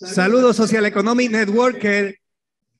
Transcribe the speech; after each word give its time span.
Saludos 0.00 0.54
Social 0.54 0.86
Economic 0.86 1.32
Networker. 1.32 2.20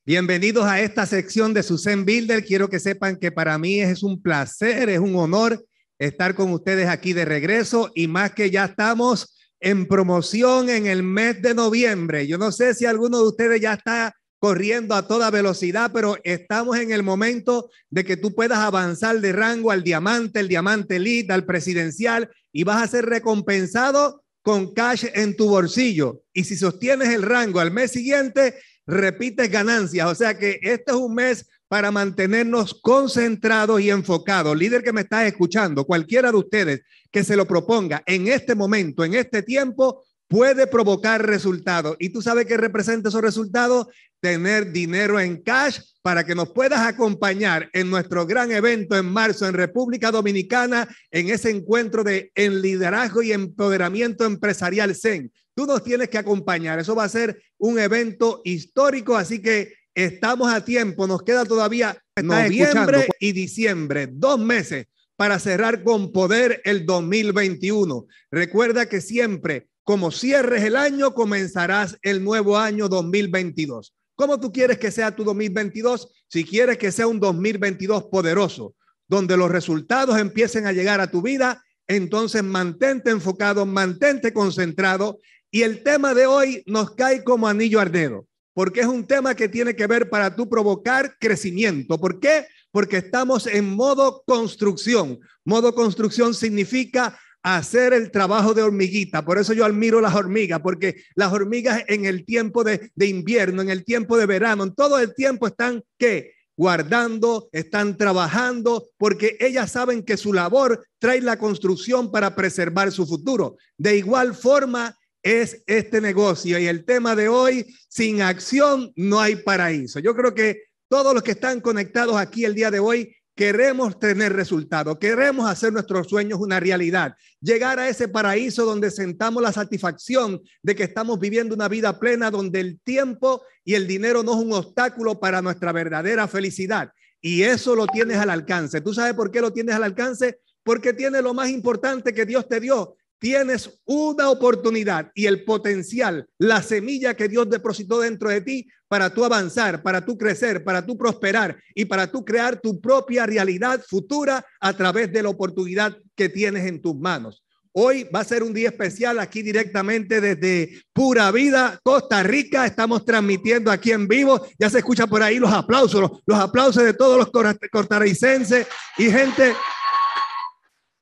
Bienvenidos 0.07 0.65
a 0.67 0.81
esta 0.81 1.05
sección 1.05 1.53
de 1.53 1.65
su 1.65 1.77
Zen 1.77 2.05
Builder. 2.05 2.45
Quiero 2.45 2.69
que 2.69 2.79
sepan 2.79 3.17
que 3.17 3.33
para 3.33 3.59
mí 3.59 3.81
es 3.81 4.05
un 4.05 4.23
placer, 4.23 4.89
es 4.89 5.01
un 5.01 5.17
honor 5.17 5.67
estar 5.99 6.37
con 6.37 6.53
ustedes 6.53 6.87
aquí 6.87 7.15
de 7.15 7.25
regreso 7.25 7.91
y 7.97 8.07
más 8.07 8.35
que 8.35 8.53
ya 8.53 8.67
estamos 8.67 9.37
en 9.59 9.89
promoción 9.89 10.71
en 10.71 10.87
el 10.87 11.03
mes 11.03 11.43
de 11.43 11.55
noviembre. 11.55 12.29
Yo 12.29 12.39
no 12.39 12.53
sé 12.53 12.73
si 12.73 12.87
alguno 12.87 13.19
de 13.19 13.27
ustedes 13.27 13.61
ya 13.61 13.73
está 13.73 14.15
corriendo 14.39 14.95
a 14.95 15.09
toda 15.09 15.33
velocidad, 15.33 15.91
pero 15.93 16.19
estamos 16.23 16.79
en 16.79 16.93
el 16.93 17.03
momento 17.03 17.69
de 17.91 18.05
que 18.05 18.17
tú 18.17 18.33
puedas 18.33 18.61
avanzar 18.61 19.21
de 19.21 19.33
rango 19.33 19.73
al 19.73 19.83
diamante, 19.83 20.39
el 20.39 20.47
diamante 20.47 20.97
elite, 20.97 21.33
al 21.33 21.45
presidencial 21.45 22.31
y 22.53 22.63
vas 22.63 22.81
a 22.81 22.87
ser 22.87 23.07
recompensado 23.07 24.23
con 24.49 24.73
cash 24.73 25.05
en 25.13 25.37
tu 25.37 25.47
bolsillo. 25.47 26.23
Y 26.33 26.45
si 26.45 26.57
sostienes 26.57 27.11
el 27.11 27.21
rango 27.21 27.61
al 27.61 27.71
mes 27.71 27.91
siguiente, 27.91 28.55
repites 28.87 29.51
ganancias. 29.51 30.11
O 30.11 30.15
sea 30.15 30.39
que 30.39 30.59
este 30.63 30.91
es 30.93 30.97
un 30.97 31.15
mes 31.15 31.51
para 31.69 31.91
mantenernos 31.91 32.73
concentrados 32.73 33.79
y 33.83 33.91
enfocados. 33.91 34.57
Líder 34.57 34.83
que 34.83 34.95
me 34.95 35.03
está 35.03 35.27
escuchando, 35.27 35.85
cualquiera 35.85 36.33
de 36.33 36.39
ustedes 36.39 36.81
que 37.11 37.25
se 37.25 37.37
lo 37.37 37.47
proponga 37.47 38.03
en 38.07 38.29
este 38.29 38.55
momento, 38.55 39.05
en 39.05 39.13
este 39.17 39.43
tiempo, 39.43 40.03
puede 40.29 40.67
provocar 40.67 41.27
resultados. 41.27 41.97
¿Y 41.99 42.11
tú 42.11 42.23
sabes 42.23 42.47
qué 42.47 42.57
representa 42.57 43.09
esos 43.09 43.23
resultados? 43.23 43.87
Tener 44.21 44.73
dinero 44.73 45.19
en 45.19 45.43
cash 45.43 45.81
para 46.03 46.25
que 46.25 46.35
nos 46.35 46.51
puedas 46.51 46.81
acompañar 46.81 47.71
en 47.73 47.91
nuestro 47.91 48.27
gran 48.27 48.53
evento 48.53 48.97
en 48.97 49.07
marzo 49.07 49.47
en 49.47 49.55
República 49.55 50.11
Dominicana, 50.11 50.87
en 51.11 51.31
ese 51.31 51.51
encuentro 51.51 52.05
de 52.05 52.31
en 52.35 52.61
liderazgo 52.61 53.23
y 53.23 53.33
empoderamiento 53.33 54.27
empresarial 54.27 54.95
Zen. 54.95 55.33
Tú 55.55 55.67
nos 55.67 55.83
tienes 55.83 56.09
que 56.09 56.19
acompañar. 56.19 56.79
Eso 56.79 56.95
va 56.95 57.05
a 57.05 57.09
ser 57.09 57.43
un 57.57 57.79
evento 57.79 58.43
histórico, 58.45 59.17
así 59.17 59.41
que 59.41 59.75
estamos 59.95 60.53
a 60.53 60.65
tiempo. 60.65 61.07
Nos 61.07 61.23
queda 61.23 61.45
todavía 61.45 61.97
noviembre 62.23 63.09
y 63.19 63.33
diciembre, 63.33 64.09
dos 64.13 64.39
meses 64.39 64.87
para 65.17 65.41
cerrar 65.41 65.83
con 65.83 66.13
poder 66.13 66.61
el 66.65 66.87
2021. 66.87 68.07
Recuerda 68.31 68.89
que 68.89 69.01
siempre 69.01 69.69
como 69.89 70.11
cierres 70.11 70.65
el 70.65 70.77
año, 70.77 71.15
comenzarás 71.15 71.97
el 72.03 72.23
nuevo 72.23 72.59
año 72.59 72.91
2022. 72.91 73.95
¿Cómo 74.17 74.39
tú 74.39 74.53
quieres 74.53 74.77
que 74.77 74.91
sea 74.91 75.17
tu 75.17 75.25
2022? 75.25 76.13
Si 76.29 76.45
quieres 76.45 76.77
que 76.77 76.93
sea 76.93 77.07
un 77.07 77.19
2022 77.19 78.05
poderoso, 78.13 78.75
donde 79.07 79.39
los 79.39 79.51
resultados 79.51 80.19
empiecen 80.19 80.67
a 80.67 80.73
llegar 80.73 81.01
a 81.01 81.11
tu 81.11 81.23
vida, 81.23 81.65
entonces 81.87 82.45
mantente 82.45 83.09
enfocado, 83.09 83.65
mantente 83.65 84.35
concentrado. 84.35 85.21
Y 85.51 85.63
el 85.63 85.83
tema 85.83 86.13
de 86.13 86.27
hoy 86.27 86.63
nos 86.67 86.95
cae 86.95 87.25
como 87.25 87.49
anillo 87.49 87.81
al 87.81 87.91
dedo, 87.91 88.27
porque 88.53 88.81
es 88.81 88.87
un 88.87 89.07
tema 89.07 89.35
que 89.35 89.49
tiene 89.49 89.75
que 89.75 89.87
ver 89.87 90.11
para 90.11 90.37
tú 90.37 90.51
provocar 90.51 91.17
crecimiento. 91.19 91.99
¿Por 91.99 92.21
qué? 92.21 92.47
Porque 92.73 92.99
estamos 92.99 93.47
en 93.47 93.71
modo 93.71 94.23
construcción. 94.27 95.19
Modo 95.47 95.75
construcción 95.75 96.35
significa 96.35 97.19
hacer 97.43 97.93
el 97.93 98.11
trabajo 98.11 98.55
de 98.55 98.63
hormiguita. 98.63 99.25
Por 99.25 99.39
eso 99.39 99.53
yo 99.53 99.65
admiro 99.65 100.01
las 100.01 100.15
hormigas, 100.15 100.61
porque 100.61 101.03
las 101.15 101.33
hormigas 101.33 101.83
en 101.89 102.05
el 102.05 102.25
tiempo 102.25 102.65
de, 102.65 102.91
invierno, 102.99 103.63
en 103.63 103.71
el 103.71 103.85
tiempo 103.85 104.17
de 104.17 104.27
verano, 104.27 104.65
en 104.65 104.75
todo 104.75 104.99
el 104.99 105.15
tiempo 105.15 105.47
están, 105.47 105.83
¿qué? 105.99 106.35
guardando, 106.57 107.49
están 107.53 107.97
trabajando, 107.97 108.89
porque 108.99 109.37
ellas 109.39 109.71
saben 109.71 110.03
que 110.03 110.17
su 110.17 110.33
labor 110.33 110.85
trae 110.99 111.21
la 111.21 111.39
construcción 111.39 112.11
para 112.11 112.35
preservar 112.35 112.91
su 112.91 113.07
futuro. 113.07 113.57
De 113.77 113.97
igual 113.97 114.35
forma 114.35 114.99
es 115.23 115.63
este 115.67 116.01
negocio 116.01 116.59
y 116.59 116.67
el 116.67 116.85
tema 116.85 117.15
de 117.15 117.29
hoy, 117.29 117.65
sin 117.89 118.23
acción 118.23 118.93
no 118.97 119.21
hay 119.21 119.37
paraíso. 119.37 120.01
Yo 120.01 120.17
creo 120.17 120.35
que 120.35 120.65
todos 120.89 121.15
los 121.15 121.23
que 121.23 121.33
están 121.33 121.61
conectados 121.61 122.17
aquí 122.17 122.45
el 122.45 122.55
día 122.55 122.73
de 122.73 122.81
hoy 122.81 123.15
Queremos 123.39 124.01
tener 124.01 124.33
resultados, 124.33 124.99
queremos 124.99 125.49
hacer 125.49 125.73
nuestros 125.73 126.09
sueños 126.09 126.41
una 126.41 126.59
realidad, 126.59 127.15
llegar 127.41 127.79
a 127.79 127.89
ese 127.89 128.09
paraíso 128.09 128.65
donde 128.65 128.91
sentamos 128.91 129.41
la 129.41 129.53
satisfacción 129.53 130.43
de 130.61 130.75
que 130.75 130.83
estamos 130.83 131.21
viviendo 131.21 131.55
una 131.55 131.69
vida 131.69 132.01
plena 132.01 132.33
donde 132.33 132.59
el 132.59 132.81
tiempo 132.81 133.45
y 133.65 133.75
el 133.75 133.87
dinero 133.87 134.25
no 134.25 134.33
es 134.33 134.45
un 134.45 134.53
obstáculo 134.55 135.21
para 135.21 135.41
nuestra 135.41 135.71
verdadera 135.71 136.27
felicidad. 136.27 136.91
Y 137.21 137.43
eso 137.45 137.77
lo 137.77 137.87
tienes 137.87 138.17
al 138.17 138.31
alcance. 138.31 138.81
¿Tú 138.81 138.93
sabes 138.93 139.15
por 139.15 139.31
qué 139.31 139.41
lo 139.41 139.53
tienes 139.53 139.77
al 139.77 139.85
alcance? 139.85 140.41
Porque 140.65 140.93
tiene 140.93 141.23
lo 141.23 141.33
más 141.33 141.49
importante 141.49 142.13
que 142.13 142.27
Dios 142.27 142.49
te 142.49 142.59
dio, 142.59 142.97
tienes 143.19 143.81
una 143.85 144.31
oportunidad 144.31 145.11
y 145.15 145.27
el 145.27 145.45
potencial, 145.45 146.27
la 146.39 146.63
semilla 146.63 147.15
que 147.15 147.29
Dios 147.29 147.49
depositó 147.51 148.01
dentro 148.01 148.31
de 148.31 148.41
ti 148.41 148.69
para 148.89 149.13
tú 149.13 149.25
avanzar, 149.25 149.83
para 149.83 150.05
tú 150.05 150.17
crecer, 150.17 150.65
para 150.65 150.85
tú 150.85 150.97
prosperar 150.97 151.59
y 151.75 151.85
para 151.85 152.11
tú 152.11 152.25
crear 152.25 152.61
tu 152.61 152.81
propia 152.81 153.27
realidad 153.27 153.83
futura 153.87 154.45
a 154.61 154.73
través 154.73 155.13
de 155.13 155.23
la 155.23 155.29
oportunidad 155.29 155.97
que 156.15 156.29
tienes 156.29 156.67
en 156.67 156.81
tus 156.81 156.97
manos. 156.97 157.43
Hoy 157.73 158.05
va 158.05 158.21
a 158.21 158.25
ser 158.25 158.43
un 158.43 158.55
día 158.55 158.71
especial 158.71 159.21
aquí 159.21 159.43
directamente 159.43 160.21
desde 160.21 160.83
Pura 160.93 161.31
Vida, 161.31 161.79
Costa 161.85 162.23
Rica. 162.23 162.67
Estamos 162.67 163.05
transmitiendo 163.05 163.71
aquí 163.71 163.93
en 163.93 164.09
vivo. 164.09 164.45
Ya 164.59 164.69
se 164.69 164.79
escucha 164.79 165.07
por 165.07 165.23
ahí 165.23 165.39
los 165.39 165.53
aplausos, 165.53 166.11
los, 166.27 166.39
aplausos 166.41 166.83
de 166.83 166.95
todos 166.95 167.19
los 167.19 167.31
costarricenses 167.71 168.67
y 168.97 169.11
gente 169.11 169.55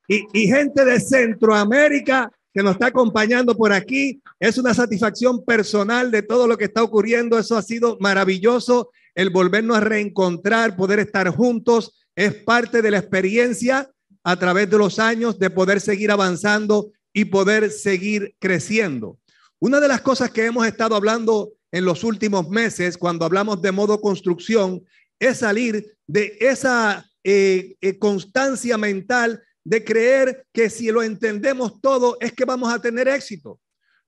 y, 0.08 0.46
gente 0.46 0.84
de 0.84 1.00
Centroamérica 1.00 2.30
que 2.52 2.62
nos 2.62 2.72
está 2.72 2.86
acompañando 2.86 3.56
por 3.56 3.72
aquí. 3.72 4.20
Es 4.40 4.56
una 4.58 4.72
satisfacción 4.72 5.44
personal 5.44 6.10
de 6.10 6.22
todo 6.22 6.46
lo 6.46 6.56
que 6.56 6.64
está 6.64 6.82
ocurriendo. 6.82 7.38
Eso 7.38 7.56
ha 7.56 7.62
sido 7.62 7.98
maravilloso, 8.00 8.90
el 9.14 9.30
volvernos 9.30 9.76
a 9.76 9.80
reencontrar, 9.80 10.76
poder 10.76 11.00
estar 11.00 11.28
juntos. 11.30 12.06
Es 12.14 12.34
parte 12.34 12.82
de 12.82 12.90
la 12.90 12.98
experiencia 12.98 13.90
a 14.24 14.36
través 14.38 14.70
de 14.70 14.78
los 14.78 14.98
años 14.98 15.38
de 15.38 15.50
poder 15.50 15.80
seguir 15.80 16.10
avanzando 16.10 16.92
y 17.12 17.26
poder 17.26 17.70
seguir 17.70 18.34
creciendo. 18.38 19.18
Una 19.58 19.80
de 19.80 19.88
las 19.88 20.00
cosas 20.00 20.30
que 20.30 20.46
hemos 20.46 20.66
estado 20.66 20.96
hablando 20.96 21.52
en 21.72 21.84
los 21.84 22.04
últimos 22.04 22.48
meses, 22.48 22.98
cuando 22.98 23.24
hablamos 23.24 23.60
de 23.62 23.72
modo 23.72 24.00
construcción, 24.00 24.82
es 25.18 25.38
salir 25.38 25.96
de 26.06 26.36
esa 26.40 27.08
eh, 27.24 27.76
eh, 27.80 27.98
constancia 27.98 28.78
mental 28.78 29.42
de 29.66 29.82
creer 29.82 30.47
que 30.53 30.71
si 30.71 30.93
lo 30.93 31.03
entendemos 31.03 31.81
todo 31.81 32.16
es 32.21 32.32
que 32.32 32.44
vamos 32.44 32.72
a 32.72 32.81
tener 32.81 33.09
éxito. 33.09 33.59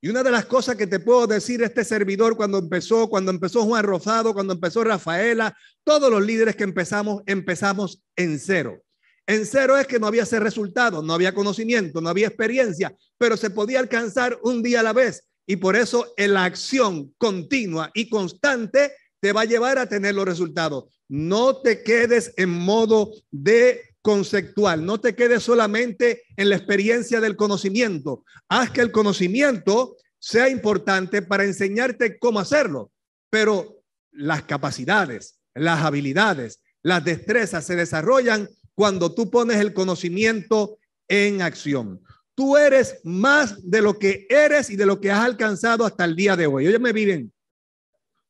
Y 0.00 0.08
una 0.08 0.22
de 0.22 0.30
las 0.30 0.46
cosas 0.46 0.76
que 0.76 0.86
te 0.86 1.00
puedo 1.00 1.26
decir 1.26 1.60
este 1.64 1.84
servidor 1.84 2.36
cuando 2.36 2.58
empezó, 2.58 3.08
cuando 3.08 3.32
empezó 3.32 3.64
Juan 3.64 3.82
Rosado, 3.82 4.32
cuando 4.34 4.52
empezó 4.52 4.84
Rafaela, 4.84 5.56
todos 5.82 6.12
los 6.12 6.24
líderes 6.24 6.54
que 6.54 6.62
empezamos, 6.62 7.24
empezamos 7.26 8.04
en 8.14 8.38
cero. 8.38 8.80
En 9.26 9.44
cero 9.44 9.76
es 9.76 9.88
que 9.88 9.98
no 9.98 10.06
había 10.06 10.22
ese 10.22 10.38
resultado, 10.38 11.02
no 11.02 11.12
había 11.12 11.34
conocimiento, 11.34 12.00
no 12.00 12.08
había 12.08 12.28
experiencia, 12.28 12.94
pero 13.18 13.36
se 13.36 13.50
podía 13.50 13.80
alcanzar 13.80 14.38
un 14.44 14.62
día 14.62 14.78
a 14.78 14.84
la 14.84 14.92
vez. 14.92 15.24
Y 15.44 15.56
por 15.56 15.74
eso 15.74 16.14
la 16.16 16.44
acción 16.44 17.12
continua 17.18 17.90
y 17.94 18.08
constante 18.08 18.92
te 19.18 19.32
va 19.32 19.40
a 19.40 19.46
llevar 19.46 19.78
a 19.78 19.88
tener 19.88 20.14
los 20.14 20.24
resultados. 20.24 20.84
No 21.08 21.56
te 21.56 21.82
quedes 21.82 22.32
en 22.36 22.50
modo 22.50 23.10
de 23.32 23.87
conceptual. 24.08 24.86
No 24.86 24.98
te 24.98 25.14
quedes 25.14 25.42
solamente 25.42 26.22
en 26.34 26.48
la 26.48 26.56
experiencia 26.56 27.20
del 27.20 27.36
conocimiento. 27.36 28.24
Haz 28.48 28.70
que 28.70 28.80
el 28.80 28.90
conocimiento 28.90 29.98
sea 30.18 30.48
importante 30.48 31.20
para 31.20 31.44
enseñarte 31.44 32.18
cómo 32.18 32.40
hacerlo. 32.40 32.90
Pero 33.28 33.82
las 34.10 34.44
capacidades, 34.44 35.38
las 35.52 35.84
habilidades, 35.84 36.62
las 36.82 37.04
destrezas 37.04 37.66
se 37.66 37.76
desarrollan 37.76 38.48
cuando 38.74 39.14
tú 39.14 39.28
pones 39.30 39.58
el 39.58 39.74
conocimiento 39.74 40.78
en 41.06 41.42
acción. 41.42 42.00
Tú 42.34 42.56
eres 42.56 43.00
más 43.04 43.56
de 43.62 43.82
lo 43.82 43.98
que 43.98 44.26
eres 44.30 44.70
y 44.70 44.76
de 44.76 44.86
lo 44.86 45.02
que 45.02 45.10
has 45.10 45.22
alcanzado 45.22 45.84
hasta 45.84 46.06
el 46.06 46.16
día 46.16 46.34
de 46.34 46.46
hoy. 46.46 46.66
Óyeme 46.66 46.94
bien. 46.94 47.30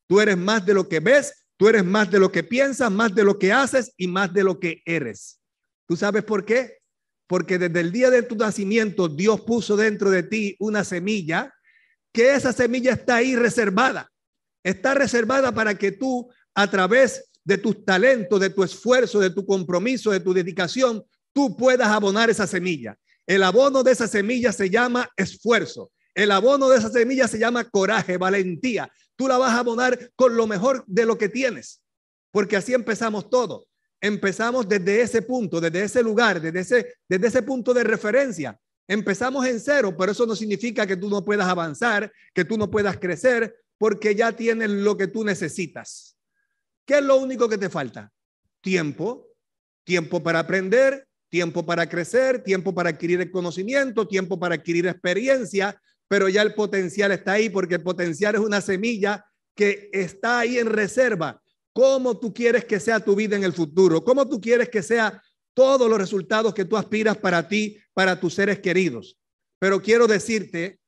Tú 0.09 0.21
eres 0.21 0.37
más 0.37 0.67
de 0.67 0.75
lo 0.75 0.89
que 0.89 0.99
ves, 0.99 1.47
tú 1.57 1.69
eres 1.69 1.85
más 1.85 2.11
de 2.11 2.19
lo 2.19 2.33
que 2.33 2.43
piensas, 2.43 2.91
más 2.91 3.15
de 3.15 3.23
lo 3.23 3.39
que 3.39 3.53
haces 3.53 3.93
y 3.97 4.09
más 4.09 4.35
de 4.35 4.43
lo 4.43 4.59
que 4.59 4.83
eres. 4.85 5.38
¿Tú 5.88 5.96
sabes 5.96 6.23
por 6.23 6.44
qué? 6.44 6.81
Porque 7.26 7.58
desde 7.58 7.81
el 7.81 7.90
día 7.90 8.11
de 8.11 8.23
tu 8.23 8.37
nacimiento 8.37 9.08
Dios 9.08 9.40
puso 9.40 9.75
dentro 9.75 10.11
de 10.11 10.23
ti 10.23 10.55
una 10.58 10.85
semilla, 10.85 11.55
que 12.12 12.35
esa 12.35 12.52
semilla 12.52 12.93
está 12.93 13.17
ahí 13.17 13.35
reservada. 13.35 14.12
Está 14.62 14.93
reservada 14.93 15.52
para 15.52 15.76
que 15.76 15.93
tú 15.93 16.31
a 16.55 16.70
través 16.70 17.31
de 17.43 17.56
tus 17.56 17.87
talentos, 17.87 18.38
de 18.38 18.50
tu 18.50 18.62
esfuerzo, 18.62 19.19
de 19.19 19.31
tu 19.31 19.46
compromiso, 19.46 20.11
de 20.11 20.20
tu 20.20 20.35
dedicación, 20.35 21.02
tú 21.32 21.56
puedas 21.56 21.88
abonar 21.88 22.29
esa 22.29 22.46
semilla. 22.46 22.99
El 23.26 23.43
abono 23.43 23.82
de 23.82 23.93
esa 23.93 24.08
semilla 24.08 24.52
se 24.52 24.69
llama 24.69 25.08
esfuerzo. 25.17 25.90
El 26.14 26.32
abono 26.32 26.69
de 26.69 26.79
esa 26.79 26.90
semilla 26.90 27.29
se 27.29 27.38
llama 27.38 27.64
coraje, 27.64 28.19
valentía. 28.19 28.93
Tú 29.17 29.26
la 29.26 29.38
vas 29.38 29.52
a 29.52 29.61
abonar 29.61 30.11
con 30.17 30.37
lo 30.37 30.46
mejor 30.46 30.85
de 30.87 31.06
lo 31.06 31.17
que 31.17 31.31
tienes, 31.31 31.81
porque 32.31 32.56
así 32.56 32.75
empezamos 32.75 33.31
todo 33.31 33.68
empezamos 34.00 34.69
desde 34.69 35.00
ese 35.00 35.23
punto, 35.23 35.61
desde 35.61 35.83
ese 35.83 36.03
lugar, 36.03 36.41
desde 36.41 36.61
ese, 36.61 36.95
desde 37.09 37.27
ese 37.27 37.43
punto 37.43 37.75
de 37.75 37.85
referencia. 37.85 38.59
Empezamos 38.87 39.47
en 39.47 39.61
cero, 39.61 39.95
pero 39.97 40.12
eso 40.12 40.27
no 40.27 40.35
significa 40.35 40.87
que 40.87 40.97
tú 40.97 41.11
no 41.11 41.25
puedas 41.25 41.47
avanzar, 41.47 42.11
que 42.33 42.45
tú 42.45 42.56
no 42.56 42.71
puedas 42.71 42.97
crecer, 42.99 43.55
porque 43.77 44.15
ya 44.15 44.33
tienes 44.33 44.71
lo 44.71 44.97
que 44.97 45.09
tú 45.09 45.25
necesitas. 45.25 46.17
¿Qué 46.87 46.99
es 46.99 47.05
lo 47.05 47.17
único 47.17 47.49
que 47.49 47.59
te 47.59 47.69
falta? 47.69 48.11
Tiempo, 48.62 49.29
tiempo 49.85 50.23
para 50.23 50.41
aprender, 50.41 51.06
tiempo 51.29 51.67
para 51.67 51.89
crecer, 51.89 52.43
tiempo 52.43 52.75
para 52.75 52.91
adquirir 52.91 53.31
conocimiento, 53.31 54.09
tiempo 54.09 54.39
para 54.39 54.55
adquirir 54.55 54.87
experiencia, 54.87 55.81
pero 56.09 56.29
ya 56.29 56.43
el 56.43 56.55
potencial 56.55 57.12
está 57.12 57.33
ahí 57.33 57.50
porque 57.50 57.75
el 57.75 57.83
potencial 57.83 58.35
es 58.35 58.41
una 58.41 58.62
semilla 58.62 59.27
que 59.55 59.91
está 59.93 60.41
ahí 60.41 60.59
en 60.59 60.67
reserva. 60.67 61.43
¿Cómo 61.79 62.19
tú 62.19 62.35
quieres 62.35 62.65
que 62.65 62.81
sea 62.81 62.99
tu 62.99 63.15
vida 63.15 63.37
en 63.37 63.45
el 63.45 63.53
futuro? 63.53 64.03
¿Cómo 64.03 64.29
tú 64.29 64.41
quieres 64.41 64.69
que 64.69 64.83
sea 64.83 65.23
todos 65.55 65.89
los 65.89 65.99
resultados 65.99 66.53
que 66.53 66.65
tú 66.65 66.77
aspiras 66.77 67.17
para 67.17 67.49
ti, 67.49 67.79
para 67.93 68.19
tus 68.19 68.35
seres 68.35 68.59
queridos. 68.59 69.17
Pero 69.61 69.81
quiero 69.81 70.09
decirte 70.09 70.81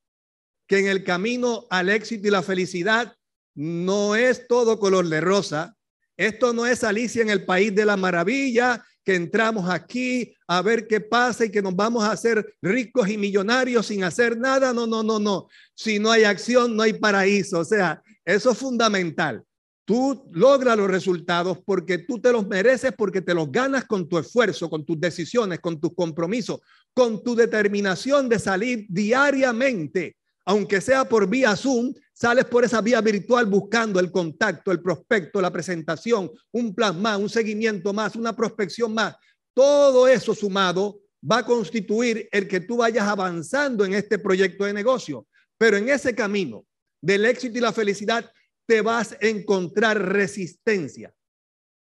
que 0.67 0.79
en 0.79 0.87
el 0.87 1.03
camino 1.03 1.65
al 1.69 1.89
éxito 1.89 2.29
y 2.29 2.31
la 2.31 2.41
felicidad 2.41 3.13
no 3.53 4.15
es 4.15 4.47
todo 4.47 4.79
color 4.79 5.07
de 5.07 5.19
rosa. 5.19 5.75
Esto 6.17 6.53
no 6.53 6.65
es 6.65 6.85
Alicia 6.85 7.21
en 7.21 7.29
el 7.29 7.43
país 7.43 7.75
de 7.75 7.85
la 7.85 7.97
maravilla, 7.97 8.81
que 9.03 9.15
entramos 9.15 9.69
aquí 9.69 10.33
a 10.47 10.61
ver 10.61 10.87
qué 10.87 10.99
pasa 10.99 11.43
y 11.43 11.51
que 11.51 11.61
nos 11.61 11.75
vamos 11.75 12.03
a 12.03 12.11
hacer 12.11 12.55
ricos 12.61 13.09
y 13.09 13.17
millonarios 13.17 13.87
sin 13.87 14.03
hacer 14.03 14.37
nada. 14.37 14.73
No, 14.73 14.87
no, 14.87 15.03
no, 15.03 15.19
no. 15.19 15.47
Si 15.73 15.99
no 15.99 16.11
hay 16.11 16.25
acción, 16.25 16.75
no 16.75 16.83
hay 16.83 16.93
paraíso. 16.93 17.59
O 17.59 17.65
sea, 17.65 18.01
eso 18.25 18.51
es 18.51 18.57
fundamental. 18.57 19.45
Tú 19.91 20.23
logras 20.31 20.77
los 20.77 20.89
resultados 20.89 21.57
porque 21.65 21.97
tú 21.97 22.17
te 22.17 22.31
los 22.31 22.47
mereces, 22.47 22.93
porque 22.97 23.21
te 23.21 23.33
los 23.33 23.51
ganas 23.51 23.83
con 23.83 24.07
tu 24.07 24.17
esfuerzo, 24.17 24.69
con 24.69 24.85
tus 24.85 24.97
decisiones, 24.97 25.59
con 25.59 25.81
tus 25.81 25.93
compromisos, 25.93 26.61
con 26.93 27.21
tu 27.21 27.35
determinación 27.35 28.29
de 28.29 28.39
salir 28.39 28.85
diariamente, 28.87 30.15
aunque 30.45 30.79
sea 30.79 31.03
por 31.03 31.27
vía 31.27 31.57
Zoom, 31.57 31.93
sales 32.13 32.45
por 32.45 32.63
esa 32.63 32.79
vía 32.79 33.01
virtual 33.01 33.47
buscando 33.47 33.99
el 33.99 34.11
contacto, 34.11 34.71
el 34.71 34.81
prospecto, 34.81 35.41
la 35.41 35.51
presentación, 35.51 36.31
un 36.53 36.73
plan 36.73 37.01
más, 37.01 37.19
un 37.19 37.27
seguimiento 37.27 37.91
más, 37.91 38.15
una 38.15 38.33
prospección 38.33 38.93
más. 38.93 39.17
Todo 39.53 40.07
eso 40.07 40.33
sumado 40.33 41.01
va 41.29 41.39
a 41.39 41.45
constituir 41.45 42.29
el 42.31 42.47
que 42.47 42.61
tú 42.61 42.77
vayas 42.77 43.09
avanzando 43.09 43.83
en 43.83 43.93
este 43.93 44.19
proyecto 44.19 44.63
de 44.63 44.71
negocio. 44.71 45.27
Pero 45.57 45.75
en 45.75 45.89
ese 45.89 46.15
camino 46.15 46.65
del 47.01 47.25
éxito 47.25 47.57
y 47.57 47.61
la 47.61 47.73
felicidad, 47.73 48.31
te 48.71 48.79
vas 48.79 49.11
a 49.11 49.27
encontrar 49.27 50.01
resistencia. 50.01 51.13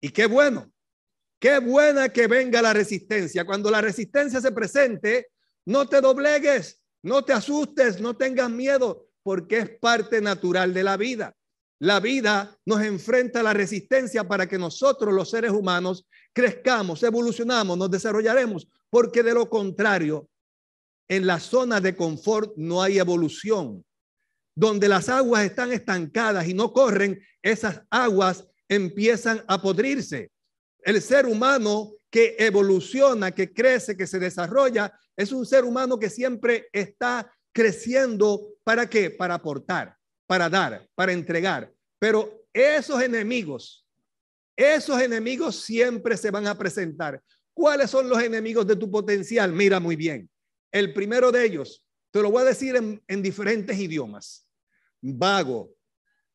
Y 0.01 0.09
qué 0.09 0.25
bueno, 0.25 0.73
qué 1.39 1.59
buena 1.59 2.09
que 2.09 2.27
venga 2.27 2.63
la 2.63 2.73
resistencia. 2.73 3.45
Cuando 3.45 3.71
la 3.71 3.83
resistencia 3.83 4.41
se 4.41 4.53
presente, 4.53 5.33
no 5.67 5.87
te 5.87 6.01
doblegues, 6.01 6.81
no 7.03 7.27
te 7.27 7.35
asustes, 7.35 8.01
no 8.01 8.17
tengas 8.17 8.49
miedo, 8.49 9.07
porque 9.23 9.59
es 9.59 9.69
parte 9.81 10.23
natural 10.23 10.73
de 10.73 10.83
la 10.83 10.97
vida. 10.97 11.37
La 11.79 12.01
vida 12.01 12.57
nos 12.65 12.81
enfrenta 12.81 13.41
a 13.41 13.43
la 13.43 13.53
resistencia 13.53 14.27
para 14.27 14.49
que 14.49 14.57
nosotros, 14.57 15.13
los 15.13 15.29
seres 15.29 15.51
humanos, 15.51 16.07
crezcamos, 16.33 17.03
evolucionamos, 17.03 17.77
nos 17.77 17.91
desarrollaremos, 17.91 18.67
porque 18.89 19.23
de 19.23 19.35
lo 19.35 19.51
contrario, 19.51 20.27
en 21.07 21.27
la 21.27 21.39
zona 21.39 21.83
de 21.83 21.95
confort 21.95 22.55
no 22.57 22.81
hay 22.81 22.99
evolución 22.99 23.85
donde 24.55 24.89
las 24.89 25.09
aguas 25.09 25.45
están 25.45 25.73
estancadas 25.73 26.47
y 26.47 26.55
no 26.55 26.73
corren, 26.73 27.21
esas 27.43 27.83
aguas 27.91 28.47
empiezan 28.69 29.45
a 29.49 29.61
podrirse. 29.61 30.31
El 30.81 31.01
ser 31.01 31.27
humano 31.27 31.93
que 32.11 32.37
evoluciona, 32.39 33.31
que 33.31 33.53
crece, 33.53 33.97
que 33.97 34.07
se 34.07 34.19
desarrolla, 34.19 34.93
es 35.17 35.33
un 35.33 35.47
ser 35.47 35.65
humano 35.65 35.99
que 35.99 36.11
siempre 36.11 36.69
está 36.73 37.33
creciendo. 37.53 38.49
¿Para 38.65 38.89
qué? 38.89 39.11
Para 39.11 39.35
aportar, 39.35 39.97
para 40.27 40.49
dar, 40.49 40.87
para 40.95 41.13
entregar. 41.13 41.73
Pero 41.99 42.47
esos 42.53 43.01
enemigos, 43.03 43.87
esos 44.57 45.01
enemigos 45.01 45.57
siempre 45.63 46.17
se 46.17 46.31
van 46.31 46.47
a 46.47 46.57
presentar. 46.57 47.23
¿Cuáles 47.55 47.91
son 47.91 48.09
los 48.09 48.23
enemigos 48.23 48.67
de 48.67 48.77
tu 48.77 48.91
potencial? 48.91 49.53
Mira 49.53 49.81
muy 49.81 49.97
bien. 49.97 50.29
El 50.71 50.93
primero 50.93 51.31
de 51.31 51.45
ellos, 51.45 51.85
te 52.13 52.23
lo 52.23 52.31
voy 52.31 52.43
a 52.43 52.47
decir 52.47 52.77
en, 52.77 53.03
en 53.09 53.23
diferentes 53.23 53.77
idiomas 53.77 54.47
vago. 55.03 55.75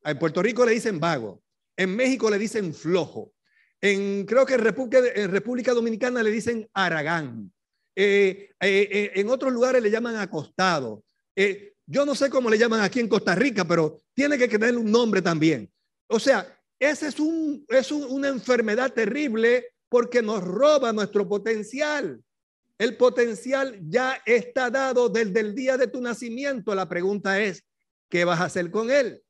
En 0.04 0.18
Puerto 0.18 0.42
Rico 0.42 0.64
le 0.64 0.72
dicen 0.72 1.00
vago. 1.00 1.42
En 1.76 1.96
México 1.96 2.30
le 2.30 2.38
dicen 2.38 2.74
flojo. 2.74 3.32
En, 3.80 4.24
creo 4.26 4.44
que 4.44 4.54
en 4.54 5.30
República, 5.30 5.72
Dominicana 5.72 6.22
le 6.22 6.30
dicen 6.30 6.68
aragán. 6.74 7.52
Eh, 7.96 8.50
eh, 8.60 8.88
eh, 8.90 9.12
en 9.14 9.28
otros 9.28 9.52
lugares 9.52 9.82
le 9.82 9.90
llaman 9.90 10.16
acostado. 10.16 11.04
yo 11.86 12.04
no 12.04 12.14
sé 12.14 12.28
cómo 12.28 12.50
le 12.50 12.58
llaman 12.58 12.80
aquí 12.80 13.00
en 13.00 13.08
Costa 13.08 13.34
Rica, 13.34 13.64
pero 13.64 14.00
tiene 14.14 14.36
que 14.36 14.48
tener 14.48 14.76
un 14.76 14.90
nombre 14.90 15.22
también. 15.22 15.70
O 16.08 16.18
sea, 16.20 16.46
esa 16.78 17.08
es, 17.08 17.18
un, 17.18 17.64
es 17.68 17.90
una 17.90 18.28
enfermedad 18.28 18.92
terrible 18.92 19.66
porque 19.88 20.22
nos 20.22 20.42
roba 20.42 20.92
nuestro 20.92 21.28
potencial. 21.28 22.22
El 22.78 22.96
potencial 22.96 23.78
ya 23.88 24.22
está 24.24 24.70
dado 24.70 25.08
desde 25.08 25.40
el 25.40 25.54
día 25.54 25.76
de 25.76 25.88
tu 25.88 26.00
nacimiento. 26.00 26.74
La 26.74 26.88
pregunta 26.88 27.40
es, 27.42 27.64
¿qué 28.08 28.24
vas 28.24 28.40
a 28.40 28.44
hacer 28.44 28.70
con 28.70 28.90
él? 28.90 29.20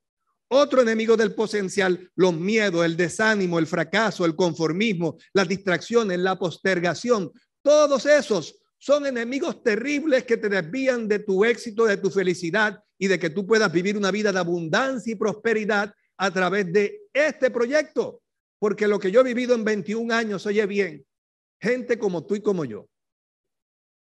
Otro 0.48 0.82
enemigo 0.82 1.16
del 1.16 1.34
potencial, 1.34 2.10
los 2.14 2.34
miedos, 2.34 2.84
el 2.84 2.96
desánimo, 2.96 3.58
el 3.58 3.66
fracaso, 3.66 4.24
el 4.24 4.36
conformismo, 4.36 5.16
las 5.32 5.48
distracciones, 5.48 6.18
la 6.18 6.38
postergación, 6.38 7.32
todos 7.62 8.06
esos 8.06 8.58
son 8.78 9.06
enemigos 9.06 9.62
terribles 9.62 10.24
que 10.24 10.36
te 10.36 10.48
desvían 10.48 11.08
de 11.08 11.18
tu 11.18 11.44
éxito, 11.44 11.84
de 11.84 11.96
tu 11.96 12.10
felicidad 12.10 12.82
y 12.98 13.08
de 13.08 13.18
que 13.18 13.30
tú 13.30 13.46
puedas 13.46 13.70
vivir 13.70 13.96
una 13.96 14.10
vida 14.10 14.32
de 14.32 14.38
abundancia 14.38 15.12
y 15.12 15.16
prosperidad 15.16 15.92
a 16.16 16.30
través 16.30 16.72
de 16.72 17.00
este 17.12 17.50
proyecto. 17.50 18.22
Porque 18.58 18.88
lo 18.88 18.98
que 18.98 19.10
yo 19.10 19.20
he 19.20 19.24
vivido 19.24 19.54
en 19.54 19.64
21 19.64 20.14
años, 20.14 20.46
oye 20.46 20.64
bien, 20.66 21.04
gente 21.60 21.98
como 21.98 22.24
tú 22.24 22.36
y 22.36 22.40
como 22.40 22.64
yo, 22.64 22.88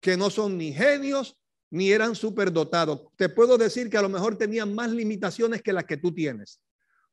que 0.05 0.17
no 0.17 0.29
son 0.29 0.55
ni 0.59 0.71
genios 0.71 1.35
ni 1.71 1.91
eran 1.91 2.13
superdotados. 2.13 3.07
Te 3.15 3.27
puedo 3.27 3.57
decir 3.57 3.89
que 3.89 3.97
a 3.97 4.03
lo 4.03 4.07
mejor 4.07 4.37
tenían 4.37 4.75
más 4.75 4.91
limitaciones 4.91 5.63
que 5.63 5.73
las 5.73 5.85
que 5.85 5.97
tú 5.97 6.13
tienes. 6.13 6.61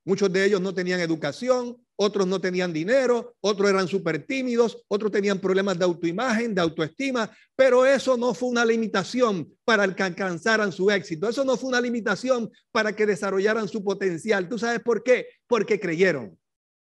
Muchos 0.04 0.30
de 0.30 0.44
ellos 0.44 0.60
no 0.60 0.74
tenían 0.74 1.00
educación, 1.00 1.82
otros 1.96 2.26
no 2.26 2.38
tenían 2.38 2.70
dinero, 2.70 3.34
otros 3.40 3.70
eran 3.70 3.88
súper 3.88 4.26
tímidos, 4.26 4.84
otros 4.88 5.10
tenían 5.10 5.38
problemas 5.38 5.78
de 5.78 5.86
autoimagen, 5.86 6.54
de 6.54 6.60
autoestima, 6.60 7.34
pero 7.56 7.86
eso 7.86 8.18
no 8.18 8.34
fue 8.34 8.50
una 8.50 8.66
limitación 8.66 9.50
para 9.64 9.96
que 9.96 10.02
alcanzaran 10.02 10.70
su 10.70 10.90
éxito. 10.90 11.30
Eso 11.30 11.46
no 11.46 11.56
fue 11.56 11.70
una 11.70 11.80
limitación 11.80 12.50
para 12.72 12.94
que 12.94 13.06
desarrollaran 13.06 13.68
su 13.68 13.82
potencial. 13.82 14.50
¿Tú 14.50 14.58
sabes 14.58 14.80
por 14.80 15.02
qué? 15.02 15.28
Porque 15.46 15.80
creyeron. 15.80 16.38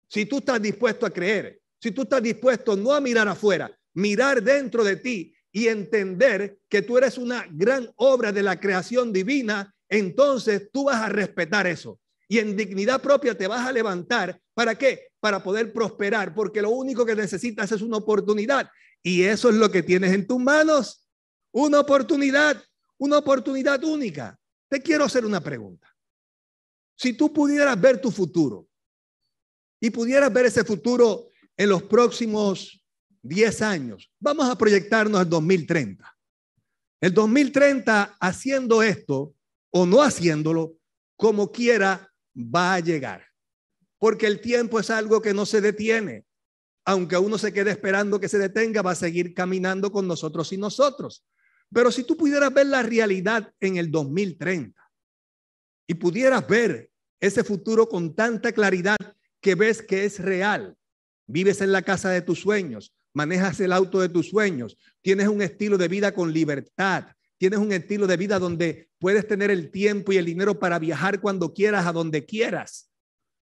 Si 0.10 0.26
tú 0.26 0.40
estás 0.40 0.62
dispuesto 0.62 1.06
a 1.06 1.12
creer, 1.12 1.62
si 1.80 1.92
tú 1.92 2.02
estás 2.02 2.22
dispuesto 2.22 2.76
no 2.76 2.92
a 2.92 3.00
mirar 3.00 3.30
afuera, 3.30 3.72
mirar 3.94 4.44
dentro 4.44 4.84
de 4.84 4.98
ti 4.98 5.34
y 5.56 5.68
entender 5.68 6.58
que 6.68 6.82
tú 6.82 6.98
eres 6.98 7.18
una 7.18 7.46
gran 7.50 7.90
obra 7.96 8.32
de 8.32 8.42
la 8.42 8.60
creación 8.60 9.14
divina, 9.14 9.74
entonces 9.88 10.70
tú 10.74 10.86
vas 10.86 11.00
a 11.02 11.10
respetar 11.10 11.68
eso. 11.68 12.00
Y 12.28 12.40
en 12.40 12.58
dignidad 12.58 13.00
propia 13.00 13.38
te 13.38 13.48
vas 13.48 13.66
a 13.66 13.72
levantar. 13.72 14.42
¿Para 14.56 14.76
qué? 14.76 15.12
Para 15.20 15.44
poder 15.44 15.72
prosperar, 15.72 16.34
porque 16.34 16.60
lo 16.60 16.72
único 16.72 17.06
que 17.06 17.16
necesitas 17.16 17.72
es 17.72 17.84
una 17.84 17.98
oportunidad. 17.98 18.68
Y 19.04 19.24
eso 19.24 19.50
es 19.50 19.56
lo 19.56 19.70
que 19.70 19.84
tienes 19.84 20.12
en 20.14 20.26
tus 20.26 20.40
manos. 20.40 21.08
Una 21.52 21.82
oportunidad, 21.82 22.60
una 22.98 23.20
oportunidad 23.20 23.84
única. 23.84 24.40
Te 24.68 24.82
quiero 24.82 25.04
hacer 25.04 25.24
una 25.24 25.40
pregunta. 25.40 25.88
Si 26.96 27.14
tú 27.14 27.32
pudieras 27.32 27.80
ver 27.80 28.02
tu 28.02 28.10
futuro 28.10 28.68
y 29.80 29.92
pudieras 29.92 30.34
ver 30.34 30.48
ese 30.48 30.64
futuro 30.64 31.30
en 31.56 31.70
los 31.70 31.84
próximos 31.84 32.83
10 33.24 33.62
años. 33.62 34.12
Vamos 34.20 34.50
a 34.50 34.58
proyectarnos 34.58 35.20
al 35.20 35.30
2030. 35.30 36.16
El 37.02 37.14
2030, 37.14 38.18
haciendo 38.20 38.84
esto 38.84 39.34
o 39.72 39.86
no 39.86 40.02
haciéndolo, 40.02 40.76
como 41.16 41.52
quiera, 41.52 42.14
va 42.36 42.76
a 42.76 42.80
llegar. 42.80 43.26
Porque 43.98 44.28
el 44.28 44.42
tiempo 44.42 44.80
es 44.80 44.90
algo 44.90 45.22
que 45.22 45.34
no 45.34 45.46
se 45.46 45.62
detiene. 45.62 46.26
Aunque 46.86 47.18
uno 47.18 47.38
se 47.38 47.54
quede 47.54 47.72
esperando 47.72 48.20
que 48.20 48.28
se 48.28 48.38
detenga, 48.38 48.82
va 48.82 48.92
a 48.92 48.96
seguir 48.96 49.34
caminando 49.34 49.92
con 49.92 50.08
nosotros 50.08 50.52
y 50.52 50.58
nosotros. 50.58 51.26
Pero 51.74 51.92
si 51.92 52.04
tú 52.04 52.18
pudieras 52.18 52.54
ver 52.54 52.68
la 52.68 52.84
realidad 52.84 53.52
en 53.60 53.78
el 53.78 53.90
2030 53.90 54.80
y 55.88 55.94
pudieras 55.94 56.46
ver 56.48 56.92
ese 57.22 57.44
futuro 57.44 57.88
con 57.88 58.16
tanta 58.16 58.52
claridad 58.52 58.98
que 59.42 59.56
ves 59.56 59.82
que 59.82 60.04
es 60.04 60.20
real, 60.20 60.78
vives 61.26 61.62
en 61.62 61.72
la 61.72 61.82
casa 61.82 62.10
de 62.10 62.22
tus 62.22 62.42
sueños, 62.42 62.94
manejas 63.14 63.60
el 63.60 63.72
auto 63.72 64.02
de 64.02 64.10
tus 64.10 64.30
sueños, 64.30 64.78
tienes 65.02 65.28
un 65.28 65.42
estilo 65.42 65.78
de 65.78 65.88
vida 65.88 66.14
con 66.14 66.34
libertad, 66.34 67.08
tienes 67.38 67.60
un 67.60 67.72
estilo 67.72 68.08
de 68.08 68.18
vida 68.18 68.40
donde 68.40 68.90
puedes 69.00 69.28
tener 69.28 69.52
el 69.52 69.72
tiempo 69.72 70.12
y 70.12 70.18
el 70.18 70.26
dinero 70.26 70.60
para 70.60 70.80
viajar 70.80 71.22
cuando 71.22 71.54
quieras, 71.54 71.86
a 71.86 71.92
donde 71.92 72.26
quieras. 72.26 72.90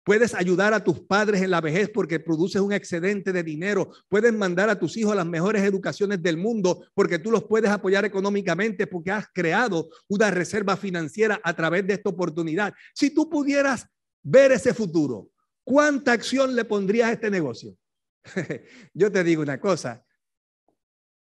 Puedes 0.04 0.34
ayudar 0.34 0.74
a 0.74 0.84
tus 0.84 1.00
padres 1.00 1.40
en 1.40 1.50
la 1.50 1.62
vejez 1.62 1.88
porque 1.88 2.20
produces 2.20 2.60
un 2.60 2.74
excedente 2.74 3.32
de 3.32 3.42
dinero. 3.42 3.90
Puedes 4.10 4.34
mandar 4.34 4.68
a 4.68 4.78
tus 4.78 4.98
hijos 4.98 5.12
a 5.12 5.16
las 5.16 5.26
mejores 5.26 5.62
educaciones 5.62 6.22
del 6.22 6.36
mundo 6.36 6.84
porque 6.92 7.18
tú 7.18 7.30
los 7.30 7.44
puedes 7.44 7.70
apoyar 7.70 8.04
económicamente 8.04 8.86
porque 8.86 9.12
has 9.12 9.28
creado 9.32 9.88
una 10.06 10.30
reserva 10.30 10.76
financiera 10.76 11.40
a 11.42 11.56
través 11.56 11.86
de 11.86 11.94
esta 11.94 12.10
oportunidad. 12.10 12.74
Si 12.94 13.14
tú 13.14 13.30
pudieras 13.30 13.86
ver 14.22 14.52
ese 14.52 14.74
futuro, 14.74 15.30
¿cuánta 15.64 16.12
acción 16.12 16.54
le 16.54 16.66
pondrías 16.66 17.08
a 17.08 17.12
este 17.12 17.30
negocio? 17.30 17.74
Yo 18.94 19.10
te 19.10 19.24
digo 19.24 19.42
una 19.42 19.60
cosa. 19.60 20.04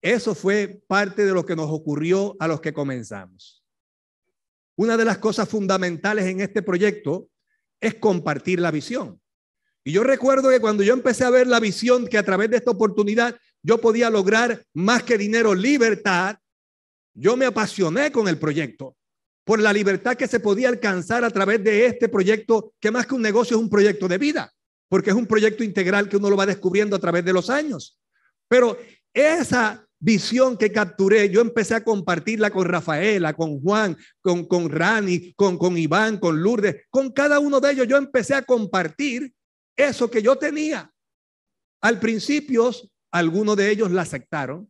Eso 0.01 0.35
fue 0.35 0.83
parte 0.87 1.25
de 1.25 1.31
lo 1.31 1.45
que 1.45 1.55
nos 1.55 1.69
ocurrió 1.69 2.35
a 2.39 2.47
los 2.47 2.59
que 2.59 2.73
comenzamos. 2.73 3.63
Una 4.75 4.97
de 4.97 5.05
las 5.05 5.17
cosas 5.17 5.47
fundamentales 5.47 6.25
en 6.25 6.41
este 6.41 6.61
proyecto 6.61 7.29
es 7.79 7.95
compartir 7.95 8.59
la 8.59 8.71
visión. 8.71 9.21
Y 9.85 9.91
yo 9.91 10.03
recuerdo 10.03 10.49
que 10.49 10.61
cuando 10.61 10.83
yo 10.83 10.93
empecé 10.93 11.25
a 11.25 11.29
ver 11.29 11.47
la 11.47 11.59
visión 11.59 12.07
que 12.07 12.17
a 12.17 12.23
través 12.23 12.49
de 12.49 12.57
esta 12.57 12.71
oportunidad 12.71 13.37
yo 13.61 13.79
podía 13.79 14.09
lograr 14.09 14.65
más 14.73 15.03
que 15.03 15.17
dinero, 15.17 15.53
libertad, 15.53 16.37
yo 17.13 17.37
me 17.37 17.45
apasioné 17.45 18.11
con 18.11 18.27
el 18.27 18.37
proyecto 18.37 18.95
por 19.43 19.59
la 19.59 19.73
libertad 19.73 20.15
que 20.15 20.27
se 20.27 20.39
podía 20.39 20.69
alcanzar 20.69 21.23
a 21.23 21.29
través 21.29 21.63
de 21.63 21.85
este 21.85 22.07
proyecto, 22.07 22.73
que 22.79 22.91
más 22.91 23.05
que 23.05 23.15
un 23.15 23.21
negocio 23.21 23.57
es 23.57 23.61
un 23.61 23.69
proyecto 23.69 24.07
de 24.07 24.17
vida, 24.17 24.53
porque 24.93 25.09
es 25.09 25.15
un 25.15 25.25
proyecto 25.25 25.63
integral 25.63 26.07
que 26.07 26.17
uno 26.17 26.29
lo 26.29 26.37
va 26.37 26.45
descubriendo 26.45 26.95
a 26.95 26.99
través 26.99 27.25
de 27.25 27.33
los 27.33 27.49
años. 27.49 27.99
Pero 28.47 28.77
esa 29.11 29.87
visión 29.97 30.55
que 30.55 30.71
capturé, 30.71 31.31
yo 31.31 31.41
empecé 31.41 31.73
a 31.73 31.83
compartirla 31.83 32.51
con 32.51 32.65
Rafaela, 32.67 33.33
con 33.33 33.59
Juan, 33.59 33.97
con, 34.21 34.45
con 34.45 34.69
Rani, 34.69 35.33
con, 35.33 35.57
con 35.57 35.79
Iván, 35.79 36.19
con 36.19 36.43
Lourdes, 36.43 36.83
con 36.91 37.11
cada 37.11 37.39
uno 37.39 37.59
de 37.59 37.71
ellos. 37.71 37.87
Yo 37.87 37.97
empecé 37.97 38.35
a 38.35 38.43
compartir 38.43 39.33
eso 39.75 40.11
que 40.11 40.21
yo 40.21 40.35
tenía. 40.35 40.93
Al 41.81 41.99
principio, 41.99 42.69
algunos 43.11 43.57
de 43.57 43.71
ellos 43.71 43.89
la 43.89 44.03
aceptaron. 44.03 44.69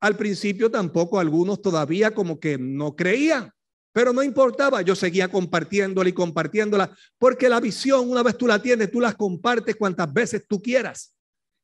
Al 0.00 0.16
principio 0.16 0.70
tampoco 0.70 1.20
algunos 1.20 1.60
todavía 1.60 2.14
como 2.14 2.40
que 2.40 2.56
no 2.56 2.96
creían, 2.96 3.52
pero 3.94 4.12
no 4.12 4.24
importaba, 4.24 4.82
yo 4.82 4.96
seguía 4.96 5.28
compartiéndola 5.28 6.08
y 6.08 6.12
compartiéndola, 6.12 6.92
porque 7.16 7.48
la 7.48 7.60
visión, 7.60 8.10
una 8.10 8.24
vez 8.24 8.36
tú 8.36 8.48
la 8.48 8.60
tienes, 8.60 8.90
tú 8.90 9.00
las 9.00 9.14
compartes 9.14 9.76
cuantas 9.76 10.12
veces 10.12 10.44
tú 10.48 10.60
quieras. 10.60 11.14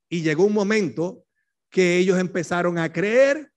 Y 0.08 0.22
llegó 0.22 0.44
un 0.44 0.52
momento 0.52 1.24
que 1.68 1.98
ellos 1.98 2.20
empezaron 2.20 2.78
a 2.78 2.92
creer, 2.92 3.50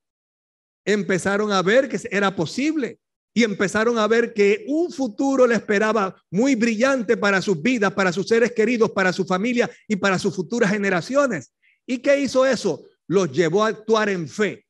empezaron 0.83 1.51
a 1.51 1.61
ver 1.61 1.87
que 1.87 1.99
era 2.09 2.35
posible 2.35 2.99
y 3.31 3.43
empezaron 3.43 3.99
a 3.99 4.07
ver 4.07 4.33
que 4.33 4.65
un 4.67 4.91
futuro 4.91 5.45
le 5.45 5.53
esperaba 5.53 6.19
muy 6.31 6.55
brillante 6.55 7.15
para 7.15 7.43
sus 7.43 7.61
vidas, 7.61 7.93
para 7.93 8.11
sus 8.11 8.27
seres 8.27 8.53
queridos, 8.53 8.89
para 8.89 9.13
su 9.13 9.23
familia 9.23 9.69
y 9.87 9.97
para 9.97 10.17
sus 10.17 10.35
futuras 10.35 10.71
generaciones. 10.71 11.53
¿Y 11.85 11.99
qué 11.99 12.19
hizo 12.19 12.43
eso? 12.43 12.83
Los 13.05 13.31
llevó 13.31 13.65
a 13.65 13.67
actuar 13.67 14.09
en 14.09 14.27
fe, 14.27 14.65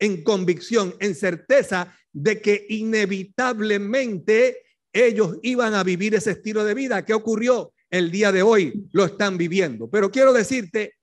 en 0.00 0.24
convicción, 0.24 0.94
en 0.98 1.14
certeza 1.14 1.96
de 2.12 2.40
que 2.40 2.66
inevitablemente 2.68 4.62
ellos 4.92 5.38
iban 5.42 5.74
a 5.74 5.84
vivir 5.84 6.16
ese 6.16 6.32
estilo 6.32 6.64
de 6.64 6.74
vida. 6.74 7.04
¿Qué 7.04 7.14
ocurrió? 7.14 7.72
El 7.88 8.10
día 8.10 8.32
de 8.32 8.42
hoy 8.42 8.88
lo 8.92 9.04
están 9.04 9.38
viviendo. 9.38 9.88
Pero 9.88 10.10
quiero 10.10 10.32
decirte 10.32 10.94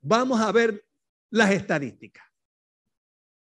vamos 0.00 0.40
a 0.40 0.50
ver 0.52 0.84
las 1.30 1.50
estadísticas. 1.50 2.24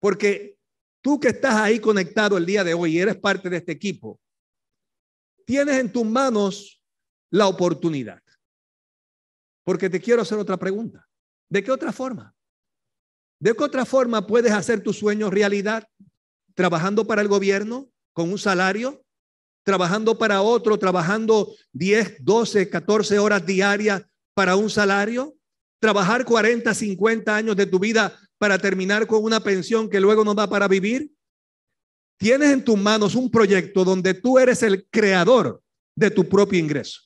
Porque 0.01 0.59
tú 1.01 1.19
que 1.19 1.29
estás 1.29 1.55
ahí 1.55 1.81
conectado 1.81 2.37
el 2.37 2.47
día 2.47 2.65
de 2.65 2.75
hoy 2.75 2.97
y 2.97 3.01
eres 3.01 3.17
parte 3.17 3.49
de 3.49 3.59
este 3.59 3.73
equipo, 3.73 4.21
tienes 5.45 5.79
en 5.79 5.93
tus 5.93 6.05
manos 6.05 6.83
la 7.31 7.49
oportunidad. 7.49 8.23
Porque 9.65 9.91
te 9.91 10.01
quiero 10.01 10.23
hacer 10.23 10.39
otra 10.39 10.57
pregunta. 10.57 11.07
¿De 11.49 11.63
qué 11.63 11.71
otra 11.71 11.93
forma? 11.93 12.35
¿De 13.41 13.55
qué 13.55 13.65
otra 13.65 13.85
forma 13.85 14.27
puedes 14.27 14.53
hacer 14.53 14.83
tus 14.83 14.99
sueños 14.99 15.33
realidad? 15.33 15.87
¿Trabajando 16.55 17.07
para 17.07 17.23
el 17.23 17.29
gobierno 17.29 17.89
con 18.13 18.31
un 18.31 18.39
salario? 18.39 19.05
¿Trabajando 19.65 20.19
para 20.19 20.43
otro? 20.43 20.79
¿Trabajando 20.79 21.55
10, 21.73 22.25
12, 22.25 22.69
14 22.69 23.19
horas 23.19 23.47
diarias 23.47 24.03
para 24.35 24.57
un 24.57 24.71
salario? 24.71 25.39
trabajar 25.79 26.25
40, 26.25 26.75
50 26.75 27.35
años 27.35 27.57
de 27.57 27.67
tu 27.67 27.79
vida 27.79 28.19
para 28.39 28.59
terminar 28.59 29.07
con 29.07 29.23
una 29.23 29.41
pensión 29.41 29.89
que 29.89 30.01
luego 30.01 30.25
no 30.25 30.35
da 30.35 30.49
para 30.49 30.69
vivir? 30.69 31.13
Tienes 32.19 32.51
en 32.51 32.65
tus 32.65 32.77
manos 32.77 33.15
un 33.15 33.31
proyecto 33.31 33.85
donde 33.85 34.15
tú 34.15 34.39
eres 34.39 34.63
el 34.63 34.87
creador 34.91 35.63
de 35.95 36.11
tu 36.11 36.29
propio 36.29 36.59
ingreso. 36.59 37.01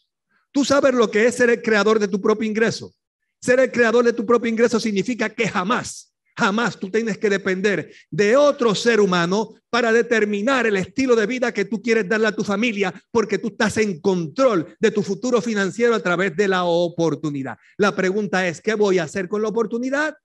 ¿Tú 0.51 0.65
sabes 0.65 0.95
lo 0.95 1.11
que 1.11 1.27
es 1.27 1.35
ser 1.35 1.51
el 1.51 1.63
creador 1.63 1.99
de 1.99 2.09
tu 2.09 2.21
propio 2.21 2.49
ingreso? 2.49 2.95
Ser 3.41 3.61
el 3.61 3.73
creador 3.73 4.05
de 4.05 4.13
tu 4.13 4.25
propio 4.25 4.51
ingreso 4.51 4.79
significa 4.79 5.29
que 5.29 5.49
jamás 5.49 6.12
Jamás 6.43 6.77
tú 6.77 6.91
tienes 6.91 7.19
que 7.19 7.31
depender 7.31 7.95
de 8.11 8.37
otro 8.37 8.75
ser 8.75 9.01
humano 9.01 9.55
para 9.71 9.93
determinar 9.93 10.67
el 10.67 10.77
estilo 10.77 11.15
de 11.15 11.25
vida 11.25 11.55
que 11.55 11.67
tú 11.67 11.81
quieres 11.81 12.09
darle 12.09 12.27
a 12.27 12.35
tu 12.35 12.43
familia, 12.43 12.93
porque 13.13 13.39
tú 13.39 13.47
estás 13.47 13.77
en 13.77 14.01
control 14.01 14.77
de 14.81 14.91
tu 14.91 15.05
futuro 15.05 15.41
financiero 15.41 15.95
a 15.95 16.01
través 16.01 16.35
de 16.35 16.49
la 16.49 16.65
oportunidad. 16.65 17.57
La 17.77 17.95
pregunta 17.95 18.49
es, 18.49 18.61
¿qué 18.61 18.75
voy 18.75 18.99
a 18.99 19.05
hacer 19.05 19.29
con 19.29 19.41
la 19.41 19.51
oportunidad? 19.51 20.17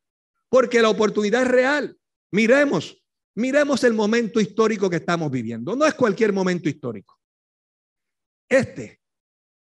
Porque 0.50 0.81
la 0.81 0.89
oportunidad 0.89 1.43
es 1.43 1.50
real. 1.50 1.95
Miremos, 2.31 3.00
miremos 3.36 3.83
el 3.83 3.93
momento 3.93 4.41
histórico 4.41 4.89
que 4.89 4.95
estamos 4.95 5.29
viviendo. 5.29 5.75
No 5.75 5.86
es 5.86 5.93
cualquier 5.93 6.33
momento 6.33 6.67
histórico. 6.67 7.15
Este, 8.50 9.01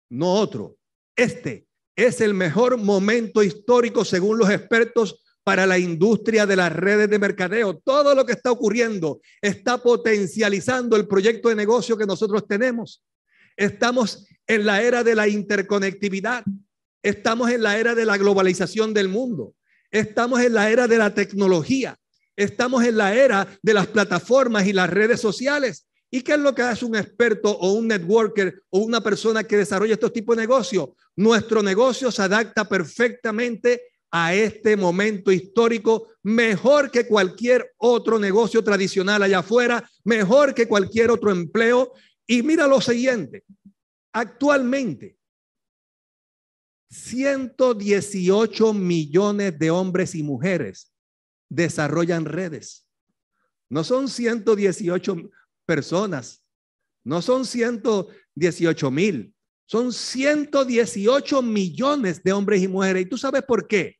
no 0.09 0.33
otro. 0.33 0.79
Este 1.15 1.69
es 1.95 2.23
el 2.23 2.33
mejor 2.33 2.79
momento 2.79 3.43
histórico 3.43 4.03
según 4.03 4.39
los 4.39 4.49
expertos 4.49 5.23
para 5.49 5.67
la 5.67 5.79
industria 5.79 6.45
de 6.45 6.57
las 6.57 6.71
redes 6.71 7.09
de 7.09 7.19
mercadeo. 7.19 7.79
Todo 7.79 8.15
lo 8.15 8.27
que 8.27 8.33
está 8.33 8.53
ocurriendo 8.53 9.23
está 9.41 9.79
potencializando 9.79 10.95
el 10.95 11.09
proyecto 11.09 11.49
de 11.49 11.55
negocio 11.55 11.97
que 11.97 12.05
nosotros 12.05 12.47
tenemos. 12.47 13.03
Estamos 13.57 14.27
en 14.47 14.67
la 14.67 14.83
era 14.83 15.03
de 15.03 15.15
la 15.15 15.27
interconectividad. 15.27 16.45
Estamos 17.03 17.51
en 17.51 17.63
la 17.63 17.79
era 17.79 17.95
de 17.95 18.05
la 18.05 18.19
globalización 18.19 18.93
del 18.93 19.09
mundo. 19.09 19.55
Estamos 19.91 20.39
en 20.43 20.53
la 20.53 20.69
era 20.69 20.87
de 20.87 20.99
la 20.99 21.15
tecnología. 21.15 21.97
Estamos 22.37 22.85
en 22.85 22.99
la 22.99 23.15
era 23.15 23.49
de 23.63 23.73
las 23.73 23.87
plataformas 23.87 24.67
y 24.67 24.75
las 24.75 24.91
redes 24.91 25.19
sociales. 25.19 25.87
¿Y 26.11 26.21
qué 26.21 26.33
es 26.33 26.41
lo 26.41 26.55
que 26.55 26.61
hace 26.61 26.85
un 26.85 26.95
experto 26.95 27.57
o 27.57 27.73
un 27.73 27.89
networker 27.89 28.65
o 28.69 28.81
una 28.81 29.01
persona 29.01 29.45
que 29.45 29.57
desarrolla 29.57 29.95
estos 29.95 30.13
tipos 30.13 30.37
de 30.37 30.43
negocios? 30.43 30.91
Nuestro 31.17 31.63
negocio 31.63 32.13
se 32.13 32.21
adapta 32.21 32.69
perfectamente 32.69 33.81
a 34.11 34.35
este 34.35 34.77
momento 34.77 35.31
histórico 35.31 36.09
mejor 36.23 36.91
que 36.91 37.07
cualquier 37.07 37.75
otro 37.77 38.19
negocio 38.19 38.63
tradicional 38.65 39.23
allá 39.23 39.41
afuera, 39.41 39.89
mejor 40.05 40.55
que 40.55 40.67
cualquier 40.67 41.11
otro 41.11 41.31
empleo. 41.31 41.93
Y 42.27 42.43
mira 42.43 42.67
lo 42.67 42.81
siguiente, 42.81 43.45
actualmente 44.13 45.19
118 46.91 48.73
millones 48.73 49.59
de 49.59 49.71
hombres 49.71 50.15
y 50.15 50.23
mujeres 50.23 50.93
desarrollan 51.49 52.25
redes. 52.25 52.87
No 53.69 53.85
son 53.85 54.09
118 54.09 55.31
personas, 55.67 56.43
no 57.05 57.21
son 57.21 57.45
118 57.45 58.91
mil, 58.91 59.35
son 59.67 59.93
118 59.93 61.43
millones 61.43 62.23
de 62.23 62.33
hombres 62.33 62.63
y 62.63 62.69
mujeres. 62.69 63.03
¿Y 63.03 63.07
tú 63.07 63.19
sabes 63.19 63.43
por 63.43 63.69
qué? 63.69 63.98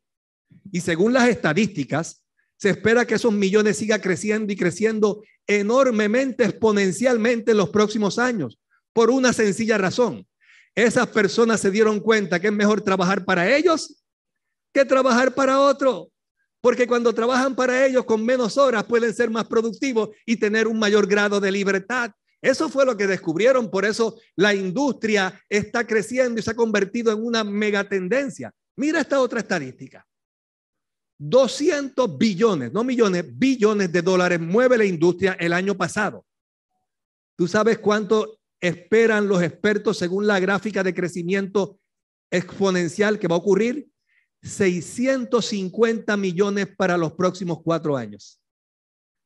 Y 0.73 0.81
según 0.81 1.13
las 1.13 1.29
estadísticas, 1.29 2.23
se 2.57 2.71
espera 2.71 3.07
que 3.07 3.15
esos 3.15 3.33
millones 3.33 3.77
siga 3.77 4.01
creciendo 4.01 4.53
y 4.53 4.57
creciendo 4.57 5.23
enormemente, 5.47 6.45
exponencialmente 6.45 7.53
en 7.53 7.57
los 7.57 7.71
próximos 7.71 8.19
años, 8.19 8.59
por 8.93 9.11
una 9.11 9.33
sencilla 9.33 9.79
razón. 9.79 10.27
Esas 10.75 11.09
personas 11.09 11.61
se 11.61 11.71
dieron 11.71 12.01
cuenta 12.01 12.41
que 12.41 12.49
es 12.49 12.53
mejor 12.53 12.81
trabajar 12.81 13.25
para 13.25 13.57
ellos 13.57 14.03
que 14.73 14.85
trabajar 14.85 15.35
para 15.35 15.61
otro. 15.61 16.11
Porque 16.61 16.87
cuando 16.87 17.13
trabajan 17.13 17.55
para 17.55 17.87
ellos 17.87 18.05
con 18.05 18.25
menos 18.25 18.57
horas 18.59 18.85
pueden 18.85 19.15
ser 19.15 19.31
más 19.31 19.47
productivos 19.47 20.11
y 20.27 20.37
tener 20.37 20.67
un 20.67 20.79
mayor 20.79 21.07
grado 21.07 21.41
de 21.41 21.53
libertad. 21.53 22.11
Eso 22.43 22.69
fue 22.69 22.85
lo 22.85 22.97
que 22.97 23.07
descubrieron. 23.07 23.71
Por 23.71 23.85
eso 23.85 24.17
la 24.37 24.55
industria 24.55 25.41
está 25.49 25.87
creciendo 25.87 26.41
y 26.41 26.43
se 26.43 26.51
ha 26.51 26.55
convertido 26.55 27.13
en 27.13 27.25
una 27.25 27.45
megatendencia. 27.45 28.53
Mira 28.77 29.01
esta 29.01 29.21
otra 29.21 29.41
estadística. 29.41 30.08
200 31.19 32.17
billones, 32.17 32.73
no 32.73 32.85
millones, 32.85 33.25
billones 33.37 33.91
de 33.93 34.03
dólares 34.03 34.41
mueve 34.41 34.79
la 34.79 34.85
industria 34.85 35.37
el 35.41 35.53
año 35.53 35.77
pasado. 35.77 36.25
¿Tú 37.37 37.49
sabes 37.49 37.79
cuánto 37.79 38.41
esperan 38.61 39.29
los 39.29 39.43
expertos 39.43 39.99
según 39.99 40.27
la 40.27 40.41
gráfica 40.41 40.83
de 40.83 40.95
crecimiento 40.95 41.81
exponencial 42.31 43.19
que 43.19 43.29
va 43.29 43.35
a 43.35 43.39
ocurrir? 43.39 43.89
650 44.43 46.17
millones 46.17 46.69
para 46.77 46.97
los 46.97 47.13
próximos 47.15 47.59
cuatro 47.63 47.97
años. 47.97 48.41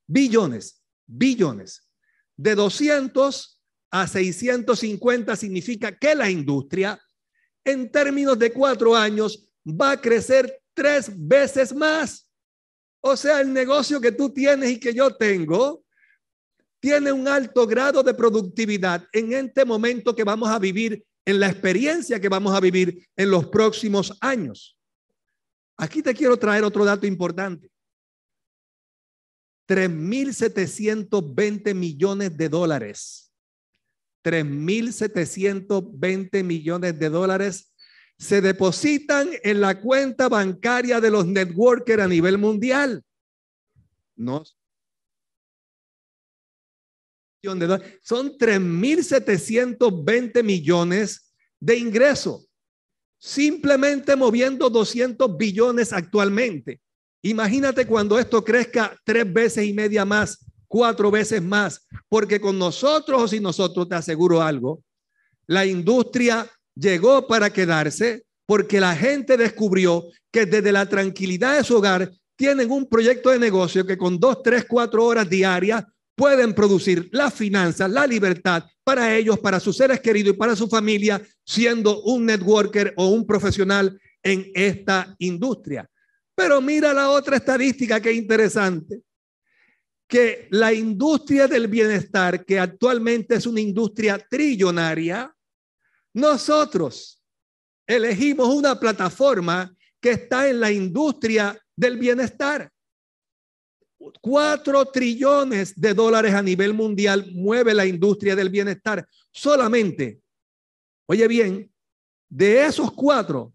Billones, 0.06 0.82
billones. 1.06 1.88
De 2.36 2.54
200 2.54 3.60
a 3.90 4.06
650 4.06 5.36
significa 5.36 5.94
que 5.96 6.14
la 6.14 6.30
industria, 6.30 6.98
en 7.64 7.90
términos 7.90 8.38
de 8.38 8.50
cuatro 8.50 8.96
años, 8.96 9.52
va 9.66 9.92
a 9.92 10.00
crecer 10.00 10.61
tres 10.74 11.10
veces 11.14 11.74
más. 11.74 12.28
O 13.00 13.16
sea, 13.16 13.40
el 13.40 13.52
negocio 13.52 14.00
que 14.00 14.12
tú 14.12 14.30
tienes 14.30 14.70
y 14.70 14.80
que 14.80 14.94
yo 14.94 15.14
tengo 15.14 15.84
tiene 16.80 17.12
un 17.12 17.28
alto 17.28 17.66
grado 17.66 18.02
de 18.02 18.14
productividad 18.14 19.06
en 19.12 19.32
este 19.32 19.64
momento 19.64 20.14
que 20.14 20.24
vamos 20.24 20.48
a 20.48 20.58
vivir, 20.58 21.04
en 21.24 21.38
la 21.38 21.48
experiencia 21.48 22.20
que 22.20 22.28
vamos 22.28 22.54
a 22.54 22.60
vivir 22.60 23.06
en 23.16 23.30
los 23.30 23.46
próximos 23.46 24.16
años. 24.20 24.76
Aquí 25.76 26.02
te 26.02 26.14
quiero 26.14 26.36
traer 26.36 26.64
otro 26.64 26.84
dato 26.84 27.06
importante. 27.06 27.70
3.720 29.68 31.74
millones 31.74 32.36
de 32.36 32.48
dólares. 32.48 33.32
3.720 34.24 36.44
millones 36.44 36.98
de 36.98 37.08
dólares 37.08 37.71
se 38.22 38.40
depositan 38.40 39.28
en 39.42 39.60
la 39.60 39.78
cuenta 39.80 40.28
bancaria 40.28 41.00
de 41.00 41.10
los 41.10 41.26
networkers 41.26 42.04
a 42.04 42.06
nivel 42.06 42.38
mundial. 42.38 43.02
No. 44.14 44.44
Son 48.00 48.38
3.720 48.38 50.44
millones 50.44 51.34
de 51.58 51.76
ingresos, 51.76 52.48
simplemente 53.18 54.14
moviendo 54.14 54.70
200 54.70 55.36
billones 55.36 55.92
actualmente. 55.92 56.80
Imagínate 57.22 57.88
cuando 57.88 58.20
esto 58.20 58.44
crezca 58.44 58.96
tres 59.04 59.32
veces 59.32 59.66
y 59.66 59.72
media 59.72 60.04
más, 60.04 60.46
cuatro 60.68 61.10
veces 61.10 61.42
más, 61.42 61.88
porque 62.08 62.40
con 62.40 62.56
nosotros 62.56 63.20
o 63.20 63.26
sin 63.26 63.42
nosotros 63.42 63.88
te 63.88 63.96
aseguro 63.96 64.40
algo, 64.40 64.84
la 65.48 65.66
industria 65.66 66.48
llegó 66.74 67.26
para 67.26 67.50
quedarse 67.50 68.24
porque 68.46 68.80
la 68.80 68.94
gente 68.94 69.36
descubrió 69.36 70.04
que 70.30 70.46
desde 70.46 70.72
la 70.72 70.86
tranquilidad 70.86 71.56
de 71.56 71.64
su 71.64 71.76
hogar 71.76 72.12
tienen 72.36 72.70
un 72.70 72.88
proyecto 72.88 73.30
de 73.30 73.38
negocio 73.38 73.86
que 73.86 73.96
con 73.96 74.18
dos, 74.18 74.42
tres, 74.42 74.64
cuatro 74.68 75.04
horas 75.04 75.28
diarias 75.28 75.84
pueden 76.14 76.54
producir 76.54 77.08
la 77.12 77.30
finanzas, 77.30 77.90
la 77.90 78.06
libertad 78.06 78.64
para 78.84 79.14
ellos, 79.14 79.38
para 79.38 79.60
sus 79.60 79.76
seres 79.76 80.00
queridos 80.00 80.34
y 80.34 80.38
para 80.38 80.56
su 80.56 80.68
familia, 80.68 81.22
siendo 81.44 82.02
un 82.02 82.26
networker 82.26 82.92
o 82.96 83.08
un 83.08 83.26
profesional 83.26 83.98
en 84.22 84.50
esta 84.54 85.14
industria. 85.18 85.88
Pero 86.34 86.60
mira 86.60 86.92
la 86.92 87.10
otra 87.10 87.36
estadística 87.36 88.00
que 88.00 88.10
es 88.10 88.16
interesante, 88.16 89.02
que 90.08 90.48
la 90.50 90.72
industria 90.72 91.46
del 91.46 91.68
bienestar, 91.68 92.44
que 92.44 92.58
actualmente 92.58 93.36
es 93.36 93.46
una 93.46 93.60
industria 93.60 94.18
trillonaria, 94.18 95.32
nosotros 96.14 97.22
elegimos 97.86 98.48
una 98.48 98.78
plataforma 98.78 99.74
que 100.00 100.10
está 100.10 100.48
en 100.48 100.60
la 100.60 100.70
industria 100.70 101.58
del 101.76 101.96
bienestar. 101.96 102.70
Cuatro 104.20 104.84
trillones 104.86 105.78
de 105.80 105.94
dólares 105.94 106.34
a 106.34 106.42
nivel 106.42 106.74
mundial 106.74 107.30
mueve 107.32 107.72
la 107.72 107.86
industria 107.86 108.34
del 108.34 108.50
bienestar. 108.50 109.06
Solamente, 109.30 110.20
oye 111.06 111.28
bien, 111.28 111.72
de 112.28 112.64
esos 112.64 112.90
cuatro, 112.92 113.52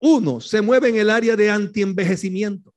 uno 0.00 0.40
se 0.40 0.60
mueve 0.60 0.88
en 0.88 0.96
el 0.96 1.10
área 1.10 1.36
de 1.36 1.48
antienvejecimiento. 1.48 2.74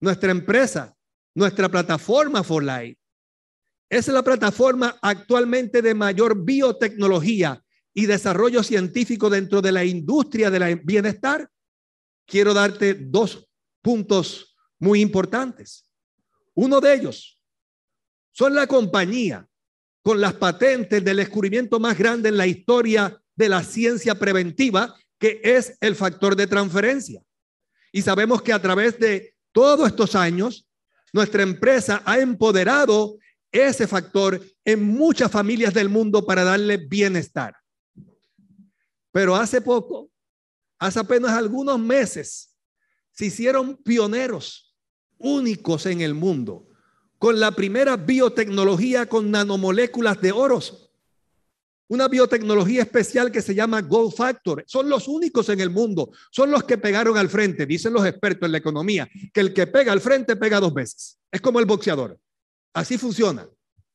Nuestra 0.00 0.30
empresa, 0.30 0.94
nuestra 1.34 1.68
plataforma 1.68 2.44
For 2.44 2.62
Life, 2.62 2.97
es 3.88 4.08
la 4.08 4.22
plataforma 4.22 4.98
actualmente 5.00 5.80
de 5.82 5.94
mayor 5.94 6.44
biotecnología 6.44 7.62
y 7.94 8.06
desarrollo 8.06 8.62
científico 8.62 9.30
dentro 9.30 9.62
de 9.62 9.72
la 9.72 9.84
industria 9.84 10.50
del 10.50 10.76
bienestar. 10.84 11.50
Quiero 12.26 12.52
darte 12.52 12.94
dos 12.94 13.48
puntos 13.82 14.56
muy 14.78 15.00
importantes. 15.00 15.88
Uno 16.54 16.80
de 16.80 16.94
ellos 16.94 17.40
son 18.32 18.54
la 18.54 18.66
compañía 18.66 19.48
con 20.02 20.20
las 20.20 20.34
patentes 20.34 21.02
del 21.02 21.16
descubrimiento 21.16 21.80
más 21.80 21.98
grande 21.98 22.28
en 22.28 22.36
la 22.36 22.46
historia 22.46 23.20
de 23.34 23.48
la 23.48 23.62
ciencia 23.62 24.14
preventiva, 24.18 24.94
que 25.18 25.40
es 25.42 25.76
el 25.80 25.94
factor 25.94 26.36
de 26.36 26.46
transferencia. 26.46 27.22
Y 27.90 28.02
sabemos 28.02 28.42
que 28.42 28.52
a 28.52 28.60
través 28.60 28.98
de 28.98 29.34
todos 29.52 29.88
estos 29.88 30.14
años, 30.14 30.68
nuestra 31.12 31.42
empresa 31.42 32.02
ha 32.04 32.18
empoderado 32.18 33.16
ese 33.52 33.86
factor 33.86 34.40
en 34.64 34.82
muchas 34.82 35.30
familias 35.30 35.74
del 35.74 35.88
mundo 35.88 36.24
para 36.24 36.44
darle 36.44 36.76
bienestar. 36.76 37.56
Pero 39.12 39.34
hace 39.34 39.60
poco, 39.60 40.10
hace 40.78 41.00
apenas 41.00 41.32
algunos 41.32 41.78
meses, 41.78 42.56
se 43.12 43.26
hicieron 43.26 43.76
pioneros 43.76 44.76
únicos 45.18 45.86
en 45.86 46.00
el 46.00 46.14
mundo 46.14 46.68
con 47.18 47.40
la 47.40 47.50
primera 47.50 47.96
biotecnología 47.96 49.08
con 49.08 49.30
nanomoléculas 49.30 50.20
de 50.20 50.30
oros 50.30 50.88
una 51.88 52.06
biotecnología 52.06 52.82
especial 52.82 53.32
que 53.32 53.42
se 53.42 53.54
llama 53.54 53.80
Gold 53.80 54.14
Factor. 54.14 54.62
Son 54.66 54.88
los 54.88 55.08
únicos 55.08 55.48
en 55.48 55.60
el 55.60 55.70
mundo, 55.70 56.10
son 56.30 56.50
los 56.50 56.64
que 56.64 56.78
pegaron 56.78 57.16
al 57.16 57.30
frente, 57.30 57.66
dicen 57.66 57.94
los 57.94 58.06
expertos 58.06 58.46
en 58.46 58.52
la 58.52 58.58
economía, 58.58 59.08
que 59.32 59.40
el 59.40 59.54
que 59.54 59.66
pega 59.66 59.92
al 59.92 60.00
frente 60.00 60.36
pega 60.36 60.60
dos 60.60 60.74
veces. 60.74 61.18
Es 61.32 61.40
como 61.40 61.58
el 61.60 61.66
boxeador. 61.66 62.18
Así 62.74 62.98
funciona 62.98 63.48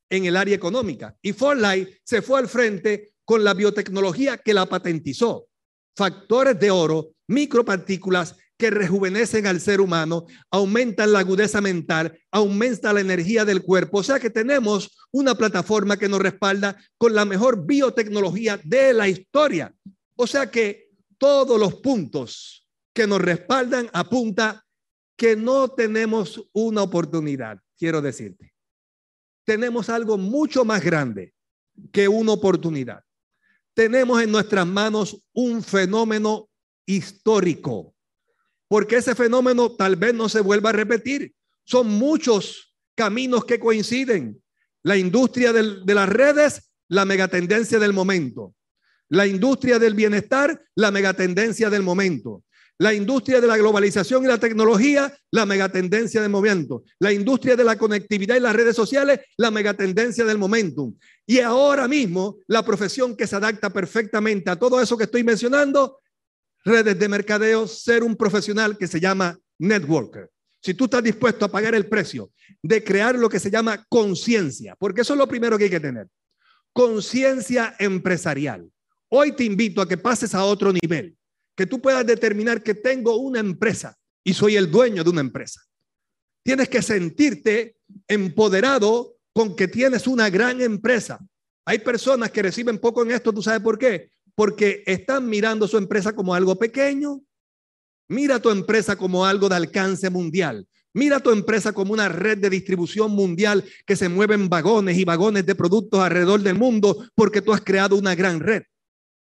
en 0.10 0.26
el 0.26 0.38
área 0.38 0.56
económica. 0.56 1.18
Y 1.22 1.34
Forlight 1.34 1.90
se 2.04 2.22
fue 2.22 2.40
al 2.40 2.48
frente 2.48 3.14
con 3.26 3.44
la 3.44 3.54
biotecnología 3.54 4.38
que 4.38 4.54
la 4.54 4.66
patentizó. 4.66 5.48
Factores 5.96 6.60
de 6.60 6.72
oro, 6.72 7.14
micropartículas 7.28 8.36
que 8.58 8.70
rejuvenecen 8.70 9.48
al 9.48 9.60
ser 9.60 9.82
humano, 9.82 10.26
aumentan 10.52 11.12
la 11.12 11.20
agudeza 11.20 11.62
mental, 11.62 12.18
aumenta 12.32 12.94
la 12.94 13.02
energía 13.02 13.46
del 13.46 13.64
cuerpo. 13.64 14.00
O 14.00 14.04
sea 14.04 14.20
que 14.20 14.30
tenemos 14.30 14.96
una 15.12 15.36
plataforma 15.36 15.98
que 15.98 16.10
nos 16.10 16.20
respalda 16.20 16.78
con 16.98 17.14
la 17.14 17.26
mejor 17.26 17.66
biotecnología 17.66 18.60
de 18.64 18.94
la 18.94 19.08
historia. 19.08 19.74
O 20.16 20.28
sea 20.28 20.50
que 20.52 20.92
todos 21.18 21.60
los 21.60 21.76
puntos 21.76 22.68
que 22.94 23.08
nos 23.08 23.22
respaldan 23.22 23.90
apunta 23.94 24.64
que 25.18 25.36
no 25.36 25.70
tenemos 25.70 26.50
una 26.54 26.84
oportunidad, 26.84 27.60
quiero 27.78 28.02
decirte. 28.02 28.53
Tenemos 29.46 29.90
algo 29.90 30.18
mucho 30.18 30.66
más 30.66 30.84
grande 30.84 31.34
que 31.92 32.08
una 32.08 32.34
oportunidad. 32.34 33.04
Tenemos 33.74 34.22
en 34.22 34.32
nuestras 34.32 34.68
manos 34.68 35.24
un 35.34 35.64
fenómeno 35.64 36.50
histórico 36.86 37.94
porque 38.74 38.96
ese 38.96 39.14
fenómeno 39.14 39.72
tal 39.72 39.96
vez 39.98 40.16
no 40.16 40.28
se 40.28 40.42
vuelva 40.42 40.72
a 40.72 40.74
repetir. 40.74 41.32
Son 41.64 41.88
muchos 41.88 42.76
caminos 42.96 43.46
que 43.46 43.60
coinciden. 43.60 44.42
La 44.82 44.98
industria 44.98 45.54
de 45.54 45.94
las 45.94 46.10
redes, 46.10 46.72
la 46.88 47.06
megatendencia 47.06 47.78
del 47.78 47.94
momento. 47.94 48.56
La 49.10 49.28
industria 49.28 49.78
del 49.78 49.94
bienestar, 49.94 50.60
la 50.74 50.90
megatendencia 50.90 51.70
del 51.70 51.84
momento. 51.84 52.44
La 52.80 52.94
industria 52.94 53.40
de 53.40 53.48
la 53.48 53.58
globalización 53.58 54.24
y 54.24 54.28
la 54.28 54.40
tecnología, 54.40 55.16
la 55.32 55.46
megatendencia 55.46 56.22
del 56.22 56.32
momento. 56.32 56.84
La 57.00 57.14
industria 57.14 57.56
de 57.56 57.64
la 57.64 57.78
conectividad 57.78 58.36
y 58.36 58.40
las 58.40 58.56
redes 58.56 58.76
sociales, 58.76 59.20
la 59.38 59.52
megatendencia 59.52 60.26
del 60.26 60.38
momento. 60.38 60.94
Y 61.26 61.40
ahora 61.40 61.88
mismo, 61.88 62.38
la 62.48 62.66
profesión 62.66 63.16
que 63.16 63.28
se 63.28 63.36
adapta 63.36 63.72
perfectamente 63.72 64.50
a 64.50 64.56
todo 64.56 64.82
eso 64.82 64.98
que 64.98 65.06
estoy 65.06 65.24
mencionando 65.24 66.00
redes 66.66 66.98
de 66.98 67.10
mercadeo, 67.10 67.68
ser 67.68 68.04
un 68.04 68.16
profesional 68.16 68.78
que 68.78 68.88
se 68.88 69.00
llama 69.00 69.38
networker. 69.60 70.30
Si 70.62 70.74
tú 70.74 70.86
estás 70.86 71.04
dispuesto 71.04 71.46
a 71.46 71.52
pagar 71.52 71.76
el 71.76 71.88
precio 71.88 72.32
de 72.62 72.84
crear 72.84 73.16
lo 73.16 73.30
que 73.30 73.40
se 73.40 73.52
llama 73.52 73.86
conciencia, 73.90 74.76
porque 74.78 75.02
eso 75.02 75.14
es 75.14 75.20
lo 75.20 75.28
primero 75.28 75.58
que 75.58 75.66
hay 75.66 75.70
que 75.70 75.80
tener, 75.80 76.08
conciencia 76.72 77.76
empresarial. 77.80 78.70
Hoy 79.10 79.34
te 79.34 79.44
invito 79.44 79.82
a 79.82 79.88
que 79.88 79.98
pases 79.98 80.34
a 80.34 80.44
otro 80.46 80.72
nivel, 80.72 81.16
que 81.56 81.66
tú 81.66 81.82
puedas 81.82 82.06
determinar 82.06 82.64
que 82.64 82.74
tengo 82.74 83.18
una 83.18 83.40
empresa 83.40 83.96
y 84.24 84.34
soy 84.34 84.56
el 84.56 84.72
dueño 84.72 85.04
de 85.04 85.10
una 85.10 85.22
empresa. 85.22 85.62
Tienes 86.44 86.70
que 86.70 86.82
sentirte 86.82 87.78
empoderado 88.08 89.16
con 89.34 89.56
que 89.56 89.68
tienes 89.68 90.08
una 90.08 90.30
gran 90.30 90.62
empresa. 90.62 91.20
Hay 91.66 91.80
personas 91.80 92.32
que 92.32 92.42
reciben 92.42 92.78
poco 92.78 93.04
en 93.04 93.12
esto, 93.12 93.34
¿tú 93.34 93.42
sabes 93.42 93.62
por 93.62 93.78
qué? 93.78 94.12
porque 94.36 94.84
están 94.86 95.28
mirando 95.28 95.68
su 95.68 95.78
empresa 95.78 96.14
como 96.14 96.34
algo 96.34 96.58
pequeño. 96.58 97.22
Mira 98.10 98.40
tu 98.40 98.50
empresa 98.50 98.96
como 98.96 99.26
algo 99.26 99.50
de 99.50 99.56
alcance 99.56 100.10
mundial. 100.10 100.68
Mira 100.94 101.20
tu 101.20 101.32
empresa 101.32 101.74
como 101.74 101.94
una 101.94 102.10
red 102.10 102.38
de 102.38 102.50
distribución 102.50 103.12
mundial 103.12 103.64
que 103.86 103.96
se 103.96 104.10
mueve 104.10 104.36
en 104.36 104.50
vagones 104.50 104.98
y 104.98 105.06
vagones 105.06 105.46
de 105.46 105.56
productos 105.56 106.00
alrededor 106.00 106.42
del 106.42 106.56
mundo 106.56 107.08
porque 107.16 107.42
tú 107.42 107.54
has 107.54 107.62
creado 107.62 107.96
una 107.96 108.14
gran 108.14 108.40
red. 108.40 108.64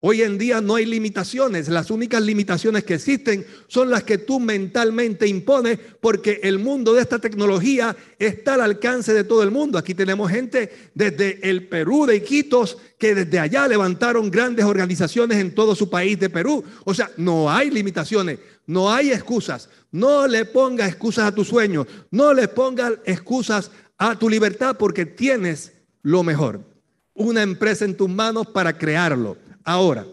Hoy 0.03 0.23
en 0.23 0.39
día 0.39 0.63
no 0.63 0.77
hay 0.77 0.87
limitaciones. 0.87 1.69
Las 1.69 1.91
únicas 1.91 2.23
limitaciones 2.23 2.85
que 2.85 2.95
existen 2.95 3.45
son 3.67 3.91
las 3.91 4.03
que 4.03 4.17
tú 4.17 4.41
mentalmente 4.41 5.27
impones 5.27 5.79
porque 6.01 6.41
el 6.43 6.59
mundo 6.59 6.95
de 6.95 7.03
esta 7.03 7.19
tecnología 7.19 7.95
está 8.19 8.55
al 8.55 8.63
alcance 8.63 9.13
de 9.13 9.25
todo 9.25 9.43
el 9.43 9.51
mundo. 9.51 9.77
Aquí 9.77 9.95
tenemos 9.95 10.31
gente 10.31 10.91
desde 10.95 11.47
el 11.51 11.69
Perú 11.69 12.07
de 12.07 12.17
Iquitos 12.17 12.79
que 12.99 13.15
desde 13.15 13.41
allá 13.41 13.69
levantaron 13.69 14.31
grandes 14.31 14.65
organizaciones 14.65 15.37
en 15.37 15.55
todo 15.55 15.75
su 15.75 15.91
país 15.91 16.19
de 16.19 16.31
Perú. 16.31 16.65
O 16.85 16.95
sea, 16.95 17.11
no 17.19 17.51
hay 17.51 17.71
limitaciones, 17.71 18.39
no 18.67 18.91
hay 18.91 19.13
excusas. 19.13 19.69
No 19.93 20.27
le 20.27 20.47
pongas 20.47 20.89
excusas 20.89 21.27
a 21.27 21.35
tus 21.35 21.49
sueños, 21.49 21.87
no 22.11 22.33
le 22.33 22.49
pongas 22.49 22.95
excusas 23.05 23.71
a 23.99 24.19
tu 24.19 24.31
libertad 24.31 24.77
porque 24.79 25.05
tienes 25.05 25.75
lo 26.01 26.23
mejor. 26.23 26.63
Una 27.13 27.43
empresa 27.43 27.85
en 27.85 27.99
tus 27.99 28.09
manos 28.09 28.47
para 28.47 28.79
crearlo 28.79 29.37
Ahora, 29.65 30.07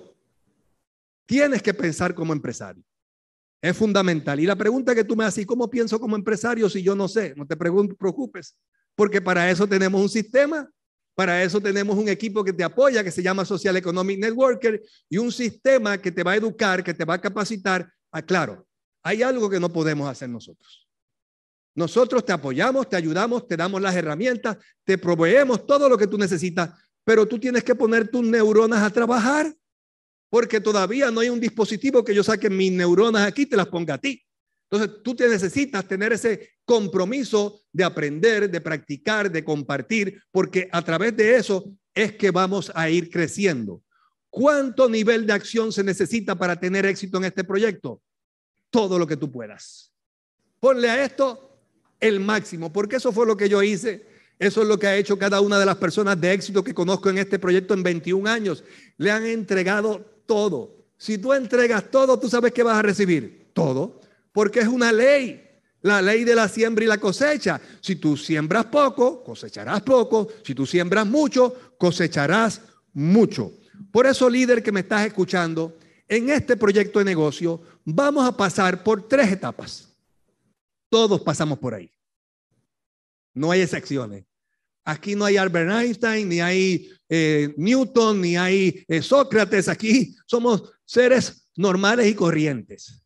tienes 1.26 1.62
que 1.62 1.74
pensar 1.74 2.14
como 2.14 2.34
empresario. 2.34 2.84
Es 3.62 3.76
fundamental. 3.76 4.40
Y 4.40 4.46
la 4.46 4.56
pregunta 4.56 4.94
que 4.94 5.04
tú 5.04 5.16
me 5.16 5.26
haces, 5.26 5.46
¿cómo 5.46 5.70
pienso 5.70 6.00
como 6.00 6.16
empresario 6.16 6.70
si 6.70 6.84
yo 6.84 6.96
no 6.96 7.08
sé? 7.08 7.34
No 7.36 7.46
te 7.46 7.58
preocupes, 7.58 8.56
porque 8.96 9.22
para 9.22 9.50
eso 9.50 9.68
tenemos 9.68 10.02
un 10.02 10.10
sistema, 10.10 10.70
para 11.16 11.42
eso 11.42 11.60
tenemos 11.60 11.98
un 11.98 12.08
equipo 12.08 12.44
que 12.44 12.54
te 12.54 12.64
apoya, 12.64 13.04
que 13.04 13.12
se 13.12 13.24
llama 13.24 13.46
Social 13.46 13.76
Economic 13.76 14.20
Networker, 14.20 14.82
y 15.10 15.18
un 15.18 15.32
sistema 15.32 15.98
que 15.98 16.12
te 16.12 16.24
va 16.24 16.34
a 16.34 16.36
educar, 16.36 16.84
que 16.84 16.94
te 16.94 17.06
va 17.06 17.16
a 17.16 17.22
capacitar. 17.22 17.92
Ah, 18.12 18.22
claro, 18.22 18.68
hay 19.02 19.24
algo 19.24 19.50
que 19.50 19.60
no 19.60 19.74
podemos 19.74 20.08
hacer 20.08 20.30
nosotros. 20.30 20.88
Nosotros 21.74 22.26
te 22.26 22.34
apoyamos, 22.34 22.90
te 22.90 22.96
ayudamos, 22.96 23.48
te 23.48 23.58
damos 23.58 23.82
las 23.82 23.96
herramientas, 23.96 24.58
te 24.84 24.98
proveemos 24.98 25.66
todo 25.66 25.88
lo 25.88 25.98
que 25.98 26.08
tú 26.08 26.18
necesitas, 26.18 26.72
pero 27.08 27.26
tú 27.26 27.40
tienes 27.40 27.64
que 27.64 27.74
poner 27.74 28.10
tus 28.10 28.22
neuronas 28.22 28.84
a 28.84 28.90
trabajar, 28.90 29.56
porque 30.30 30.60
todavía 30.60 31.10
no 31.10 31.22
hay 31.22 31.30
un 31.30 31.40
dispositivo 31.40 32.04
que 32.04 32.14
yo 32.14 32.22
saque 32.22 32.50
mis 32.50 32.70
neuronas 32.70 33.26
aquí 33.26 33.44
y 33.44 33.46
te 33.46 33.56
las 33.56 33.68
ponga 33.68 33.94
a 33.94 33.98
ti. 33.98 34.22
Entonces 34.70 35.02
tú 35.06 35.16
te 35.16 35.30
necesitas 35.30 35.88
tener 35.88 36.12
ese 36.12 36.58
compromiso 36.66 37.62
de 37.72 37.86
aprender, 37.86 38.52
de 38.52 38.60
practicar, 38.60 39.32
de 39.32 39.42
compartir, 39.42 40.22
porque 40.32 40.68
a 40.70 40.82
través 40.82 41.16
de 41.16 41.38
eso 41.38 41.72
es 41.96 42.12
que 42.12 42.30
vamos 42.30 42.74
a 42.76 42.90
ir 42.90 43.10
creciendo. 43.10 43.82
¿Cuánto 44.30 44.90
nivel 44.90 45.26
de 45.26 45.32
acción 45.32 45.72
se 45.72 45.86
necesita 45.86 46.38
para 46.38 46.60
tener 46.60 46.86
éxito 46.86 47.20
en 47.20 47.24
este 47.24 47.46
proyecto? 47.46 48.02
Todo 48.70 49.00
lo 49.00 49.08
que 49.08 49.16
tú 49.16 49.32
puedas. 49.32 49.94
Ponle 50.60 50.90
a 50.90 51.06
esto 51.06 51.58
el 52.02 52.20
máximo, 52.20 52.74
porque 52.74 52.98
eso 52.98 53.14
fue 53.14 53.26
lo 53.26 53.38
que 53.38 53.48
yo 53.48 53.64
hice 53.64 54.17
eso 54.40 54.62
es 54.62 54.68
lo 54.68 54.78
que 54.78 54.88
ha 54.88 54.96
hecho 54.96 55.18
cada 55.18 55.42
una 55.42 55.58
de 55.60 55.66
las 55.66 55.78
personas 55.78 56.20
de 56.20 56.32
éxito 56.32 56.64
que 56.64 56.74
conozco 56.74 57.10
en 57.10 57.18
este 57.18 57.40
proyecto 57.40 57.74
en 57.74 57.84
21 57.84 58.30
años. 58.30 58.64
Le 58.98 59.10
han 59.10 59.26
entregado 59.26 60.06
todo. 60.26 60.86
Si 60.98 61.18
tú 61.18 61.34
entregas 61.34 61.90
todo, 61.90 62.20
tú 62.20 62.30
sabes 62.30 62.52
que 62.52 62.64
vas 62.64 62.78
a 62.78 62.82
recibir 62.82 63.52
todo, 63.54 64.02
porque 64.32 64.60
es 64.60 64.68
una 64.68 64.92
ley. 64.92 65.44
La 65.82 66.02
ley 66.02 66.24
de 66.24 66.36
la 66.36 66.48
siembra 66.48 66.84
y 66.84 66.88
la 66.88 66.98
cosecha. 66.98 67.62
Si 67.82 67.96
tú 67.96 68.18
siembras 68.18 68.66
poco, 68.66 69.24
cosecharás 69.24 69.82
poco. 69.82 70.28
Si 70.44 70.54
tú 70.54 70.66
siembras 70.66 71.06
mucho, 71.06 71.76
cosecharás 71.78 72.62
mucho. 72.94 73.54
Por 73.92 74.06
eso, 74.06 74.30
líder 74.30 74.62
que 74.62 74.72
me 74.72 74.82
estás 74.82 75.06
escuchando, 75.06 75.78
en 76.08 76.30
este 76.30 76.58
proyecto 76.58 77.00
de 77.00 77.06
negocio 77.06 77.62
vamos 77.86 78.28
a 78.28 78.36
pasar 78.36 78.84
por 78.84 79.08
tres 79.08 79.32
etapas. 79.32 79.90
Todos 80.90 81.22
pasamos 81.22 81.60
por 81.60 81.74
ahí. 81.74 81.92
No 83.34 83.52
hay 83.52 83.62
excepciones. 83.62 84.27
Aquí 84.88 85.18
no 85.18 85.26
hay 85.26 85.36
Albert 85.36 85.70
Einstein, 85.70 86.30
ni 86.30 86.40
hay 86.40 86.90
eh, 87.10 87.54
Newton, 87.58 88.22
ni 88.22 88.38
hay 88.38 88.86
eh, 88.88 89.02
Sócrates. 89.02 89.68
Aquí 89.68 90.16
somos 90.26 90.64
seres 90.86 91.52
normales 91.58 92.08
y 92.08 92.16
corrientes. 92.16 93.04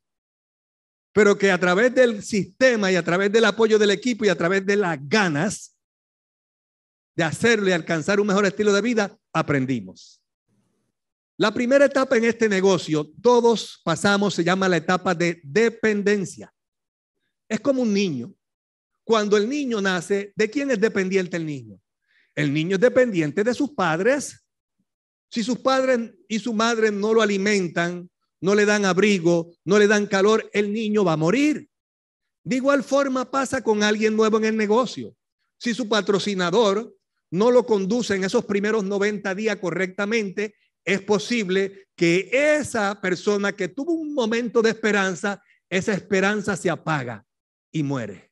Pero 1.12 1.36
que 1.36 1.50
a 1.50 1.60
través 1.60 1.96
del 1.96 2.22
sistema 2.22 2.92
y 2.92 2.96
a 2.96 3.04
través 3.04 3.32
del 3.32 3.46
apoyo 3.46 3.80
del 3.80 3.90
equipo 3.90 4.24
y 4.24 4.30
a 4.30 4.38
través 4.38 4.64
de 4.64 4.76
las 4.76 5.00
ganas 5.10 5.76
de 7.16 7.24
hacerlo 7.24 7.74
alcanzar 7.74 8.20
un 8.20 8.28
mejor 8.28 8.46
estilo 8.46 8.72
de 8.74 8.82
vida, 8.82 9.18
aprendimos. 9.34 10.22
La 11.36 11.52
primera 11.52 11.86
etapa 11.86 12.16
en 12.16 12.26
este 12.26 12.48
negocio, 12.48 13.12
todos 13.24 13.82
pasamos, 13.84 14.36
se 14.36 14.44
llama 14.44 14.70
la 14.70 14.78
etapa 14.78 15.16
de 15.16 15.42
dependencia. 15.44 16.54
Es 17.50 17.60
como 17.60 17.82
un 17.82 17.92
niño 17.92 18.36
cuando 19.12 19.36
el 19.36 19.50
niño 19.50 19.82
nace, 19.82 20.32
¿de 20.38 20.50
quién 20.50 20.72
es 20.72 20.80
dependiente 20.80 21.36
el 21.36 21.46
niño? 21.46 21.78
El 22.34 22.54
niño 22.54 22.76
es 22.76 22.82
dependiente 22.82 23.44
de 23.44 23.54
sus 23.54 23.72
padres. 23.72 24.42
Si 25.30 25.44
sus 25.44 25.60
padres 25.60 26.14
y 26.30 26.40
su 26.40 26.54
madre 26.54 26.92
no 26.92 27.14
lo 27.14 27.22
alimentan, 27.22 28.10
no 28.40 28.56
le 28.56 28.64
dan 28.66 28.86
abrigo, 28.86 29.52
no 29.66 29.78
le 29.78 29.88
dan 29.88 30.08
calor, 30.08 30.50
el 30.54 30.72
niño 30.72 31.04
va 31.04 31.12
a 31.12 31.18
morir. 31.18 31.68
De 32.42 32.56
igual 32.56 32.86
forma 32.86 33.30
pasa 33.30 33.62
con 33.62 33.84
alguien 33.84 34.16
nuevo 34.16 34.38
en 34.38 34.46
el 34.46 34.56
negocio. 34.56 35.14
Si 35.58 35.74
su 35.74 35.90
patrocinador 35.90 36.96
no 37.32 37.52
lo 37.52 37.66
conduce 37.66 38.16
en 38.16 38.24
esos 38.24 38.46
primeros 38.46 38.86
90 38.86 39.36
días 39.36 39.58
correctamente, 39.58 40.56
es 40.86 41.02
posible 41.02 41.90
que 41.98 42.30
esa 42.32 43.02
persona 43.02 43.52
que 43.52 43.68
tuvo 43.68 43.92
un 43.92 44.14
momento 44.14 44.62
de 44.62 44.70
esperanza, 44.70 45.44
esa 45.70 45.92
esperanza 45.92 46.56
se 46.56 46.70
apaga 46.70 47.26
y 47.74 47.84
muere. 47.84 48.31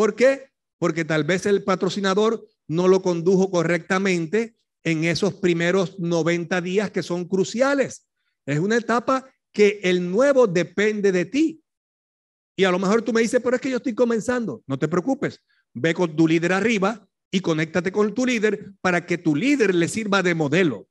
¿Por 0.00 0.16
qué? 0.16 0.48
Porque 0.78 1.04
tal 1.04 1.24
vez 1.24 1.44
el 1.44 1.62
patrocinador 1.62 2.48
no 2.66 2.88
lo 2.88 3.02
condujo 3.02 3.50
correctamente 3.50 4.56
en 4.82 5.04
esos 5.04 5.34
primeros 5.34 5.98
90 5.98 6.58
días 6.62 6.90
que 6.90 7.02
son 7.02 7.26
cruciales. 7.26 8.08
Es 8.46 8.60
una 8.60 8.78
etapa 8.78 9.30
que 9.52 9.78
el 9.82 10.10
nuevo 10.10 10.46
depende 10.46 11.12
de 11.12 11.26
ti. 11.26 11.62
Y 12.56 12.64
a 12.64 12.70
lo 12.70 12.78
mejor 12.78 13.02
tú 13.02 13.12
me 13.12 13.20
dices, 13.20 13.42
pero 13.44 13.56
es 13.56 13.60
que 13.60 13.68
yo 13.68 13.76
estoy 13.76 13.94
comenzando. 13.94 14.62
No 14.66 14.78
te 14.78 14.88
preocupes. 14.88 15.42
Ve 15.74 15.92
con 15.92 16.16
tu 16.16 16.26
líder 16.26 16.54
arriba 16.54 17.06
y 17.30 17.40
conéctate 17.40 17.92
con 17.92 18.14
tu 18.14 18.24
líder 18.24 18.72
para 18.80 19.04
que 19.04 19.18
tu 19.18 19.36
líder 19.36 19.74
le 19.74 19.86
sirva 19.86 20.22
de 20.22 20.34
modelo. 20.34 20.88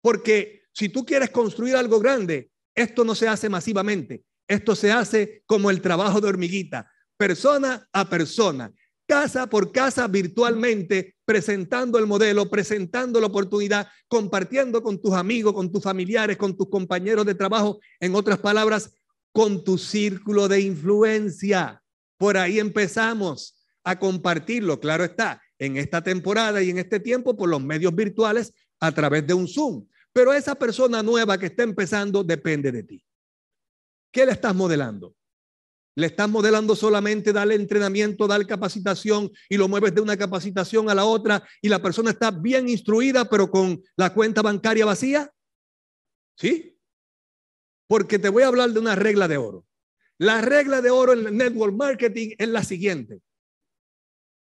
Porque 0.00 0.62
si 0.72 0.88
tú 0.88 1.04
quieres 1.04 1.30
construir 1.30 1.74
algo 1.74 1.98
grande, 1.98 2.52
esto 2.76 3.04
no 3.04 3.16
se 3.16 3.26
hace 3.26 3.48
masivamente. 3.48 4.22
Esto 4.46 4.76
se 4.76 4.92
hace 4.92 5.42
como 5.46 5.68
el 5.68 5.80
trabajo 5.80 6.20
de 6.20 6.28
hormiguita 6.28 6.88
persona 7.16 7.88
a 7.92 8.08
persona, 8.08 8.72
casa 9.06 9.46
por 9.46 9.72
casa 9.72 10.06
virtualmente, 10.08 11.16
presentando 11.24 11.98
el 11.98 12.06
modelo, 12.06 12.48
presentando 12.48 13.20
la 13.20 13.26
oportunidad, 13.26 13.88
compartiendo 14.08 14.82
con 14.82 15.00
tus 15.00 15.12
amigos, 15.12 15.52
con 15.52 15.70
tus 15.70 15.82
familiares, 15.82 16.36
con 16.36 16.56
tus 16.56 16.68
compañeros 16.68 17.26
de 17.26 17.34
trabajo, 17.34 17.80
en 18.00 18.14
otras 18.14 18.38
palabras, 18.38 18.94
con 19.32 19.64
tu 19.64 19.78
círculo 19.78 20.48
de 20.48 20.60
influencia. 20.60 21.82
Por 22.18 22.36
ahí 22.36 22.58
empezamos 22.58 23.56
a 23.84 23.98
compartirlo, 23.98 24.78
claro 24.78 25.04
está, 25.04 25.42
en 25.58 25.76
esta 25.76 26.02
temporada 26.02 26.62
y 26.62 26.70
en 26.70 26.78
este 26.78 27.00
tiempo 27.00 27.36
por 27.36 27.48
los 27.48 27.62
medios 27.62 27.94
virtuales 27.94 28.52
a 28.80 28.92
través 28.92 29.26
de 29.26 29.34
un 29.34 29.48
Zoom. 29.48 29.86
Pero 30.12 30.32
esa 30.32 30.54
persona 30.54 31.02
nueva 31.02 31.38
que 31.38 31.46
está 31.46 31.62
empezando 31.62 32.22
depende 32.22 32.70
de 32.70 32.82
ti. 32.82 33.04
¿Qué 34.12 34.26
le 34.26 34.32
estás 34.32 34.54
modelando? 34.54 35.14
Le 35.94 36.06
estás 36.06 36.28
modelando 36.28 36.74
solamente 36.74 37.32
darle 37.32 37.54
entrenamiento, 37.54 38.26
dar 38.26 38.46
capacitación 38.46 39.30
y 39.48 39.56
lo 39.56 39.68
mueves 39.68 39.94
de 39.94 40.00
una 40.00 40.16
capacitación 40.16 40.88
a 40.88 40.94
la 40.94 41.04
otra 41.04 41.46
y 41.60 41.68
la 41.68 41.82
persona 41.82 42.10
está 42.10 42.30
bien 42.30 42.68
instruida 42.68 43.28
pero 43.28 43.50
con 43.50 43.82
la 43.96 44.14
cuenta 44.14 44.40
bancaria 44.40 44.86
vacía. 44.86 45.30
¿Sí? 46.36 46.78
Porque 47.86 48.18
te 48.18 48.30
voy 48.30 48.42
a 48.42 48.46
hablar 48.48 48.70
de 48.70 48.78
una 48.80 48.94
regla 48.94 49.28
de 49.28 49.36
oro. 49.36 49.66
La 50.18 50.40
regla 50.40 50.80
de 50.80 50.90
oro 50.90 51.12
en 51.12 51.26
el 51.26 51.36
network 51.36 51.74
marketing 51.74 52.30
es 52.38 52.48
la 52.48 52.64
siguiente. 52.64 53.20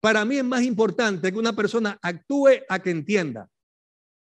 Para 0.01 0.25
mí 0.25 0.37
es 0.37 0.45
más 0.45 0.63
importante 0.63 1.33
que 1.33 1.39
una 1.39 1.57
persona 1.57 1.99
actúe 2.03 2.51
a 2.69 2.79
que 2.79 2.91
entienda. 2.91 3.49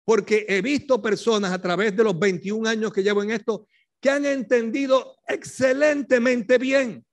Porque 0.04 0.46
he 0.48 0.62
visto 0.62 1.00
personas 1.00 1.52
a 1.52 1.60
través 1.60 1.94
de 1.94 2.02
los 2.02 2.18
21 2.18 2.68
años 2.68 2.92
que 2.92 3.02
llevo 3.02 3.22
en 3.22 3.30
esto 3.30 3.66
que 4.04 4.10
han 4.10 4.26
entendido 4.26 5.16
excelentemente 5.26 6.58
bien. 6.58 7.06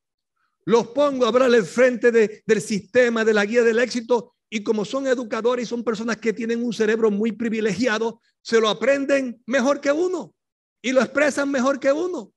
Los 0.65 0.87
pongo 0.87 1.23
a 1.23 1.29
hablar 1.29 1.49
al 1.53 1.63
frente 1.63 2.11
del 2.11 2.61
sistema, 2.61 3.23
de 3.23 3.33
la 3.33 3.45
guía 3.45 3.63
del 3.63 3.79
éxito, 3.79 4.35
y 4.49 4.61
como 4.61 4.83
son 4.83 5.07
educadores 5.07 5.63
y 5.63 5.69
son 5.69 5.85
personas 5.85 6.17
que 6.17 6.33
tienen 6.33 6.61
un 6.61 6.73
cerebro 6.73 7.09
muy 7.09 7.31
privilegiado, 7.31 8.19
se 8.41 8.59
lo 8.59 8.67
aprenden 8.67 9.41
mejor 9.45 9.79
que 9.79 9.93
uno 9.93 10.35
y 10.81 10.91
lo 10.91 10.99
expresan 10.99 11.49
mejor 11.49 11.79
que 11.79 11.93
uno. 11.93 12.33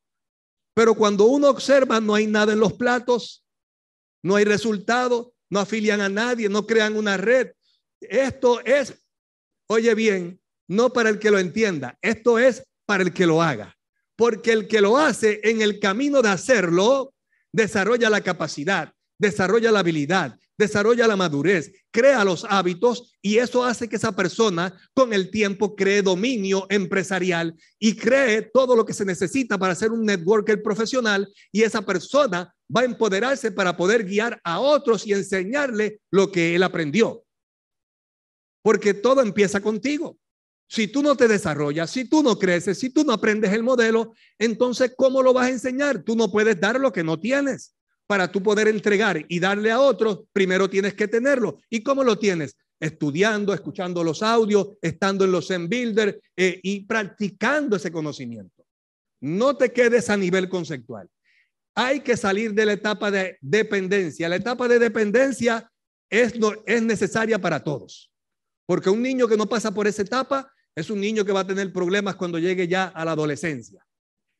Pero 0.73 0.95
cuando 0.95 1.25
uno 1.25 1.51
observa, 1.51 2.01
no 2.01 2.15
hay 2.15 2.29
nada 2.29 2.53
en 2.53 2.61
los 2.61 2.75
platos, 2.75 3.45
no 4.23 4.37
hay 4.37 4.45
resultado, 4.45 5.35
no 5.51 5.59
afilian 5.59 6.01
a 6.01 6.09
nadie, 6.09 6.49
no 6.49 6.65
crean 6.65 6.95
una 6.95 7.17
red. 7.17 7.51
Esto 8.01 8.61
es, 8.65 9.05
oye 9.67 9.93
bien, 9.97 10.41
no 10.69 10.93
para 10.93 11.11
el 11.11 11.19
que 11.19 11.33
lo 11.33 11.41
entienda, 11.41 11.99
esto 12.01 12.39
es 12.39 12.63
para 12.87 13.03
el 13.03 13.13
que 13.13 13.27
lo 13.27 13.43
haga 13.43 13.77
porque 14.17 14.53
el 14.53 14.69
que 14.69 14.81
lo 14.81 14.99
hace 14.99 15.41
en 15.45 15.63
el 15.63 15.81
camino 15.81 16.23
de 16.23 16.29
hacerlo 16.31 17.15
desarrolla 17.53 18.11
la 18.11 18.21
capacidad, 18.21 18.93
desarrolla 19.19 19.71
la 19.71 19.81
habilidad, 19.81 20.39
desarrolla 20.57 21.07
la 21.07 21.17
madurez, 21.17 21.73
crea 21.91 22.25
los 22.25 22.45
hábitos 22.49 23.17
y 23.21 23.39
eso 23.39 23.65
hace 23.65 23.89
que 23.89 23.97
esa 23.97 24.15
persona 24.15 24.77
con 24.95 25.13
el 25.13 25.31
tiempo 25.31 25.75
cree 25.75 26.03
dominio 26.03 26.67
empresarial 26.69 27.55
y 27.79 27.97
cree 27.97 28.43
todo 28.43 28.77
lo 28.77 28.85
que 28.85 28.93
se 28.93 29.05
necesita 29.05 29.59
para 29.59 29.75
ser 29.75 29.91
un 29.91 30.05
networker 30.05 30.63
profesional 30.63 31.33
y 31.51 31.63
esa 31.63 31.83
persona 31.83 32.55
va 32.75 32.83
a 32.83 32.85
empoderarse 32.85 33.51
para 33.51 33.77
poder 33.77 34.05
guiar 34.05 34.41
a 34.45 34.61
otros 34.61 35.07
y 35.07 35.13
enseñarle 35.13 36.01
lo 36.11 36.31
que 36.31 36.55
él 36.55 36.63
aprendió. 36.63 37.25
Porque 38.63 38.95
todo 38.95 39.21
empieza 39.21 39.61
contigo. 39.61 40.19
Si 40.75 40.89
tú 40.89 41.05
no 41.05 41.17
te 41.17 41.29
desarrollas, 41.29 41.89
si 41.89 42.05
tú 42.05 42.21
no 42.21 42.37
creces, 42.37 42.81
si 42.81 42.91
tú 42.91 43.05
no 43.05 43.13
aprendes 43.13 43.53
el 43.53 43.63
modelo, 43.63 44.13
entonces 44.41 44.93
¿cómo 44.97 45.23
lo 45.23 45.33
vas 45.33 45.47
a 45.47 45.51
enseñar? 45.51 46.03
Tú 46.03 46.17
no 46.17 46.33
puedes 46.33 46.59
dar 46.59 46.81
lo 46.81 46.93
que 46.93 47.05
no 47.05 47.21
tienes 47.21 47.77
para 48.09 48.33
tú 48.33 48.43
poder 48.43 48.67
entregar 48.67 49.25
y 49.29 49.39
darle 49.39 49.71
a 49.71 49.79
otros, 49.79 50.25
primero 50.33 50.69
tienes 50.69 50.95
que 50.95 51.07
tenerlo. 51.07 51.61
¿Y 51.71 51.85
cómo 51.85 52.03
lo 52.03 52.19
tienes? 52.19 52.57
Estudiando, 52.81 53.55
escuchando 53.55 54.03
los 54.03 54.21
audios, 54.21 54.71
estando 54.83 55.25
en 55.25 55.31
los 55.31 55.47
Zen 55.47 55.69
Builder 55.69 56.21
eh, 56.37 56.59
y 56.61 56.81
practicando 56.87 57.77
ese 57.77 57.93
conocimiento. 57.93 58.67
No 59.21 59.57
te 59.57 59.73
quedes 59.73 60.11
a 60.11 60.17
nivel 60.17 60.49
conceptual. 60.49 61.09
Hay 61.77 62.01
que 62.01 62.17
salir 62.17 62.53
de 62.53 62.67
la 62.67 62.73
etapa 62.73 63.13
de 63.13 63.39
dependencia. 63.41 64.29
La 64.29 64.37
etapa 64.37 64.67
de 64.67 64.81
dependencia 64.81 65.71
es, 66.11 66.35
es 66.67 66.83
necesaria 66.83 67.39
para 67.39 67.63
todos. 67.63 68.11
Porque 68.67 68.91
un 68.91 69.03
niño 69.03 69.29
que 69.29 69.37
no 69.37 69.49
pasa 69.49 69.73
por 69.73 69.87
esa 69.87 70.03
etapa 70.03 70.51
es 70.75 70.91
un 70.91 71.01
niño 71.01 71.25
que 71.25 71.33
va 71.33 71.41
a 71.41 71.47
tener 71.47 71.73
problemas 71.73 72.17
cuando 72.17 72.39
llegue 72.39 72.67
ya 72.67 72.87
a 72.87 73.05
la 73.05 73.13
adolescencia. 73.13 73.85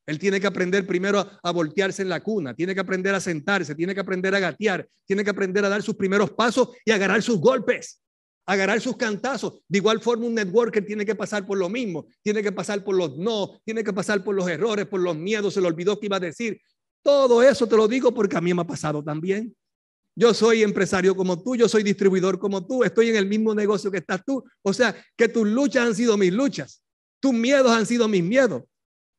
Él 0.07 0.19
tiene 0.19 0.41
que 0.41 0.47
aprender 0.47 0.87
primero 0.87 1.27
a, 1.43 1.51
voltearse 1.51 2.03
en 2.03 2.11
la 2.11 2.23
cuna, 2.23 2.55
tiene 2.55 2.75
que 2.75 2.81
aprender 2.81 3.15
a 3.15 3.21
sentarse, 3.21 3.75
tiene 3.75 3.95
que 3.95 4.01
aprender 4.01 4.35
a 4.35 4.41
gatear, 4.41 4.87
tiene 5.07 5.25
que 5.25 5.31
aprender 5.31 5.65
a 5.65 5.69
dar 5.69 5.83
sus 5.83 5.95
primeros 5.95 6.31
pasos 6.33 6.71
y 6.85 6.91
agarrar 6.91 7.23
sus 7.23 7.39
golpes, 7.41 8.03
agarrar 8.45 8.81
sus 8.81 8.97
cantazos. 8.97 9.61
De 9.67 9.79
igual 9.79 10.01
forma, 10.01 10.27
un 10.27 10.35
networker 10.35 10.85
tiene 10.85 11.07
que 11.07 11.15
pasar 11.15 11.47
por 11.47 11.57
lo 11.57 11.71
mismo, 11.71 12.07
tiene 12.23 12.43
que 12.43 12.53
pasar 12.53 12.85
por 12.85 12.97
los 12.97 13.17
no, 13.17 13.59
tiene 13.65 13.83
que 13.83 13.95
pasar 13.95 14.23
por 14.23 14.35
los 14.35 14.47
errores, 14.47 14.87
por 14.87 15.01
los 15.01 15.17
miedos, 15.17 15.55
se 15.55 15.63
le 15.63 15.69
olvidó 15.69 15.99
que 15.99 16.07
iba 16.07 16.17
a 16.17 16.21
decir. 16.21 16.61
Todo 17.03 17.43
eso 17.43 17.67
te 17.67 17.77
lo 17.77 17.89
digo 17.89 18.13
porque 18.13 18.37
a 18.37 18.41
mí 18.43 18.53
me 18.53 18.63
ha 18.63 18.67
pasado 18.67 19.03
también. 19.03 19.55
Yo 20.17 20.33
soy 20.33 20.63
empresario 20.63 21.17
como 21.17 21.43
tú, 21.43 21.57
yo 21.57 21.69
soy 21.69 21.83
distribuidor 21.83 22.39
como 22.39 22.67
tú, 22.67 22.85
estoy 22.85 23.11
en 23.11 23.17
el 23.17 23.27
mismo 23.27 23.55
negocio 23.55 23.91
que 23.91 23.99
estás 23.99 24.25
tú. 24.25 24.45
O 24.63 24.73
sea, 24.73 24.95
que 25.17 25.29
tus 25.29 25.47
luchas 25.47 25.87
han 25.87 25.95
sido 25.95 26.17
mis 26.17 26.33
luchas, 26.33 26.83
tus 27.21 27.33
miedos 27.33 27.73
han 27.73 27.87
sido 27.87 28.07
mis 28.09 28.23
miedos. 28.23 28.63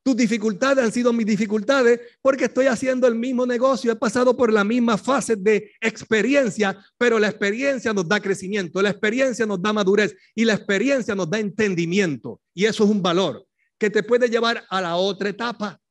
Tus 0.06 0.16
dificultades 0.16 0.86
han 0.86 0.92
sido 0.92 1.12
mis 1.12 1.26
dificultades 1.26 2.00
porque 2.22 2.46
estoy 2.46 2.68
haciendo 2.68 3.08
el 3.08 3.16
mismo 3.16 3.48
negocio, 3.48 3.92
he 3.92 3.96
pasado 3.96 4.38
por 4.38 4.54
la 4.54 4.64
misma 4.64 5.00
fase 5.00 5.36
de 5.36 5.72
experiencia, 5.82 6.78
pero 6.96 7.18
la 7.18 7.28
experiencia 7.28 7.92
nos 7.92 8.08
da 8.08 8.20
crecimiento, 8.20 8.84
la 8.84 8.92
experiencia 8.92 9.48
nos 9.48 9.60
da 9.60 9.74
madurez 9.74 10.16
y 10.36 10.46
la 10.46 10.54
experiencia 10.54 11.16
nos 11.16 11.28
da 11.28 11.40
entendimiento. 11.40 12.40
Y 12.54 12.66
eso 12.66 12.84
es 12.84 12.90
un 12.92 13.02
valor 13.02 13.48
que 13.80 13.90
te 13.90 14.04
puede 14.04 14.30
llevar 14.30 14.64
a 14.70 14.80
la 14.80 14.96
otra 14.96 15.30
etapa. 15.30 15.82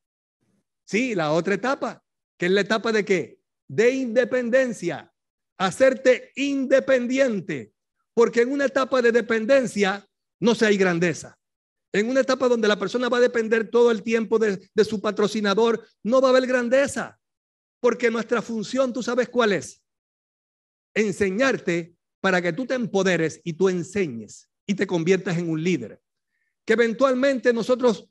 Sí, 0.85 1.13
la 1.13 1.33
otra 1.33 1.55
etapa, 1.55 2.01
que 2.37 2.45
es 2.45 2.51
la 2.53 2.61
etapa 2.61 2.93
de 2.93 3.03
qué? 3.03 3.39
De 3.67 3.91
independencia, 3.91 5.11
hacerte 5.57 6.31
independiente, 6.35 7.73
porque 8.13 8.41
en 8.41 8.51
una 8.51 8.65
etapa 8.65 9.01
de 9.01 9.11
dependencia 9.11 10.07
no 10.39 10.55
se 10.55 10.65
hay 10.65 10.77
grandeza. 10.77 11.37
En 11.93 12.09
una 12.09 12.21
etapa 12.21 12.47
donde 12.47 12.67
la 12.67 12.77
persona 12.77 13.09
va 13.09 13.17
a 13.17 13.21
depender 13.21 13.69
todo 13.69 13.89
el 13.89 14.03
tiempo 14.03 14.37
de, 14.37 14.69
su 14.83 15.01
patrocinador, 15.01 15.87
no 16.03 16.21
va 16.21 16.27
a 16.27 16.31
haber 16.31 16.45
grandeza, 16.45 17.19
porque 17.79 18.11
nuestra 18.11 18.41
función, 18.41 18.91
tú 18.91 19.01
sabes 19.01 19.29
cuál 19.29 19.53
es, 19.53 19.81
enseñarte 20.93 21.95
para 22.19 22.41
que 22.41 22.53
tú 22.53 22.65
te 22.65 22.73
empoderes 22.73 23.39
y 23.43 23.53
tú 23.53 23.69
enseñes 23.69 24.49
y 24.65 24.73
te 24.73 24.87
conviertas 24.87 25.37
en 25.37 25.49
un 25.49 25.63
líder. 25.63 26.01
Que 26.65 26.73
eventualmente 26.73 27.53
nosotros 27.53 28.09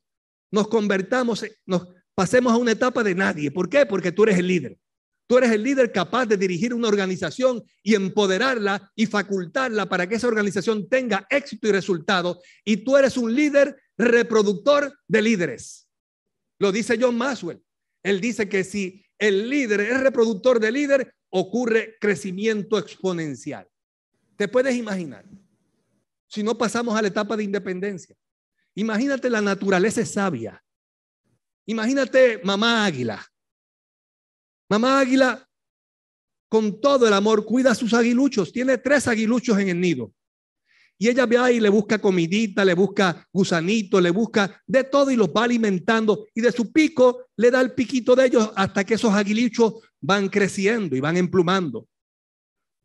nos 0.50 0.68
convertamos, 0.68 1.44
nos 1.66 1.88
pasemos 2.14 2.52
a 2.52 2.56
una 2.56 2.72
etapa 2.72 3.02
de 3.02 3.14
nadie. 3.14 3.50
¿Por 3.50 3.68
qué? 3.68 3.84
Porque 3.84 4.12
tú 4.12 4.22
eres 4.22 4.38
el 4.38 4.46
líder. 4.46 4.78
Tú 5.26 5.38
eres 5.38 5.52
el 5.52 5.62
líder 5.62 5.90
capaz 5.90 6.26
de 6.26 6.37
dirigir 6.37 6.74
una 6.74 6.88
organización 6.88 7.64
y 7.82 7.94
empoderarla 7.94 8.92
y 8.94 9.06
facultarla 9.06 9.88
para 9.88 10.06
que 10.06 10.16
esa 10.16 10.28
organización 10.28 10.88
tenga 10.88 11.26
éxito 11.30 11.66
y 11.68 11.72
resultado. 11.72 12.42
Y 12.64 12.78
tú 12.78 12.96
eres 12.96 13.16
un 13.16 13.34
líder 13.34 13.76
reproductor 13.96 14.92
de 15.08 15.22
líderes. 15.22 15.88
Lo 16.58 16.72
dice 16.72 16.98
John 17.00 17.16
Maxwell. 17.16 17.62
Él 18.02 18.20
dice 18.20 18.48
que 18.48 18.64
si 18.64 19.02
el 19.18 19.48
líder 19.48 19.80
es 19.80 20.00
reproductor 20.00 20.60
de 20.60 20.70
líder, 20.70 21.14
ocurre 21.30 21.96
crecimiento 22.00 22.78
exponencial. 22.78 23.66
¿Te 24.37 24.46
puedes 24.46 24.76
imaginar? 24.76 25.24
Si 26.28 26.42
no 26.42 26.58
pasamos 26.58 26.94
a 26.96 27.00
la 27.00 27.08
etapa 27.08 27.34
de 27.37 27.44
independencia. 27.44 28.14
Imagínate 28.74 29.30
la 29.30 29.40
naturaleza 29.40 30.04
sabia. 30.04 30.62
Imagínate 31.64 32.40
mamá 32.44 32.84
águila 32.84 33.24
Mamá 34.74 34.98
águila, 34.98 35.48
con 36.48 36.80
todo 36.80 37.06
el 37.06 37.12
amor, 37.12 37.44
cuida 37.44 37.70
a 37.70 37.74
sus 37.76 37.94
aguiluchos. 37.94 38.52
Tiene 38.52 38.76
tres 38.78 39.06
aguiluchos 39.06 39.56
en 39.60 39.68
el 39.68 39.80
nido. 39.80 40.12
Y 40.98 41.08
ella 41.08 41.26
ve 41.26 41.38
ahí, 41.38 41.60
le 41.60 41.68
busca 41.68 42.00
comidita, 42.00 42.64
le 42.64 42.74
busca 42.74 43.24
gusanito, 43.32 44.00
le 44.00 44.10
busca 44.10 44.60
de 44.66 44.82
todo 44.82 45.12
y 45.12 45.16
los 45.16 45.28
va 45.28 45.44
alimentando. 45.44 46.26
Y 46.34 46.40
de 46.40 46.50
su 46.50 46.72
pico 46.72 47.26
le 47.37 47.52
da 47.52 47.60
el 47.60 47.72
piquito 47.72 48.16
de 48.16 48.26
ellos 48.26 48.50
hasta 48.56 48.82
que 48.82 48.94
esos 48.94 49.14
aguiluchos 49.14 49.74
van 50.00 50.28
creciendo 50.28 50.96
y 50.96 51.00
van 51.00 51.18
emplumando. 51.18 51.87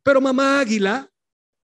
Pero 0.03 0.21
mamá 0.21 0.59
águila 0.59 1.09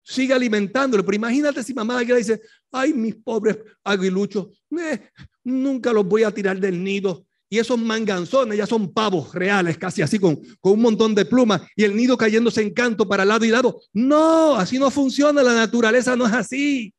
sigue 0.02 0.32
alimentándolo. 0.32 1.04
Pero 1.04 1.16
imagínate 1.16 1.62
si 1.62 1.74
mamá 1.74 1.98
águila 1.98 2.16
dice, 2.16 2.40
ay, 2.72 2.94
mis 2.94 3.16
pobres 3.16 3.58
aguiluchos, 3.84 4.64
eh, 4.70 5.10
nunca 5.44 5.92
los 5.92 6.06
voy 6.06 6.22
a 6.22 6.30
tirar 6.30 6.58
del 6.58 6.82
nido. 6.82 7.26
Y 7.50 7.58
esos 7.58 7.78
manganzones 7.78 8.58
ya 8.58 8.66
son 8.66 8.92
pavos 8.92 9.32
reales, 9.34 9.78
casi 9.78 10.02
así, 10.02 10.18
con, 10.18 10.40
con 10.60 10.72
un 10.72 10.80
montón 10.80 11.14
de 11.14 11.24
plumas 11.24 11.62
y 11.76 11.84
el 11.84 11.94
nido 11.94 12.16
cayéndose 12.16 12.62
en 12.62 12.72
canto 12.72 13.06
para 13.06 13.24
lado 13.24 13.44
y 13.44 13.50
lado. 13.50 13.80
No, 13.92 14.56
así 14.56 14.78
no 14.78 14.90
funciona, 14.90 15.42
la 15.42 15.54
naturaleza 15.54 16.16
no 16.16 16.26
es 16.26 16.32
así. 16.32 16.92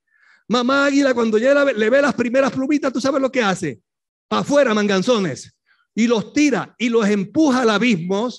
Mamá 0.48 0.86
águila, 0.86 1.14
cuando 1.14 1.38
ya 1.38 1.66
le 1.66 1.90
ve 1.90 2.02
las 2.02 2.14
primeras 2.14 2.52
plumitas, 2.52 2.94
tú 2.94 3.02
sabes 3.02 3.22
lo 3.22 3.32
que 3.32 3.42
hace. 3.42 3.80
Para 4.28 4.44
afuera, 4.44 4.74
manganzones. 4.74 5.56
Y 5.96 6.08
los 6.08 6.34
tira 6.34 6.76
y 6.78 6.90
los 6.90 7.08
empuja 7.08 7.64
al 7.64 7.72
abismo. 7.72 8.30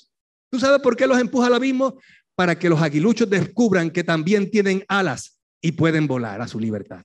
¿Tú 0.49 0.59
sabes 0.59 0.79
por 0.81 0.95
qué 0.95 1.05
los 1.05 1.19
empuja 1.19 1.47
al 1.47 1.55
abismo? 1.55 1.99
Para 2.35 2.57
que 2.57 2.69
los 2.69 2.81
aguiluchos 2.81 3.29
descubran 3.29 3.91
que 3.91 4.03
también 4.03 4.49
tienen 4.49 4.85
alas 4.87 5.39
y 5.61 5.73
pueden 5.73 6.07
volar 6.07 6.41
a 6.41 6.47
su 6.47 6.59
libertad. 6.59 7.03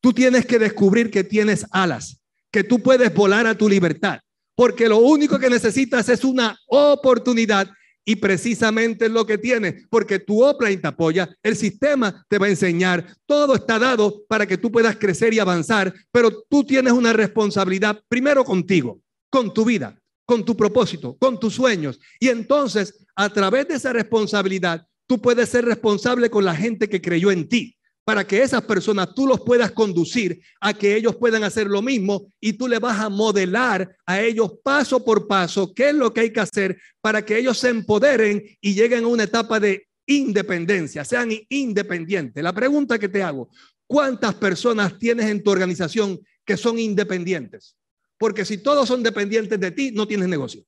Tú 0.00 0.12
tienes 0.14 0.46
que 0.46 0.58
descubrir 0.58 1.10
que 1.10 1.24
tienes 1.24 1.66
alas, 1.72 2.22
que 2.50 2.64
tú 2.64 2.82
puedes 2.82 3.12
volar 3.12 3.46
a 3.46 3.56
tu 3.56 3.68
libertad 3.68 4.20
porque 4.60 4.90
lo 4.90 4.98
único 4.98 5.38
que 5.38 5.48
necesitas 5.48 6.06
es 6.10 6.22
una 6.22 6.54
oportunidad 6.66 7.66
y 8.04 8.16
precisamente 8.16 9.06
es 9.06 9.10
lo 9.10 9.24
que 9.24 9.38
tienes, 9.38 9.86
porque 9.88 10.18
tu 10.18 10.44
Opline 10.44 10.76
te 10.76 10.86
apoya, 10.86 11.34
el 11.42 11.56
sistema 11.56 12.26
te 12.28 12.36
va 12.36 12.44
a 12.44 12.50
enseñar, 12.50 13.06
todo 13.24 13.54
está 13.54 13.78
dado 13.78 14.22
para 14.28 14.44
que 14.44 14.58
tú 14.58 14.70
puedas 14.70 14.96
crecer 14.96 15.32
y 15.32 15.38
avanzar, 15.38 15.94
pero 16.12 16.42
tú 16.50 16.62
tienes 16.62 16.92
una 16.92 17.14
responsabilidad 17.14 18.02
primero 18.06 18.44
contigo, 18.44 19.00
con 19.30 19.54
tu 19.54 19.64
vida, 19.64 19.98
con 20.26 20.44
tu 20.44 20.54
propósito, 20.54 21.16
con 21.18 21.40
tus 21.40 21.54
sueños. 21.54 21.98
Y 22.18 22.28
entonces, 22.28 23.06
a 23.16 23.30
través 23.30 23.66
de 23.66 23.76
esa 23.76 23.94
responsabilidad, 23.94 24.86
tú 25.06 25.22
puedes 25.22 25.48
ser 25.48 25.64
responsable 25.64 26.28
con 26.28 26.44
la 26.44 26.54
gente 26.54 26.86
que 26.86 27.00
creyó 27.00 27.30
en 27.30 27.48
ti 27.48 27.78
para 28.10 28.26
que 28.26 28.42
esas 28.42 28.64
personas 28.64 29.14
tú 29.14 29.24
los 29.24 29.40
puedas 29.42 29.70
conducir 29.70 30.42
a 30.60 30.74
que 30.74 30.96
ellos 30.96 31.14
puedan 31.14 31.44
hacer 31.44 31.68
lo 31.68 31.80
mismo 31.80 32.32
y 32.40 32.54
tú 32.54 32.66
le 32.66 32.80
vas 32.80 32.98
a 32.98 33.08
modelar 33.08 33.96
a 34.04 34.20
ellos 34.20 34.54
paso 34.64 35.04
por 35.04 35.28
paso 35.28 35.72
qué 35.72 35.90
es 35.90 35.94
lo 35.94 36.12
que 36.12 36.22
hay 36.22 36.32
que 36.32 36.40
hacer 36.40 36.76
para 37.00 37.24
que 37.24 37.38
ellos 37.38 37.56
se 37.56 37.68
empoderen 37.68 38.42
y 38.60 38.74
lleguen 38.74 39.04
a 39.04 39.06
una 39.06 39.22
etapa 39.22 39.60
de 39.60 39.86
independencia, 40.06 41.04
sean 41.04 41.30
independientes. 41.48 42.42
La 42.42 42.52
pregunta 42.52 42.98
que 42.98 43.08
te 43.08 43.22
hago, 43.22 43.48
¿cuántas 43.86 44.34
personas 44.34 44.98
tienes 44.98 45.26
en 45.26 45.40
tu 45.44 45.52
organización 45.52 46.18
que 46.44 46.56
son 46.56 46.80
independientes? 46.80 47.76
Porque 48.18 48.44
si 48.44 48.58
todos 48.58 48.88
son 48.88 49.04
dependientes 49.04 49.60
de 49.60 49.70
ti, 49.70 49.92
no 49.92 50.08
tienes 50.08 50.26
negocio. 50.26 50.64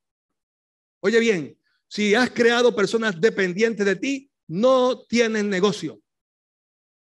Oye 1.01 1.19
bien, 1.19 1.59
si 1.89 2.15
has 2.15 2.31
creado 2.31 2.73
personas 2.77 3.21
dependientes 3.21 3.85
de 3.85 3.97
ti, 3.97 4.31
no 4.47 5.05
tienes 5.09 5.43
negocio. 5.43 6.02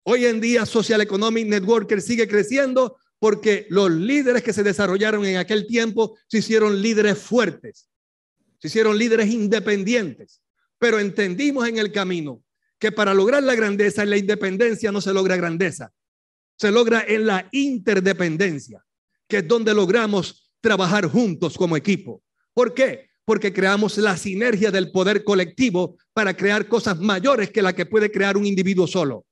Hoy 0.07 0.25
en 0.25 0.39
día 0.39 0.67
Social 0.67 1.01
Economic 1.01 1.47
Networker 1.47 1.99
sigue 1.99 2.27
creciendo 2.27 2.97
porque 3.17 3.65
los 3.71 3.89
líderes 3.89 4.43
que 4.43 4.53
se 4.53 4.61
desarrollaron 4.61 5.25
en 5.25 5.37
aquel 5.37 5.65
tiempo 5.65 6.15
se 6.27 6.37
hicieron 6.37 6.79
líderes 6.79 7.17
fuertes, 7.17 7.89
se 8.59 8.67
hicieron 8.67 8.99
líderes 8.99 9.31
independientes, 9.31 10.43
pero 10.77 10.99
entendimos 10.99 11.67
en 11.67 11.79
el 11.79 11.91
camino 11.91 12.43
que 12.77 12.91
para 12.91 13.15
lograr 13.15 13.41
la 13.41 13.55
grandeza 13.55 14.03
en 14.03 14.11
la 14.11 14.17
independencia 14.17 14.91
no 14.91 15.01
se 15.01 15.11
logra 15.11 15.37
grandeza, 15.37 15.91
se 16.55 16.71
logra 16.71 17.03
en 17.07 17.25
la 17.25 17.49
interdependencia, 17.51 18.85
que 19.27 19.37
es 19.37 19.47
donde 19.47 19.73
logramos 19.73 20.51
trabajar 20.61 21.07
juntos 21.07 21.57
como 21.57 21.75
equipo. 21.75 22.21
¿Por 22.53 22.75
qué? 22.75 23.09
porque 23.25 23.51
creamos 23.51 23.97
la 23.97 24.15
sinergia 24.17 24.69
del 24.69 24.91
poder 24.91 25.23
colectivo 25.23 25.97
para 26.13 26.37
crear 26.37 26.67
cosas 26.67 26.99
mayores 26.99 27.49
que 27.49 27.63
la 27.63 27.73
que 27.73 27.87
puede 27.87 28.11
crear 28.11 28.37
un 28.37 28.45
individuo 28.45 28.85
solo. 28.85 29.25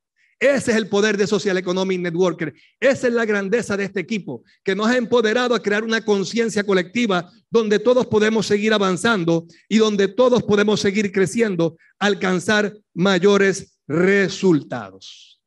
Ese 0.43 0.71
es 0.71 0.77
el 0.77 0.89
poder 0.89 1.15
de 1.15 1.25
Social 1.25 1.57
Economic 1.57 2.01
Networker. 2.01 2.53
Esa 2.77 3.07
es 3.07 3.13
la 3.13 3.23
grandeza 3.23 3.77
de 3.77 3.85
este 3.85 4.01
equipo, 4.01 4.43
que 4.61 4.75
nos 4.75 4.87
ha 4.87 4.97
empoderado 4.97 5.55
a 5.55 5.63
crear 5.63 5.85
una 5.85 6.03
conciencia 6.03 6.65
colectiva 6.65 7.31
donde 7.49 7.79
todos 7.79 8.07
podemos 8.07 8.45
seguir 8.45 8.73
avanzando 8.73 9.47
y 9.69 9.77
donde 9.77 10.09
todos 10.09 10.43
podemos 10.43 10.81
seguir 10.81 11.13
creciendo, 11.13 11.77
alcanzar 11.97 12.77
mayores 12.93 13.79
resultados. 13.87 15.41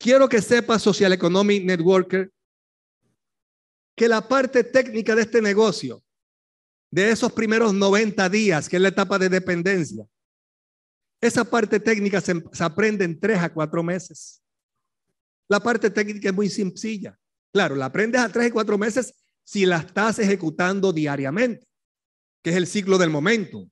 Quiero 0.00 0.28
que 0.28 0.42
sepa 0.42 0.80
Social 0.80 1.12
Economic 1.12 1.62
Networker 1.62 2.32
que 3.94 4.08
la 4.08 4.26
parte 4.26 4.64
técnica 4.64 5.14
de 5.14 5.22
este 5.22 5.40
negocio, 5.40 6.02
de 6.90 7.10
esos 7.10 7.30
primeros 7.30 7.72
90 7.72 8.28
días, 8.30 8.68
que 8.68 8.74
es 8.74 8.82
la 8.82 8.88
etapa 8.88 9.16
de 9.16 9.28
dependencia, 9.28 10.04
esa 11.20 11.44
parte 11.44 11.80
técnica 11.80 12.20
se, 12.20 12.42
aprende 12.60 13.04
en 13.04 13.18
tres 13.18 13.38
a 13.38 13.52
cuatro 13.52 13.82
meses. 13.82 14.42
La 15.48 15.60
parte 15.60 15.90
técnica 15.90 16.28
es 16.28 16.34
muy 16.34 16.48
sencilla. 16.48 17.18
Claro, 17.52 17.74
la 17.74 17.86
aprendes 17.86 18.20
a 18.20 18.28
tres 18.28 18.48
y 18.48 18.50
cuatro 18.50 18.78
meses 18.78 19.14
si 19.42 19.64
la 19.64 19.78
estás 19.78 20.18
ejecutando 20.18 20.92
diariamente, 20.92 21.66
que 22.42 22.50
es 22.50 22.56
el 22.56 22.66
ciclo 22.66 22.98
del 22.98 23.10
momento. 23.10 23.68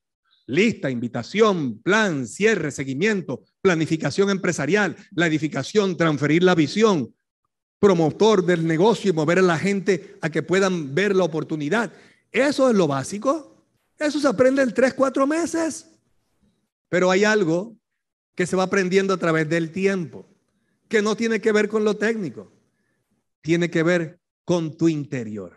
Lista, 0.46 0.90
invitación, 0.90 1.80
plan, 1.82 2.26
cierre, 2.26 2.70
seguimiento, 2.70 3.44
planificación 3.60 4.30
empresarial, 4.30 4.96
la 5.10 5.26
edificación, 5.26 5.96
transferir 5.96 6.42
la 6.42 6.54
visión, 6.54 7.14
promotor 7.78 8.44
del 8.44 8.66
negocio 8.66 9.10
y 9.10 9.14
mover 9.14 9.40
a 9.40 9.42
la 9.42 9.58
gente 9.58 10.16
a 10.22 10.30
que 10.30 10.42
puedan 10.42 10.94
ver 10.94 11.14
la 11.14 11.24
oportunidad. 11.24 11.92
Eso 12.30 12.70
es 12.70 12.76
lo 12.76 12.86
básico. 12.86 13.66
Eso 13.98 14.20
se 14.20 14.28
aprende 14.28 14.62
en 14.62 14.72
tres, 14.72 14.94
cuatro 14.94 15.26
meses. 15.26 15.95
Pero 16.96 17.10
hay 17.10 17.24
algo 17.24 17.76
que 18.34 18.46
se 18.46 18.56
va 18.56 18.62
aprendiendo 18.62 19.12
a 19.12 19.18
través 19.18 19.46
del 19.50 19.70
tiempo, 19.70 20.34
que 20.88 21.02
no 21.02 21.14
tiene 21.14 21.42
que 21.42 21.52
ver 21.52 21.68
con 21.68 21.84
lo 21.84 21.98
técnico, 21.98 22.50
tiene 23.42 23.68
que 23.68 23.82
ver 23.82 24.18
con 24.46 24.78
tu 24.78 24.88
interior, 24.88 25.54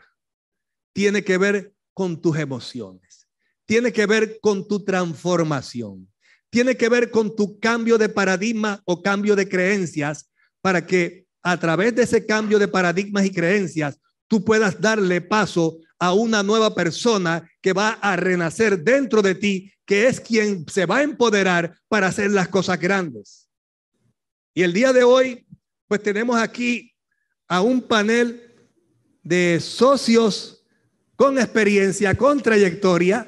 tiene 0.91 1.23
que 1.23 1.38
ver 1.38 1.73
con 1.93 2.21
tus 2.21 2.38
emociones, 2.38 3.30
tiene 3.65 3.93
que 3.93 4.06
ver 4.06 4.41
con 4.41 4.67
tu 4.67 4.84
transformación, 4.84 6.12
tiene 6.49 6.75
que 6.75 6.89
ver 6.89 7.10
con 7.10 7.34
tu 7.34 7.58
cambio 7.58 7.97
de 7.97 8.10
paradigma 8.10 8.82
o 8.84 9.02
cambio 9.02 9.38
de 9.38 9.47
creencias 9.47 10.30
para 10.60 10.86
que 10.86 11.25
a 11.41 11.58
través 11.58 11.95
de 11.95 12.04
ese 12.04 12.25
cambio 12.25 12.60
de 12.60 12.67
paradigmas 12.67 13.23
y 13.23 13.32
creencias 13.32 13.97
tú 14.28 14.43
puedas 14.43 14.82
darle 14.82 15.21
paso 15.21 15.80
a 15.99 16.13
una 16.13 16.41
nueva 16.41 16.73
persona 16.73 17.47
que 17.62 17.73
va 17.73 17.89
a 18.01 18.15
renacer 18.15 18.81
dentro 18.83 19.21
de 19.21 19.35
ti 19.35 19.71
que 19.85 20.07
es 20.07 20.19
quien 20.21 20.65
se 20.69 20.85
va 20.85 20.97
a 20.97 21.03
empoderar 21.03 21.75
para 21.88 22.07
hacer 22.07 22.31
las 22.31 22.47
cosas 22.47 22.79
grandes. 22.79 23.49
Y 24.53 24.62
el 24.62 24.71
día 24.71 24.93
de 24.93 25.03
hoy, 25.03 25.47
pues 25.88 26.03
tenemos 26.03 26.39
aquí 26.39 26.93
a 27.47 27.62
un 27.62 27.81
panel 27.81 28.55
de 29.23 29.59
socios 29.59 30.63
con 31.15 31.39
experiencia, 31.39 32.15
con 32.15 32.39
trayectoria, 32.39 33.27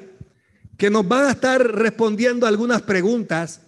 que 0.78 0.88
nos 0.88 1.06
van 1.06 1.26
a 1.26 1.32
estar 1.32 1.60
respondiendo 1.60 2.46
algunas 2.46 2.82
preguntas 2.82 3.60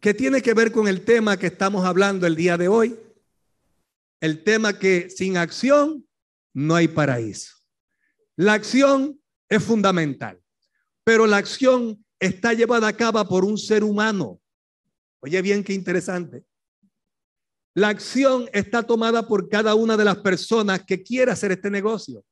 que 0.00 0.14
tiene 0.14 0.42
que 0.42 0.54
ver 0.54 0.72
con 0.72 0.88
el 0.88 1.04
tema 1.04 1.36
que 1.36 1.48
estamos 1.48 1.84
hablando 1.84 2.26
el 2.26 2.36
día 2.36 2.56
de 2.56 2.68
hoy. 2.68 2.98
El 4.20 4.42
tema 4.42 4.78
que 4.78 5.10
sin 5.10 5.36
acción 5.36 6.06
no 6.54 6.74
hay 6.74 6.88
paraíso. 6.88 7.63
La 8.36 8.54
acción 8.54 9.20
es 9.48 9.62
fundamental, 9.62 10.40
pero 11.04 11.26
la 11.26 11.36
acción 11.36 12.04
está 12.18 12.52
llevada 12.52 12.88
a 12.88 12.96
cabo 12.96 13.24
por 13.28 13.44
un 13.44 13.58
ser 13.58 13.84
humano. 13.84 14.40
Oye 15.20 15.40
bien, 15.42 15.62
qué 15.62 15.72
interesante. 15.72 16.44
La 17.74 17.88
acción 17.88 18.48
está 18.52 18.82
tomada 18.82 19.26
por 19.26 19.48
cada 19.48 19.74
una 19.74 19.96
de 19.96 20.04
las 20.04 20.18
personas 20.18 20.84
que 20.84 21.02
quiere 21.02 21.32
hacer 21.32 21.52
este 21.52 21.70
negocio. 21.70 22.24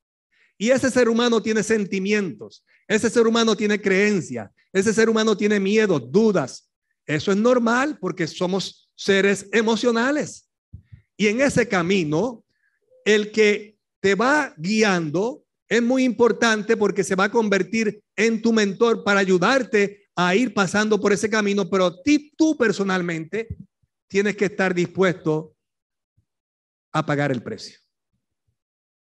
Y 0.57 0.71
ese 0.71 0.91
ser 0.91 1.09
humano 1.09 1.43
tiene 1.43 1.63
sentimientos, 1.63 2.65
ese 2.87 3.11
ser 3.11 3.27
humano 3.27 3.57
tiene 3.57 3.81
creencias, 3.81 4.51
ese 4.73 4.95
ser 4.95 5.09
humano 5.09 5.37
tiene 5.37 5.59
miedos, 5.59 6.11
dudas. 6.11 6.71
Eso 7.07 7.33
es 7.33 7.39
normal 7.39 7.99
porque 8.01 8.27
somos 8.27 8.93
seres 8.95 9.49
emocionales. 9.53 10.49
Y 11.17 11.27
en 11.27 11.41
ese 11.41 11.67
camino, 11.67 12.45
el 13.05 13.33
que 13.33 13.77
te 14.01 14.15
va 14.15 14.55
guiando 14.57 15.42
es 15.73 15.83
muy 15.83 16.05
importante 16.05 16.77
porque 16.77 17.03
se 17.03 17.15
va 17.15 17.25
a 17.25 17.31
convertir 17.31 18.05
en 18.15 18.43
tu 18.43 18.53
mentor 18.53 19.03
para 19.03 19.21
ayudarte 19.21 20.07
a 20.15 20.35
ir 20.35 20.53
pasando 20.53 21.01
por 21.01 21.15
ese 21.15 21.31
camino, 21.31 21.71
pero 21.71 21.97
tú 22.37 22.59
personalmente 22.59 23.49
tienes 24.07 24.37
que 24.37 24.45
estar 24.45 24.75
dispuesto 24.75 25.57
a 26.93 27.07
pagar 27.07 27.33
el 27.33 27.43
precio. 27.43 27.79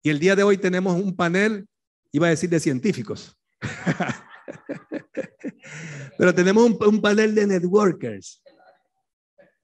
Y 0.04 0.12
el 0.12 0.20
día 0.20 0.36
de 0.36 0.44
hoy 0.44 0.60
tenemos 0.60 1.02
un 1.02 1.16
panel, 1.16 1.68
iba 2.12 2.28
a 2.28 2.30
decir 2.30 2.52
de 2.52 2.60
científicos, 2.60 3.36
pero 6.20 6.36
tenemos 6.36 6.70
un 6.82 7.02
panel 7.02 7.34
de 7.34 7.48
networkers. 7.48 8.44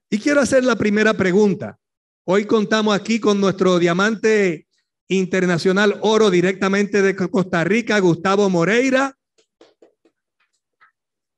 Y 0.09 0.17
quiero 0.17 0.41
hacer 0.41 0.63
la 0.63 0.75
primera 0.75 1.13
pregunta. 1.13 1.77
Hoy 2.23 2.45
contamos 2.45 2.95
aquí 2.95 3.19
con 3.19 3.39
nuestro 3.39 3.77
diamante 3.77 4.64
Internacional 5.07 5.99
Oro 6.01 6.29
directamente 6.29 7.01
de 7.01 7.15
Costa 7.15 7.63
Rica, 7.63 7.99
Gustavo 7.99 8.49
Moreira. 8.49 9.15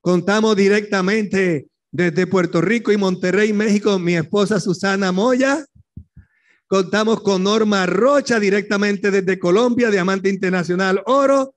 Contamos 0.02 0.56
directamente 0.56 1.68
desde 1.92 2.28
Puerto 2.28 2.62
Rico 2.62 2.92
y 2.92 2.98
Monterrey, 2.98 3.54
México, 3.54 4.00
mi 4.00 4.16
esposa 4.16 4.60
Susana 4.60 5.12
Moya. 5.12 5.66
Contamos 6.68 7.22
con 7.22 7.44
Norma 7.44 7.86
Rocha 7.86 8.40
directamente 8.40 9.12
desde 9.12 9.40
Colombia, 9.40 9.90
Diamante 9.90 10.30
Internacional 10.30 11.02
Oro. 11.06 11.56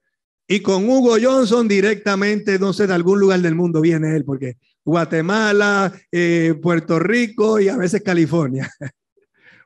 Y 0.49 0.63
con 0.63 0.89
Hugo 0.89 1.17
Johnson 1.23 1.69
directamente, 1.69 2.59
no 2.59 2.73
sé, 2.73 2.89
de 2.89 2.95
algún 2.95 3.21
lugar 3.21 3.41
del 3.41 3.55
mundo 3.55 3.81
viene 3.81 4.17
él, 4.17 4.25
porque 4.25 4.57
Guatemala, 4.85 5.93
eh, 6.11 6.55
Puerto 6.61 6.99
Rico 6.99 7.61
y 7.61 7.69
a 7.69 7.77
veces 7.77 8.03
California. 8.03 8.69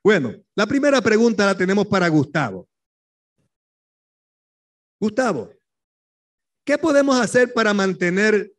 Bueno, 0.05 0.35
la 0.55 0.67
primera 0.67 1.01
pregunta 1.01 1.47
la 1.47 1.57
tenemos 1.57 1.87
para 1.87 2.09
Gustavo. 2.09 2.69
Gustavo, 5.01 5.51
¿qué 6.67 6.77
podemos 6.77 7.19
hacer 7.19 7.55
para 7.55 7.73
mantener 7.73 8.53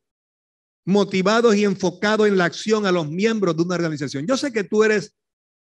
motivados 0.86 1.56
y 1.56 1.64
enfocados 1.64 2.28
en 2.28 2.38
la 2.38 2.46
acción 2.46 2.88
a 2.88 2.92
los 2.92 3.08
miembros 3.08 3.56
de 3.56 3.62
una 3.62 3.76
organización? 3.76 4.26
Yo 4.26 4.38
sé 4.38 4.52
que 4.52 4.64
tú 4.64 4.84
eres 4.84 5.16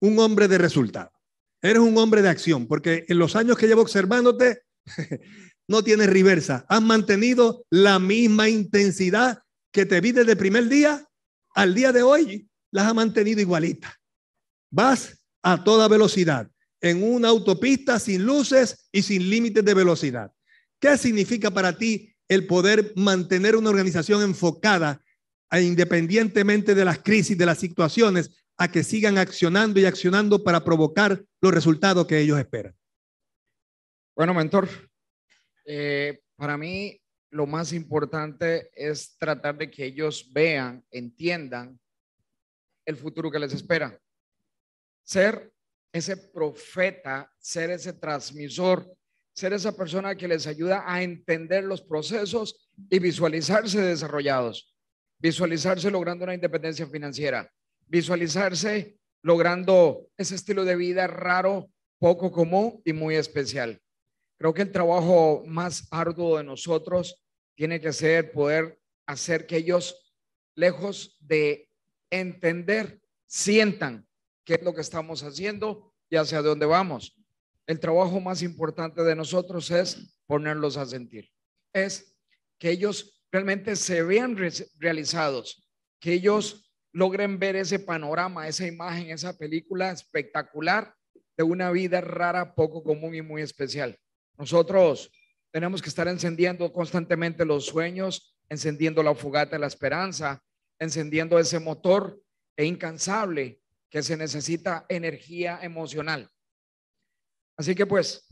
un 0.01 0.19
hombre 0.19 0.49
de 0.49 0.59
resultado, 0.59 1.13
eres 1.63 1.79
un 1.79 1.97
hombre 1.99 2.21
de 2.23 2.31
acción, 2.31 2.67
porque 2.67 3.05
en 3.07 3.19
los 3.19 3.37
años 3.37 3.57
que 3.57 3.69
llevo 3.69 3.83
observándote, 3.83 4.63
no 5.69 5.85
tienes 5.85 6.11
reversa. 6.11 6.67
Has 6.69 6.83
mantenido 6.83 7.65
la 7.71 8.01
misma 8.01 8.49
intensidad 8.49 9.45
que 9.73 9.87
te 9.87 10.01
vi 10.01 10.11
desde 10.11 10.33
el 10.33 10.39
primer 10.39 10.69
día 10.69 11.07
al 11.55 11.75
día 11.75 11.93
de 11.93 12.03
hoy, 12.03 12.49
las 12.73 12.87
has 12.87 12.95
mantenido 12.95 13.41
igualita. 13.41 13.97
Vas 14.73 15.20
a 15.43 15.63
toda 15.65 15.89
velocidad 15.89 16.51
en 16.81 17.03
una 17.03 17.29
autopista 17.29 17.99
sin 17.99 18.25
luces 18.25 18.89
y 18.93 19.03
sin 19.03 19.29
límites 19.29 19.65
de 19.65 19.75
velocidad. 19.75 20.33
¿Qué 20.79 20.97
significa 20.97 21.51
para 21.51 21.77
ti 21.77 22.15
el 22.29 22.47
poder 22.47 22.93
mantener 22.97 23.57
una 23.57 23.71
organización 23.71 24.23
enfocada 24.23 25.03
a, 25.51 25.61
independientemente 25.61 26.75
de 26.75 26.85
las 26.85 27.01
crisis, 27.01 27.37
de 27.37 27.47
las 27.47 27.59
situaciones, 27.59 28.31
a 28.57 28.71
que 28.71 28.85
sigan 28.85 29.19
accionando 29.19 29.81
y 29.81 29.85
accionando 29.85 30.43
para 30.43 30.65
provocar 30.65 31.23
los 31.41 31.53
resultados 31.53 32.07
que 32.07 32.21
ellos 32.21 32.39
esperan? 32.39 32.75
Bueno, 34.17 34.33
mentor, 34.35 34.69
eh, 35.67 36.21
para 36.37 36.57
mí 36.57 36.99
lo 37.31 37.47
más 37.47 37.73
importante 37.73 38.71
es 38.75 39.17
tratar 39.19 39.57
de 39.57 39.71
que 39.71 39.85
ellos 39.85 40.31
vean, 40.33 40.85
entiendan 40.91 41.79
el 42.85 42.97
futuro 42.97 43.31
que 43.31 43.39
les 43.39 43.53
espera 43.53 43.99
ser 45.03 45.53
ese 45.93 46.17
profeta, 46.17 47.33
ser 47.39 47.71
ese 47.71 47.93
transmisor, 47.93 48.87
ser 49.35 49.53
esa 49.53 49.77
persona 49.77 50.15
que 50.15 50.29
les 50.29 50.47
ayuda 50.47 50.85
a 50.87 51.03
entender 51.03 51.65
los 51.65 51.83
procesos 51.83 52.71
y 52.89 52.99
visualizarse 52.99 53.81
desarrollados, 53.81 54.75
visualizarse 55.19 55.91
logrando 55.91 56.25
una 56.25 56.35
independencia 56.35 56.87
financiera, 56.87 57.51
visualizarse 57.87 58.99
logrando 59.23 60.09
ese 60.17 60.35
estilo 60.35 60.65
de 60.65 60.77
vida 60.77 61.07
raro, 61.07 61.71
poco 61.99 62.31
común 62.33 62.81
y 62.85 62.93
muy 62.93 63.17
especial. 63.17 63.81
Creo 64.39 64.55
que 64.55 64.63
el 64.63 64.73
trabajo 64.73 65.43
más 65.47 65.87
arduo 65.91 66.39
de 66.39 66.45
nosotros 66.45 67.23
tiene 67.55 67.81
que 67.81 67.93
ser 67.93 68.33
poder 68.33 68.81
hacer 69.07 69.47
que 69.47 69.59
ellos, 69.59 70.15
lejos 70.55 71.19
de 71.21 71.69
entender, 72.11 73.01
sientan 73.27 74.09
qué 74.51 74.57
es 74.57 74.63
lo 74.65 74.75
que 74.75 74.81
estamos 74.81 75.23
haciendo 75.23 75.95
y 76.09 76.17
hacia 76.17 76.43
dónde 76.43 76.67
vamos. 76.67 77.17
El 77.69 77.79
trabajo 77.79 78.19
más 78.19 78.43
importante 78.43 79.05
de 79.05 79.15
nosotros 79.15 79.71
es 79.71 80.19
ponerlos 80.27 80.77
a 80.77 80.87
sentir. 80.87 81.31
es 81.73 82.19
que 82.59 82.69
ellos 82.69 83.23
realmente 83.31 83.77
se 83.77 84.03
vean 84.03 84.37
realizados, 84.77 85.71
que 86.01 86.15
ellos 86.15 86.75
logren 86.93 87.39
ver 87.39 87.55
ese 87.55 87.79
panorama, 87.79 88.49
esa 88.49 88.67
imagen, 88.67 89.11
esa 89.11 89.39
película 89.39 89.93
espectacular 89.93 90.97
de 91.37 91.45
una 91.45 91.71
vida 91.71 92.01
rara, 92.01 92.57
poco 92.57 92.83
común 92.83 93.15
y 93.15 93.23
muy 93.23 93.43
especial. 93.43 93.97
Nosotros 94.37 95.13
tenemos 95.53 95.81
que 95.81 95.91
estar 95.91 96.09
encendiendo 96.09 96.73
constantemente 96.73 97.45
los 97.45 97.67
sueños, 97.67 98.37
encendiendo 98.49 99.01
la 99.05 99.15
fogata 99.15 99.53
de 99.53 99.61
la 99.61 99.69
esperanza, 99.69 100.43
encendiendo 100.81 101.39
ese 101.39 101.61
motor 101.61 102.21
e 102.57 102.65
incansable 102.65 103.60
que 103.91 104.03
se 104.03 104.17
necesita 104.17 104.87
energía 104.89 105.59
emocional. 105.63 106.31
Así 107.57 107.75
que 107.75 107.85
pues, 107.85 108.27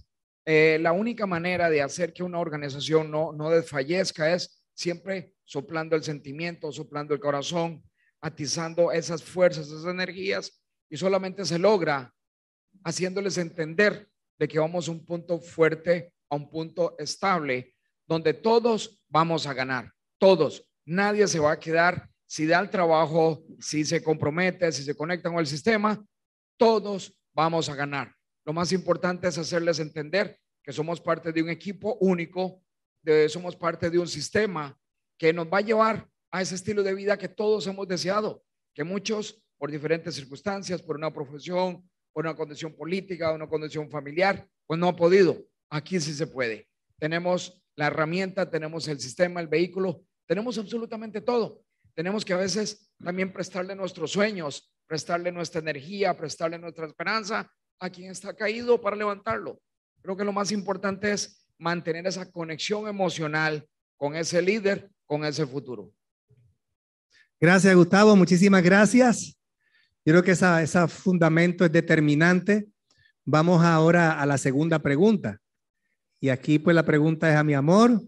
eh, 0.47 0.79
la 0.81 0.93
única 0.93 1.27
manera 1.27 1.69
de 1.69 1.83
hacer 1.83 2.13
que 2.13 2.23
una 2.23 2.39
organización 2.39 3.11
no, 3.11 3.33
no 3.33 3.51
desfallezca 3.51 4.33
es 4.33 4.65
siempre 4.73 5.35
soplando 5.45 5.97
el 5.97 6.05
sentimiento, 6.05 6.73
soplando 6.73 7.13
el 7.13 7.21
corazón, 7.21 7.85
atizando 8.21 8.93
esas 8.93 9.23
fuerzas, 9.23 9.67
esas 9.67 9.85
energías, 9.85 10.63
y 10.89 10.97
solamente 10.97 11.45
se 11.45 11.59
logra 11.59 12.15
haciéndoles 12.85 13.37
entender 13.39 14.09
de 14.39 14.49
que 14.49 14.59
vamos 14.59 14.89
a 14.89 14.93
un 14.93 15.05
punto 15.05 15.41
fuerte, 15.41 16.15
a 16.31 16.37
un 16.37 16.49
punto 16.49 16.97
estable, 16.99 17.75
donde 18.07 18.33
todos 18.35 19.05
vamos 19.09 19.47
a 19.47 19.53
ganar, 19.53 19.93
todos. 20.19 20.65
Nadie 20.85 21.27
se 21.27 21.41
va 21.41 21.53
a 21.53 21.59
quedar 21.59 22.09
si 22.29 22.47
da 22.47 22.61
el 22.61 22.69
trabajo, 22.69 23.43
si 23.59 23.87
se 23.87 24.03
compromete, 24.03 24.71
si 24.71 24.85
se 24.85 24.95
conecta 24.95 25.31
con 25.31 25.39
el 25.39 25.47
sistema, 25.47 26.05
todos 26.59 27.19
vamos 27.33 27.71
a 27.71 27.75
ganar. 27.75 28.15
Lo 28.45 28.53
más 28.53 28.71
importante 28.73 29.27
es 29.29 29.39
hacerles 29.39 29.79
entender 29.79 30.39
que 30.63 30.73
somos 30.73 31.01
parte 31.01 31.33
de 31.33 31.43
un 31.43 31.49
equipo 31.49 31.97
único, 32.01 32.63
de, 33.03 33.31
somos 33.31 33.57
parte 33.57 33.89
de 33.89 33.99
un 33.99 34.07
sistema 34.07 34.79
que 35.17 35.33
nos 35.33 35.47
va 35.47 35.59
a 35.59 35.63
llevar 35.63 36.07
a 36.31 36.43
ese 36.43 36.57
estilo 36.57 36.83
de 36.83 36.95
vida 36.95 37.17
que 37.17 37.29
todos 37.29 37.67
hemos 37.67 37.89
deseado, 37.89 38.45
que 38.75 38.85
muchos 38.85 39.43
por 39.57 39.71
diferentes 39.71 40.15
circunstancias, 40.15 40.83
por 40.83 40.97
una 40.97 41.11
profesión, 41.11 41.89
por 42.13 42.27
una 42.27 42.37
condición 42.37 42.75
política, 42.75 43.33
una 43.33 43.49
condición 43.49 43.89
familiar, 43.89 44.47
pues 44.67 44.79
no 44.79 44.89
ha 44.89 44.97
podido. 44.97 45.43
Aquí 45.71 45.99
sí 45.99 46.13
se 46.13 46.27
puede. 46.27 46.69
Tenemos 46.99 47.59
la 47.75 47.87
herramienta, 47.87 48.51
tenemos 48.51 48.87
el 48.87 49.01
sistema, 49.01 49.41
el 49.41 49.49
vehículo, 49.49 50.03
tenemos 50.27 50.59
absolutamente 50.59 51.23
todo 51.23 51.63
tenemos 51.99 52.25
que 52.25 52.33
a 52.33 52.37
veces 52.37 52.93
también 53.03 53.33
prestarle 53.33 53.75
nuestros 53.75 54.13
sueños, 54.13 54.73
prestarle 54.87 55.33
nuestra 55.33 55.61
energía, 55.61 56.17
prestarle 56.17 56.57
nuestra 56.57 56.87
esperanza 56.87 57.51
a 57.81 57.91
quien 57.91 58.13
está 58.13 58.37
caído 58.37 58.81
para 58.81 58.95
levantarlo. 58.95 59.61
Creo 60.01 60.17
que 60.17 60.23
lo 60.23 60.33
más 60.33 60.53
importante 60.53 61.11
es 61.11 61.45
mantener 61.59 62.07
esa 62.07 62.31
conexión 62.31 62.87
emocional 62.87 63.69
con 63.97 64.15
ese 64.15 64.41
líder, 64.41 64.89
con 65.07 65.25
ese 65.25 65.45
futuro. 65.45 65.93
Gracias, 67.41 67.75
Gustavo. 67.75 68.15
Muchísimas 68.15 68.63
gracias. 68.63 69.37
Yo 70.05 70.13
creo 70.13 70.23
que 70.23 70.31
ese 70.31 70.87
fundamento 70.87 71.65
es 71.65 71.73
determinante. 71.73 72.69
Vamos 73.25 73.65
ahora 73.65 74.21
a 74.21 74.25
la 74.25 74.39
segunda 74.39 74.79
pregunta. 74.79 75.41
Y 76.21 76.29
aquí 76.29 76.61
pues 76.61 76.77
la 76.77 76.85
pregunta 76.85 77.29
es 77.29 77.37
a 77.37 77.43
mi 77.43 77.55
amor. 77.55 78.01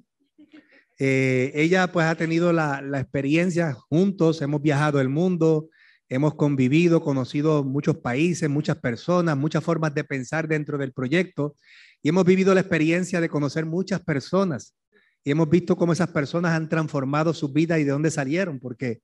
Eh, 1.02 1.50
ella 1.54 1.90
pues 1.90 2.04
ha 2.04 2.14
tenido 2.14 2.52
la, 2.52 2.82
la, 2.82 3.00
experiencia 3.00 3.72
juntos, 3.72 4.42
hemos 4.42 4.60
viajado 4.60 5.00
el 5.00 5.08
mundo, 5.08 5.70
hemos 6.10 6.34
convivido, 6.34 7.00
conocido 7.00 7.64
muchos 7.64 7.96
países, 7.96 8.50
muchas 8.50 8.76
personas, 8.76 9.34
muchas 9.34 9.64
formas 9.64 9.94
de 9.94 10.04
pensar 10.04 10.46
dentro 10.46 10.76
del 10.76 10.92
proyecto 10.92 11.56
y 12.02 12.10
hemos 12.10 12.26
vivido 12.26 12.52
la 12.52 12.60
experiencia 12.60 13.18
de 13.22 13.30
conocer 13.30 13.64
muchas 13.64 14.02
personas 14.02 14.76
y 15.24 15.30
hemos 15.30 15.48
visto 15.48 15.74
cómo 15.74 15.94
esas 15.94 16.10
personas 16.10 16.52
han 16.52 16.68
transformado 16.68 17.32
su 17.32 17.50
vida 17.50 17.78
y 17.78 17.84
de 17.84 17.92
dónde 17.92 18.10
salieron, 18.10 18.60
porque 18.60 19.00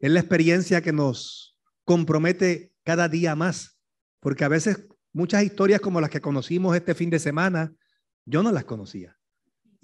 es 0.00 0.10
la 0.10 0.18
experiencia 0.18 0.80
que 0.80 0.92
nos 0.92 1.56
compromete 1.84 2.72
cada 2.82 3.08
día 3.08 3.36
más, 3.36 3.78
porque 4.18 4.42
a 4.42 4.48
veces 4.48 4.88
muchas 5.12 5.44
historias 5.44 5.80
como 5.80 6.00
las 6.00 6.10
que 6.10 6.20
conocimos 6.20 6.74
este 6.74 6.96
fin 6.96 7.08
de 7.08 7.20
semana, 7.20 7.72
yo 8.24 8.42
no 8.42 8.50
las 8.50 8.64
conocía 8.64 9.16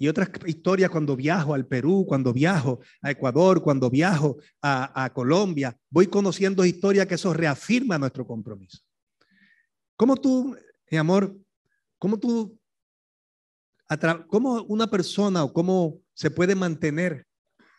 y 0.03 0.09
otras 0.09 0.29
historias 0.45 0.91
cuando 0.91 1.15
viajo 1.15 1.53
al 1.53 1.65
Perú, 1.65 2.03
cuando 2.05 2.33
viajo 2.33 2.81
a 3.01 3.11
Ecuador, 3.11 3.61
cuando 3.61 3.89
viajo 3.89 4.35
a, 4.61 5.09
Colombia, 5.13 5.79
voy 5.89 6.07
conociendo 6.07 6.65
historias 6.65 7.07
que 7.07 7.15
eso 7.15 7.33
reafirma 7.33 7.97
nuestro 7.97 8.27
compromiso. 8.27 8.79
¿Cómo 9.95 10.17
tú, 10.17 10.57
mi 10.91 10.97
amor, 10.97 11.33
cómo 11.97 12.19
tú, 12.19 12.59
cómo 14.27 14.63
una 14.63 14.87
persona 14.87 15.41
o 15.45 15.53
cómo 15.53 16.01
se 16.13 16.29
puede 16.29 16.53
mantener 16.53 17.25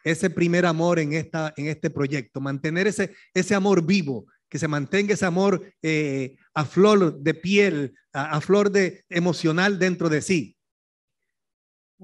ese 0.03 0.31
primer 0.31 0.65
amor 0.65 1.01
en, 1.01 1.13
esta, 1.13 1.53
en 1.59 1.67
este 1.67 1.91
proyecto, 1.91 2.41
mantener 2.41 2.87
ese, 2.87 3.15
ese 3.35 3.55
amor 3.55 3.85
vivo, 3.85 4.25
que 4.49 4.59
se 4.59 4.67
mantenga 4.67 5.13
ese 5.13 5.27
amor 5.27 5.75
eh, 5.83 6.39
a 6.55 6.65
flor 6.65 7.19
de 7.21 7.35
piel, 7.35 7.95
a, 8.15 8.37
a 8.37 8.41
flor 8.41 8.71
de 8.71 9.05
emocional 9.11 9.79
dentro 9.79 10.09
de 10.09 10.23
sí? 10.23 10.54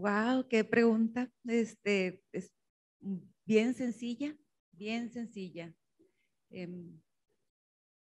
Wow, 0.01 0.49
qué 0.49 0.65
pregunta. 0.65 1.31
Este, 1.47 2.23
es 2.33 2.51
bien 3.45 3.75
sencilla, 3.75 4.35
bien 4.73 5.13
sencilla, 5.13 5.75
em, 6.49 6.99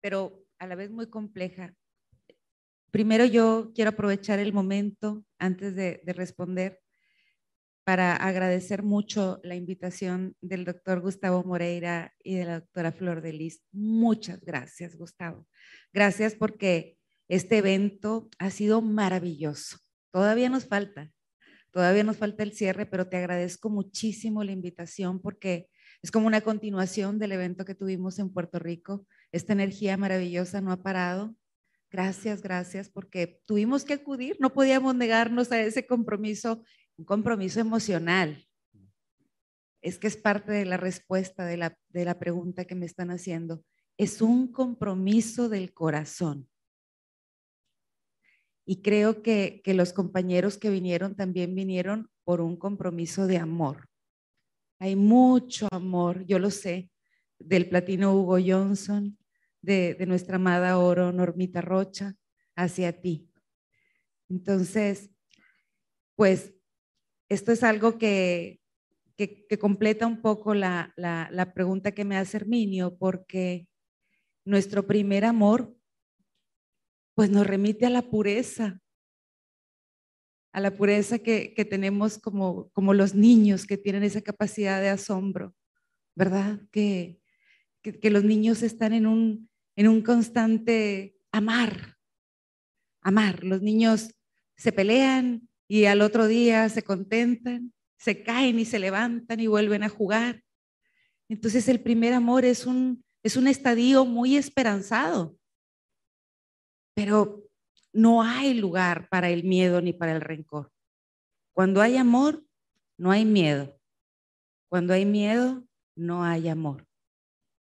pero 0.00 0.44
a 0.58 0.66
la 0.66 0.74
vez 0.74 0.90
muy 0.90 1.08
compleja. 1.08 1.76
Primero 2.90 3.24
yo 3.24 3.70
quiero 3.72 3.90
aprovechar 3.90 4.40
el 4.40 4.52
momento 4.52 5.24
antes 5.38 5.76
de, 5.76 6.00
de 6.04 6.12
responder 6.12 6.80
para 7.84 8.16
agradecer 8.16 8.82
mucho 8.82 9.38
la 9.44 9.54
invitación 9.54 10.34
del 10.40 10.64
doctor 10.64 11.00
Gustavo 11.00 11.44
Moreira 11.44 12.12
y 12.24 12.34
de 12.34 12.46
la 12.46 12.60
doctora 12.60 12.90
Flor 12.90 13.20
de 13.22 13.32
Lis. 13.32 13.62
Muchas 13.70 14.40
gracias, 14.40 14.96
Gustavo. 14.96 15.46
Gracias 15.92 16.34
porque 16.34 16.98
este 17.28 17.58
evento 17.58 18.28
ha 18.40 18.50
sido 18.50 18.82
maravilloso. 18.82 19.78
Todavía 20.10 20.48
nos 20.48 20.66
falta, 20.66 21.12
Todavía 21.70 22.04
nos 22.04 22.16
falta 22.16 22.42
el 22.42 22.52
cierre, 22.52 22.86
pero 22.86 23.08
te 23.08 23.16
agradezco 23.16 23.68
muchísimo 23.68 24.42
la 24.44 24.52
invitación 24.52 25.20
porque 25.20 25.68
es 26.02 26.10
como 26.10 26.26
una 26.26 26.40
continuación 26.40 27.18
del 27.18 27.32
evento 27.32 27.64
que 27.64 27.74
tuvimos 27.74 28.18
en 28.18 28.32
Puerto 28.32 28.58
Rico. 28.58 29.06
Esta 29.32 29.52
energía 29.52 29.96
maravillosa 29.96 30.60
no 30.60 30.72
ha 30.72 30.82
parado. 30.82 31.34
Gracias, 31.90 32.42
gracias, 32.42 32.90
porque 32.90 33.40
tuvimos 33.46 33.84
que 33.84 33.94
acudir, 33.94 34.36
no 34.40 34.52
podíamos 34.52 34.94
negarnos 34.94 35.52
a 35.52 35.60
ese 35.60 35.86
compromiso, 35.86 36.62
un 36.96 37.04
compromiso 37.04 37.60
emocional. 37.60 38.46
Es 39.82 39.98
que 39.98 40.08
es 40.08 40.16
parte 40.16 40.52
de 40.52 40.64
la 40.64 40.76
respuesta 40.76 41.44
de 41.44 41.56
la, 41.56 41.78
de 41.90 42.04
la 42.04 42.18
pregunta 42.18 42.64
que 42.64 42.74
me 42.74 42.86
están 42.86 43.10
haciendo. 43.10 43.64
Es 43.96 44.20
un 44.20 44.50
compromiso 44.52 45.48
del 45.48 45.72
corazón. 45.72 46.48
Y 48.68 48.82
creo 48.82 49.22
que, 49.22 49.62
los 49.64 49.92
compañeros 49.92 50.58
que 50.58 50.70
vinieron 50.70 51.14
también 51.14 51.54
vinieron 51.54 52.10
por 52.24 52.40
un 52.40 52.56
compromiso 52.56 53.28
de 53.28 53.38
amor. 53.38 53.88
Hay 54.80 54.96
mucho 54.96 55.68
amor, 55.70 56.26
yo 56.26 56.40
lo 56.40 56.50
sé, 56.50 56.90
del 57.38 57.68
platino 57.68 58.12
Hugo 58.12 58.38
Johnson, 58.44 59.16
de, 59.62 59.96
nuestra 60.08 60.36
amada 60.36 60.78
oro 60.78 61.12
Normita 61.12 61.60
Rocha, 61.60 62.16
hacia 62.56 63.00
ti. 63.00 63.30
Entonces, 64.28 65.10
pues 66.16 66.52
esto 67.28 67.52
es 67.52 67.62
algo 67.62 67.98
que, 67.98 68.60
que, 69.16 69.46
completa 69.60 70.08
un 70.08 70.20
poco 70.20 70.54
la, 70.54 70.92
la, 70.96 71.28
la, 71.30 71.54
pregunta 71.54 71.92
que 71.92 72.04
me 72.04 72.16
hace 72.16 72.38
Herminio, 72.38 72.96
porque 72.98 73.68
nuestro 74.44 74.88
primer 74.88 75.24
amor 75.24 75.76
pues 77.16 77.30
nos 77.30 77.46
remite 77.46 77.86
a 77.86 77.90
la 77.90 78.02
pureza, 78.02 78.78
a 80.52 80.60
la 80.60 80.76
pureza 80.76 81.18
que, 81.18 81.66
tenemos 81.68 82.18
como, 82.18 82.68
como 82.72 82.92
los 82.92 83.14
niños 83.14 83.66
que 83.66 83.78
tienen 83.78 84.02
esa 84.02 84.20
capacidad 84.20 84.82
de 84.82 84.90
asombro, 84.90 85.54
¿verdad? 86.14 86.60
Que, 86.70 87.18
que, 87.82 88.10
los 88.10 88.22
niños 88.22 88.62
están 88.62 88.92
en 88.92 89.06
un, 89.06 89.48
en 89.76 89.88
un 89.88 90.02
constante 90.02 91.16
amar, 91.32 91.96
amar. 93.00 93.42
Los 93.42 93.62
niños 93.62 94.14
se 94.58 94.70
pelean 94.70 95.48
y 95.68 95.86
al 95.86 96.02
otro 96.02 96.26
día 96.26 96.68
se 96.68 96.82
contentan, 96.82 97.72
se 97.96 98.22
caen 98.22 98.58
y 98.58 98.66
se 98.66 98.78
levantan 98.78 99.40
y 99.40 99.46
vuelven 99.46 99.84
a 99.84 99.88
jugar. 99.88 100.42
Entonces 101.30 101.66
el 101.68 101.80
primer 101.80 102.12
amor 102.12 102.44
es 102.44 102.66
un, 102.66 103.02
es 103.22 103.38
un 103.38 103.48
estadio 103.48 104.04
muy 104.04 104.36
esperanzado 104.36 105.38
pero 106.96 107.46
no 107.92 108.22
hay 108.22 108.54
lugar 108.54 109.08
para 109.10 109.28
el 109.28 109.44
miedo 109.44 109.82
ni 109.82 109.92
para 109.92 110.12
el 110.12 110.22
rencor. 110.22 110.72
Cuando 111.52 111.82
hay 111.82 111.98
amor, 111.98 112.42
no 112.96 113.10
hay 113.10 113.26
miedo. 113.26 113.78
Cuando 114.70 114.94
hay 114.94 115.04
miedo, 115.04 115.62
no 115.94 116.24
hay 116.24 116.48
amor. 116.48 116.86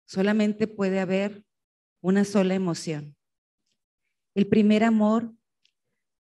Solamente 0.05 0.67
puede 0.67 0.99
haber 0.99 1.45
una 2.01 2.25
sola 2.25 2.55
emoción. 2.55 3.15
El 4.33 4.47
primer 4.47 4.83
amor, 4.83 5.31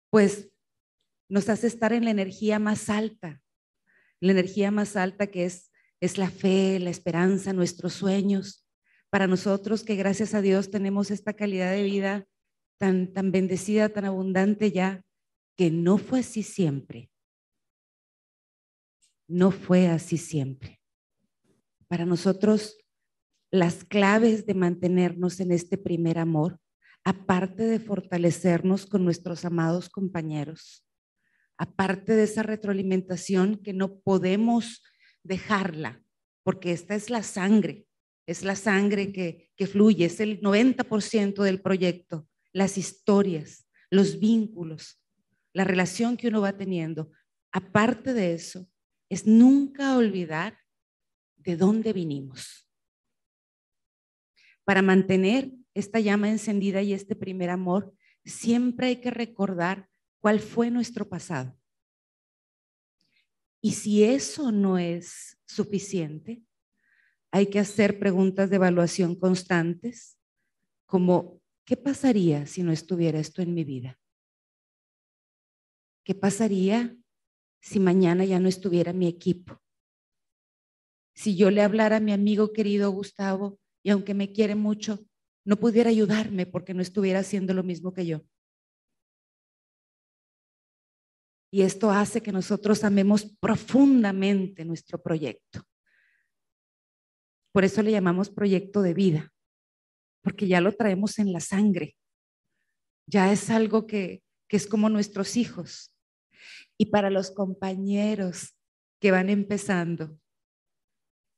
pues, 0.09 0.49
nos 1.29 1.47
hace 1.47 1.67
estar 1.67 1.93
en 1.93 2.03
la 2.03 2.11
energía 2.11 2.59
más 2.59 2.89
alta, 2.89 3.41
la 4.19 4.33
energía 4.33 4.71
más 4.71 4.97
alta 4.97 5.27
que 5.27 5.45
es, 5.45 5.71
es 6.01 6.17
la 6.17 6.29
fe, 6.29 6.79
la 6.79 6.89
esperanza, 6.89 7.53
nuestros 7.53 7.93
sueños. 7.93 8.67
Para 9.09 9.27
nosotros 9.27 9.83
que 9.83 9.95
gracias 9.95 10.33
a 10.33 10.41
Dios 10.41 10.69
tenemos 10.69 11.11
esta 11.11 11.33
calidad 11.33 11.71
de 11.71 11.83
vida 11.83 12.27
tan, 12.79 13.13
tan 13.13 13.31
bendecida, 13.31 13.89
tan 13.89 14.05
abundante 14.05 14.71
ya, 14.71 15.03
que 15.55 15.69
no 15.69 15.97
fue 15.97 16.21
así 16.21 16.41
siempre. 16.41 17.11
No 19.27 19.51
fue 19.51 19.87
así 19.87 20.17
siempre. 20.17 20.81
Para 21.87 22.05
nosotros, 22.05 22.77
las 23.51 23.83
claves 23.83 24.45
de 24.45 24.53
mantenernos 24.53 25.39
en 25.39 25.51
este 25.51 25.77
primer 25.77 26.17
amor, 26.17 26.59
aparte 27.03 27.63
de 27.63 27.79
fortalecernos 27.79 28.85
con 28.85 29.03
nuestros 29.03 29.43
amados 29.45 29.89
compañeros, 29.89 30.85
aparte 31.57 32.15
de 32.15 32.23
esa 32.23 32.43
retroalimentación 32.43 33.57
que 33.57 33.73
no 33.73 33.99
podemos 33.99 34.81
dejarla, 35.23 36.01
porque 36.43 36.71
esta 36.71 36.95
es 36.95 37.09
la 37.09 37.23
sangre, 37.23 37.85
es 38.27 38.43
la 38.43 38.55
sangre 38.55 39.11
que, 39.11 39.51
que 39.55 39.67
fluye, 39.67 40.05
es 40.05 40.19
el 40.19 40.39
90% 40.41 41.43
del 41.43 41.61
proyecto, 41.61 42.27
las 42.53 42.77
historias, 42.77 43.67
los 43.89 44.19
vínculos, 44.19 45.03
la 45.53 45.63
relación 45.63 46.17
que 46.17 46.27
uno 46.27 46.41
va 46.41 46.57
teniendo. 46.57 47.11
Aparte 47.51 48.13
de 48.13 48.33
eso, 48.33 48.67
es 49.09 49.25
nunca 49.25 49.97
olvidar 49.97 50.59
de 51.37 51.55
dónde 51.55 51.93
vinimos. 51.93 52.69
Para 54.63 54.81
mantener 54.81 55.51
esta 55.73 55.99
llama 55.99 56.29
encendida 56.29 56.81
y 56.81 56.93
este 56.93 57.15
primer 57.15 57.49
amor, 57.49 57.93
siempre 58.25 58.87
hay 58.87 58.95
que 58.97 59.09
recordar 59.11 59.89
cuál 60.19 60.39
fue 60.39 60.69
nuestro 60.69 61.07
pasado. 61.07 61.57
Y 63.61 63.73
si 63.73 64.03
eso 64.03 64.51
no 64.51 64.77
es 64.77 65.37
suficiente, 65.45 66.43
hay 67.31 67.47
que 67.47 67.59
hacer 67.59 67.99
preguntas 67.99 68.49
de 68.49 68.55
evaluación 68.55 69.15
constantes, 69.15 70.17
como, 70.85 71.38
¿qué 71.69 71.77
pasaría 71.77 72.47
si 72.47 72.63
no 72.63 72.71
estuviera 72.71 73.19
esto 73.19 73.43
en 73.43 73.53
mi 73.53 73.63
vida? 73.63 73.99
¿Qué 76.03 76.15
pasaría 76.15 76.97
si 77.61 77.79
mañana 77.79 78.25
ya 78.25 78.39
no 78.39 78.49
estuviera 78.49 78.91
mi 78.91 79.07
equipo? 79.07 79.61
Si 81.13 81.37
yo 81.37 81.51
le 81.51 81.61
hablara 81.61 81.97
a 81.97 81.99
mi 81.99 82.11
amigo 82.11 82.53
querido 82.53 82.89
Gustavo 82.89 83.59
y 83.83 83.91
aunque 83.91 84.15
me 84.15 84.31
quiere 84.31 84.55
mucho, 84.55 85.05
no 85.45 85.57
pudiera 85.57 85.91
ayudarme 85.91 86.47
porque 86.47 86.73
no 86.73 86.81
estuviera 86.81 87.19
haciendo 87.19 87.53
lo 87.53 87.61
mismo 87.61 87.93
que 87.93 88.07
yo. 88.07 88.23
Y 91.51 91.61
esto 91.61 91.91
hace 91.91 92.23
que 92.23 92.31
nosotros 92.31 92.83
amemos 92.83 93.25
profundamente 93.39 94.65
nuestro 94.65 94.99
proyecto. 94.99 95.61
Por 97.51 97.63
eso 97.63 97.83
le 97.83 97.91
llamamos 97.91 98.31
proyecto 98.31 98.81
de 98.81 98.95
vida, 98.95 99.31
porque 100.21 100.47
ya 100.47 100.61
lo 100.61 100.71
traemos 100.73 101.19
en 101.19 101.31
la 101.31 101.39
sangre. 101.39 101.95
Ya 103.07 103.31
es 103.31 103.49
algo 103.49 103.87
que, 103.87 104.23
que 104.47 104.57
es 104.57 104.67
como 104.67 104.89
nuestros 104.89 105.37
hijos. 105.37 105.93
Y 106.77 106.87
para 106.87 107.09
los 107.09 107.31
compañeros 107.31 108.55
que 108.99 109.11
van 109.11 109.29
empezando, 109.29 110.19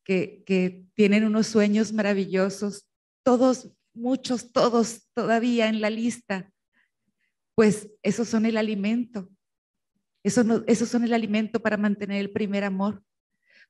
que, 0.03 0.43
que 0.45 0.86
tienen 0.93 1.25
unos 1.25 1.47
sueños 1.47 1.93
maravillosos, 1.93 2.88
todos, 3.23 3.71
muchos, 3.93 4.51
todos 4.51 5.09
todavía 5.13 5.67
en 5.67 5.82
la 5.82 5.89
lista, 5.89 6.51
pues 7.55 7.91
esos 8.01 8.27
son 8.27 8.45
el 8.45 8.57
alimento 8.57 9.29
eso 10.23 10.63
esos 10.67 10.89
son 10.89 11.03
el 11.03 11.13
alimento 11.13 11.59
para 11.61 11.77
mantener 11.77 12.19
el 12.19 12.32
primer 12.32 12.63
amor. 12.63 13.03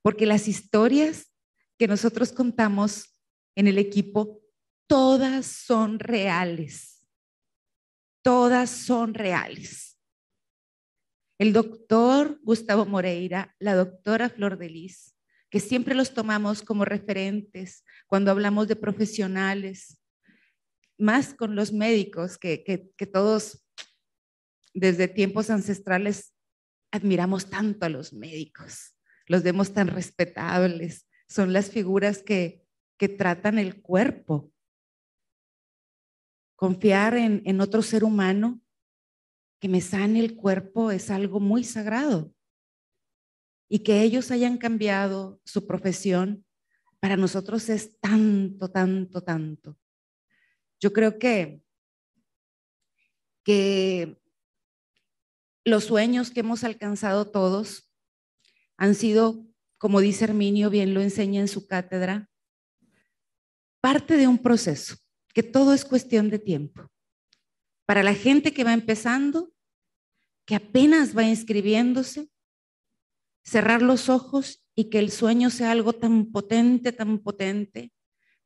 Porque 0.02 0.26
las 0.26 0.48
historias 0.48 1.32
que 1.78 1.88
nosotros 1.88 2.32
contamos 2.32 3.20
en 3.56 3.68
el 3.68 3.78
equipo, 3.78 4.41
todas 4.92 5.46
son 5.46 6.00
reales. 6.00 7.08
Todas 8.22 8.70
son 8.70 9.14
reales. 9.14 9.98
El 11.40 11.54
doctor 11.54 12.42
Gustavo 12.44 12.86
Moreira, 12.86 13.56
la 13.58 13.74
doctora 13.74 14.28
Flor 14.28 14.58
de 14.58 14.70
Lis, 14.70 15.16
que 15.50 15.62
siempre 15.62 15.96
los 15.96 16.14
tomamos 16.14 16.62
como 16.62 16.84
referentes 16.84 17.86
cuando 18.06 18.32
hablamos 18.32 18.68
de 18.68 18.76
profesionales, 18.76 19.98
más 20.98 21.34
con 21.36 21.56
los 21.56 21.72
médicos, 21.72 22.38
que, 22.38 22.62
que 22.66 23.08
todos 23.08 23.66
desde 24.74 25.08
tiempos 25.08 25.50
ancestrales 25.50 26.34
admiramos 26.92 27.50
tanto 27.50 27.86
a 27.86 27.90
los 27.90 28.12
médicos, 28.12 28.98
los 29.26 29.42
vemos 29.42 29.72
tan 29.74 29.88
respetables, 29.88 31.08
son 31.30 31.54
las 31.54 31.72
figuras 31.72 32.22
que, 32.22 32.66
que 32.98 33.08
tratan 33.08 33.58
el 33.58 33.82
cuerpo. 33.82 34.52
Confiar 36.62 37.16
en, 37.16 37.60
otro 37.60 37.82
ser 37.82 38.04
humano 38.04 38.62
que 39.60 39.68
me 39.68 39.82
sane 39.82 40.20
el 40.20 40.36
cuerpo 40.36 40.92
es 40.92 41.10
algo 41.10 41.40
muy 41.40 41.64
sagrado. 41.64 42.36
Y 43.68 43.80
que 43.80 44.04
ellos 44.04 44.30
hayan 44.30 44.60
cambiado 44.60 45.42
su 45.44 45.66
profesión, 45.66 46.46
para 47.00 47.18
nosotros 47.18 47.68
es 47.70 48.00
tanto, 48.00 48.70
tanto, 48.70 49.24
tanto. 49.24 49.76
Yo 50.80 50.94
creo 50.94 51.18
que, 51.18 51.64
que 53.44 54.22
los 55.66 55.86
sueños 55.86 56.30
que 56.30 56.42
hemos 56.42 56.64
alcanzado 56.64 57.32
todos 57.32 57.92
han 58.78 58.94
sido, 58.94 59.48
como 59.80 60.00
dice 60.00 60.26
Herminio, 60.26 60.70
bien 60.70 60.94
lo 60.94 61.02
enseña 61.02 61.42
en 61.42 61.48
su 61.48 61.66
cátedra, 61.66 62.30
parte 63.82 64.16
de 64.16 64.28
un 64.28 64.38
proceso, 64.38 65.02
que 65.34 65.44
todo 65.44 65.74
es 65.74 65.86
cuestión 65.86 66.30
de 66.30 66.40
tiempo. 66.40 66.90
Para 67.86 68.04
la 68.04 68.14
gente 68.14 68.54
que 68.54 68.64
va 68.64 68.74
empezando, 68.74 69.52
que 70.46 70.56
apenas 70.56 71.16
va 71.16 71.24
inscribiéndose, 71.24 72.30
cerrar 73.44 73.82
los 73.82 74.10
ojos 74.10 74.66
y 74.76 74.90
que 74.90 75.00
el 75.00 75.12
sueño 75.12 75.50
sea 75.50 75.72
algo 75.72 75.94
tan 75.94 76.32
potente, 76.32 76.92
tan 76.92 77.20
potente, 77.20 77.92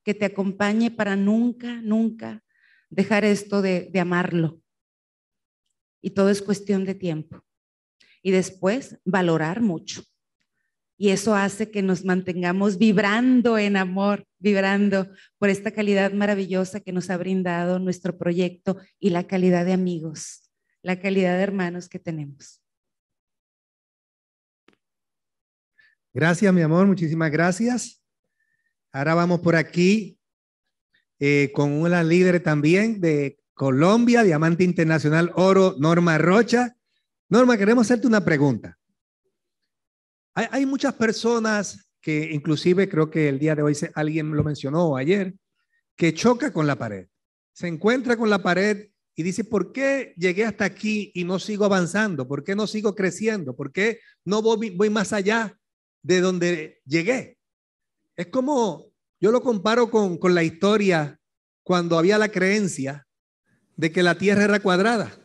que 0.04 0.14
te 0.14 0.26
acompañe 0.26 0.92
para 0.92 1.16
nunca, 1.16 1.82
nunca 1.82 2.44
dejar 2.90 3.26
esto 3.26 3.62
de, 3.62 3.90
de 3.92 4.00
amarlo, 4.00 4.62
y 6.06 6.12
todo 6.12 6.30
es 6.30 6.44
cuestión 6.44 6.86
de 6.86 6.94
tiempo. 6.94 7.44
Y 8.22 8.30
después 8.30 9.00
valorar 9.06 9.62
mucho. 9.62 10.04
Y 10.98 11.10
eso 11.10 11.36
hace 11.36 11.72
que 11.72 11.82
nos 11.82 12.06
mantengamos 12.06 12.78
vibrando 12.78 13.58
en 13.58 13.76
amor, 13.76 14.26
vibrando 14.40 15.10
por 15.38 15.50
esta 15.50 15.72
calidad 15.72 16.14
maravillosa 16.14 16.80
que 16.80 16.94
nos 16.94 17.10
ha 17.10 17.18
brindado 17.18 17.80
nuestro 17.80 18.18
proyecto 18.18 18.78
y 19.00 19.10
la 19.10 19.28
calidad 19.28 19.66
de 19.66 19.74
amigos, 19.74 20.50
la 20.82 21.00
calidad 21.00 21.36
de 21.36 21.44
hermanos 21.44 21.90
que 21.90 22.00
tenemos. 22.00 22.62
Gracias, 26.14 26.54
mi 26.54 26.62
amor, 26.62 26.88
muchísimas 26.88 27.30
gracias. 27.30 28.02
Ahora 28.94 29.16
vamos 29.16 29.42
por 29.42 29.58
aquí 29.58 30.18
eh, 31.20 31.52
con 31.54 31.74
una 31.74 32.04
líder 32.04 32.42
también 32.42 33.02
de 33.02 33.38
Colombia, 33.54 34.24
Diamante 34.24 34.64
Internacional 34.64 35.34
Oro, 35.36 35.76
Norma 35.78 36.18
Rocha. 36.18 36.78
Norma, 37.28 37.58
queremos 37.58 37.88
hacerte 37.88 38.08
una 38.08 38.24
pregunta. 38.24 38.78
Hay, 40.38 40.66
muchas 40.66 40.94
personas 40.94 41.94
que 42.02 42.34
inclusive 42.34 42.90
creo 42.90 43.10
que 43.10 43.30
el 43.30 43.40
día 43.40 43.56
de 43.56 43.62
hoy 43.62 43.74
alguien 43.94 44.36
lo 44.36 44.44
mencionó 44.44 44.98
ayer, 44.98 45.34
que 45.96 46.14
choca 46.14 46.52
con 46.52 46.68
la 46.68 46.76
pared. 46.76 47.08
Se 47.54 47.68
encuentra 47.68 48.18
con 48.18 48.30
la 48.30 48.44
pared 48.44 48.90
y 49.16 49.24
dice, 49.24 49.46
¿por 49.46 49.72
qué 49.72 50.14
llegué 50.18 50.44
hasta 50.44 50.66
aquí 50.66 51.10
y 51.16 51.24
no 51.24 51.40
sigo 51.40 51.64
avanzando? 51.64 52.28
¿Por 52.28 52.44
qué 52.44 52.54
no 52.54 52.68
sigo 52.68 52.96
creciendo? 52.96 53.56
¿Por 53.56 53.72
qué 53.72 54.02
no 54.26 54.42
voy, 54.42 54.90
más 54.90 55.14
allá 55.14 55.58
de 56.04 56.20
donde 56.20 56.82
llegué? 56.86 57.38
Es 58.18 58.28
como, 58.28 58.92
yo 59.22 59.32
lo 59.32 59.42
comparo 59.42 59.90
con 59.90 60.36
la 60.36 60.44
historia 60.44 61.18
cuando 61.64 61.98
había 61.98 62.18
la 62.18 62.28
creencia 62.28 63.08
de 63.78 63.94
que 63.94 64.04
la 64.04 64.18
tierra 64.18 64.44
era 64.44 64.60
cuadrada. 64.60 65.18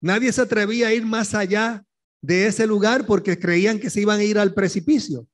Nadie 0.00 0.32
se 0.32 0.42
atrevía 0.42 0.88
a 0.88 0.94
ir 0.94 1.04
más 1.04 1.34
allá 1.34 1.84
de 2.22 2.46
ese 2.46 2.66
lugar 2.66 3.04
porque 3.04 3.38
creían 3.38 3.78
que 3.78 3.90
se 3.90 4.00
iban 4.00 4.20
a 4.20 4.24
ir 4.24 4.38
al 4.38 4.54
precipicio. 4.54 5.26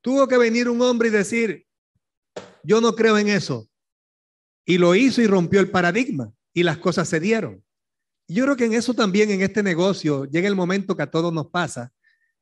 Tuvo 0.00 0.26
que 0.26 0.38
venir 0.38 0.68
un 0.68 0.80
hombre 0.82 1.08
y 1.08 1.12
decir, 1.12 1.66
yo 2.64 2.80
no 2.80 2.96
creo 2.96 3.16
en 3.18 3.28
eso. 3.28 3.68
Y 4.64 4.78
lo 4.78 4.94
hizo 4.94 5.22
y 5.22 5.26
rompió 5.26 5.60
el 5.60 5.70
paradigma 5.70 6.32
y 6.52 6.62
las 6.62 6.78
cosas 6.78 7.08
se 7.08 7.20
dieron. 7.20 7.62
Yo 8.26 8.44
creo 8.44 8.56
que 8.56 8.64
en 8.64 8.72
eso 8.72 8.94
también, 8.94 9.30
en 9.30 9.42
este 9.42 9.62
negocio, 9.62 10.24
llega 10.24 10.48
el 10.48 10.56
momento 10.56 10.96
que 10.96 11.02
a 11.02 11.10
todos 11.10 11.32
nos 11.32 11.48
pasa, 11.48 11.92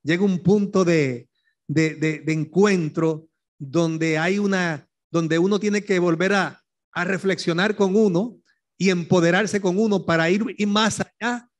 llega 0.02 0.24
un 0.24 0.38
punto 0.38 0.84
de, 0.84 1.28
de, 1.66 1.94
de, 1.94 2.32
encuentro 2.32 3.28
donde 3.58 4.18
hay 4.18 4.38
una, 4.38 4.88
donde 5.10 5.38
uno 5.38 5.58
tiene 5.58 5.82
que 5.82 5.98
volver 5.98 6.34
a, 6.34 6.62
a 6.92 7.04
reflexionar 7.04 7.74
con 7.76 7.96
uno 7.96 8.38
y 8.76 8.90
empoderarse 8.90 9.60
con 9.60 9.78
uno 9.78 10.04
para 10.04 10.30
ir, 10.30 10.44
más 10.66 11.00
allá 11.00 11.50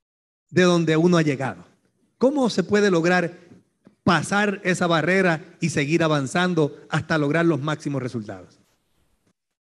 de 0.49 0.63
donde 0.63 0.97
uno 0.97 1.17
ha 1.17 1.23
llegado. 1.23 1.70
¿Cómo 2.21 2.51
se 2.51 2.63
puede 2.63 2.91
lograr 2.93 3.33
pasar 4.11 4.61
esa 4.65 4.87
barrera 4.87 5.41
y 5.61 5.69
seguir 5.69 6.03
avanzando 6.03 6.77
hasta 6.89 7.17
lograr 7.17 7.47
los 7.47 7.61
máximos 7.61 8.03
resultados. 8.03 8.59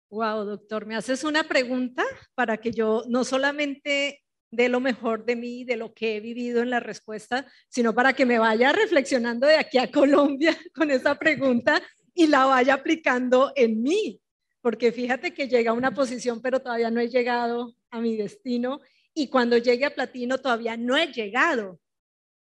Wow, 0.10 0.46
doctor, 0.46 0.86
me 0.86 0.96
haces 0.96 1.24
una 1.24 1.44
pregunta 1.46 2.04
para 2.36 2.58
que 2.58 2.72
yo 2.72 3.04
no 3.08 3.24
solamente 3.24 4.24
dé 4.52 4.70
lo 4.70 4.80
mejor 4.80 5.26
de 5.26 5.36
mí, 5.36 5.64
de 5.64 5.76
lo 5.76 5.94
que 5.94 6.18
he 6.18 6.20
vivido 6.20 6.62
en 6.62 6.70
la 6.70 6.80
respuesta, 6.80 7.46
sino 7.70 7.94
para 7.94 8.14
que 8.14 8.26
me 8.26 8.38
vaya 8.38 8.72
reflexionando 8.72 9.48
de 9.48 9.56
aquí 9.56 9.78
a 9.78 9.92
Colombia 9.92 10.54
con 10.76 10.92
esa 10.92 11.16
pregunta 11.16 11.82
y 12.14 12.28
la 12.28 12.46
vaya 12.46 12.74
aplicando 12.76 13.52
en 13.56 13.82
mí. 13.82 14.22
Porque 14.62 14.92
fíjate 14.92 15.34
que 15.34 15.48
llega 15.48 15.72
a 15.72 15.76
una 15.76 15.94
posición, 15.94 16.42
pero 16.42 16.60
todavía 16.60 16.92
no 16.92 17.00
he 17.00 17.10
llegado 17.10 17.76
a 17.90 18.02
mi 18.02 18.18
destino. 18.18 18.82
Y 19.14 19.28
cuando 19.28 19.58
llegue 19.58 19.86
a 19.86 19.96
platino, 19.96 20.40
todavía 20.40 20.76
no 20.76 20.98
he 20.98 21.08
llegado 21.08 21.80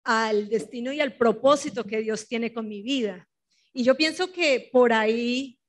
al 0.04 0.50
destino 0.50 0.92
y 0.92 1.02
al 1.02 1.18
propósito 1.18 1.84
que 1.84 2.02
Dios 2.02 2.28
tiene 2.28 2.54
con 2.54 2.68
mi 2.68 2.82
vida. 2.82 3.28
Y 3.74 3.84
yo 3.84 3.96
pienso 3.96 4.32
que 4.32 4.70
por 4.72 4.94
ahí 4.94 5.60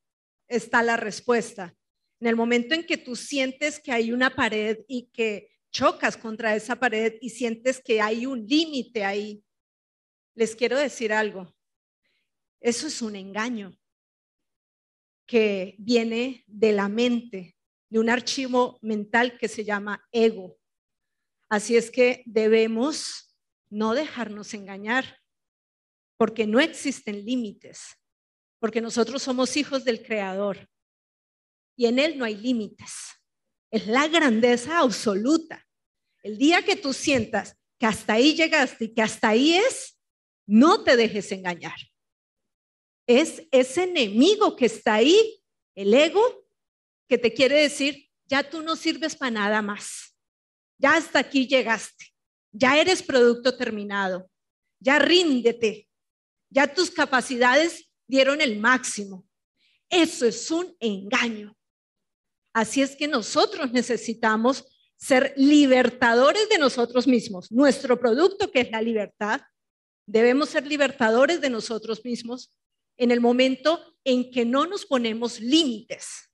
está 0.48 0.82
la 0.82 0.96
respuesta. 0.96 1.74
En 2.20 2.28
el 2.28 2.36
momento 2.36 2.74
en 2.74 2.84
que 2.84 2.96
tú 2.96 3.16
sientes 3.16 3.80
que 3.80 3.92
hay 3.92 4.12
una 4.12 4.34
pared 4.34 4.78
y 4.88 5.10
que 5.12 5.50
chocas 5.70 6.16
contra 6.16 6.54
esa 6.54 6.76
pared 6.76 7.14
y 7.20 7.30
sientes 7.30 7.80
que 7.82 8.00
hay 8.00 8.26
un 8.26 8.46
límite 8.46 9.04
ahí, 9.04 9.42
les 10.34 10.54
quiero 10.54 10.78
decir 10.78 11.12
algo. 11.12 11.54
Eso 12.60 12.86
es 12.86 13.02
un 13.02 13.16
engaño 13.16 13.76
que 15.26 15.74
viene 15.78 16.44
de 16.46 16.72
la 16.72 16.88
mente, 16.88 17.56
de 17.88 17.98
un 17.98 18.10
archivo 18.10 18.78
mental 18.82 19.38
que 19.38 19.48
se 19.48 19.64
llama 19.64 20.06
ego. 20.12 20.56
Así 21.48 21.76
es 21.76 21.90
que 21.90 22.22
debemos 22.26 23.23
no 23.74 23.92
dejarnos 23.92 24.54
engañar, 24.54 25.20
porque 26.16 26.46
no 26.46 26.60
existen 26.60 27.24
límites, 27.24 27.96
porque 28.60 28.80
nosotros 28.80 29.20
somos 29.20 29.56
hijos 29.56 29.84
del 29.84 30.02
Creador 30.02 30.70
y 31.76 31.86
en 31.86 31.98
Él 31.98 32.16
no 32.16 32.24
hay 32.24 32.36
límites. 32.36 32.92
Es 33.72 33.88
la 33.88 34.06
grandeza 34.06 34.78
absoluta. 34.78 35.66
El 36.22 36.38
día 36.38 36.62
que 36.62 36.76
tú 36.76 36.92
sientas 36.92 37.56
que 37.76 37.86
hasta 37.86 38.12
ahí 38.12 38.34
llegaste 38.34 38.84
y 38.84 38.94
que 38.94 39.02
hasta 39.02 39.30
ahí 39.30 39.54
es, 39.54 40.00
no 40.46 40.84
te 40.84 40.96
dejes 40.96 41.32
engañar. 41.32 41.76
Es 43.08 43.42
ese 43.50 43.82
enemigo 43.82 44.54
que 44.54 44.66
está 44.66 44.94
ahí, 44.94 45.42
el 45.74 45.92
ego, 45.92 46.46
que 47.08 47.18
te 47.18 47.34
quiere 47.34 47.56
decir, 47.62 48.08
ya 48.26 48.48
tú 48.48 48.62
no 48.62 48.76
sirves 48.76 49.16
para 49.16 49.32
nada 49.32 49.62
más. 49.62 50.16
Ya 50.78 50.94
hasta 50.94 51.18
aquí 51.18 51.48
llegaste. 51.48 52.13
Ya 52.54 52.80
eres 52.80 53.02
producto 53.02 53.56
terminado. 53.56 54.30
Ya 54.78 54.98
ríndete. 55.00 55.88
Ya 56.50 56.72
tus 56.72 56.90
capacidades 56.90 57.90
dieron 58.06 58.40
el 58.40 58.60
máximo. 58.60 59.26
Eso 59.90 60.24
es 60.24 60.50
un 60.50 60.74
engaño. 60.78 61.56
Así 62.52 62.80
es 62.80 62.94
que 62.94 63.08
nosotros 63.08 63.72
necesitamos 63.72 64.64
ser 64.96 65.34
libertadores 65.36 66.48
de 66.48 66.58
nosotros 66.58 67.08
mismos. 67.08 67.50
Nuestro 67.50 67.98
producto, 67.98 68.50
que 68.52 68.60
es 68.60 68.70
la 68.70 68.80
libertad, 68.80 69.40
debemos 70.06 70.50
ser 70.50 70.64
libertadores 70.64 71.40
de 71.40 71.50
nosotros 71.50 72.04
mismos 72.04 72.56
en 72.96 73.10
el 73.10 73.20
momento 73.20 73.80
en 74.04 74.30
que 74.30 74.44
no 74.44 74.66
nos 74.66 74.86
ponemos 74.86 75.40
límites 75.40 76.30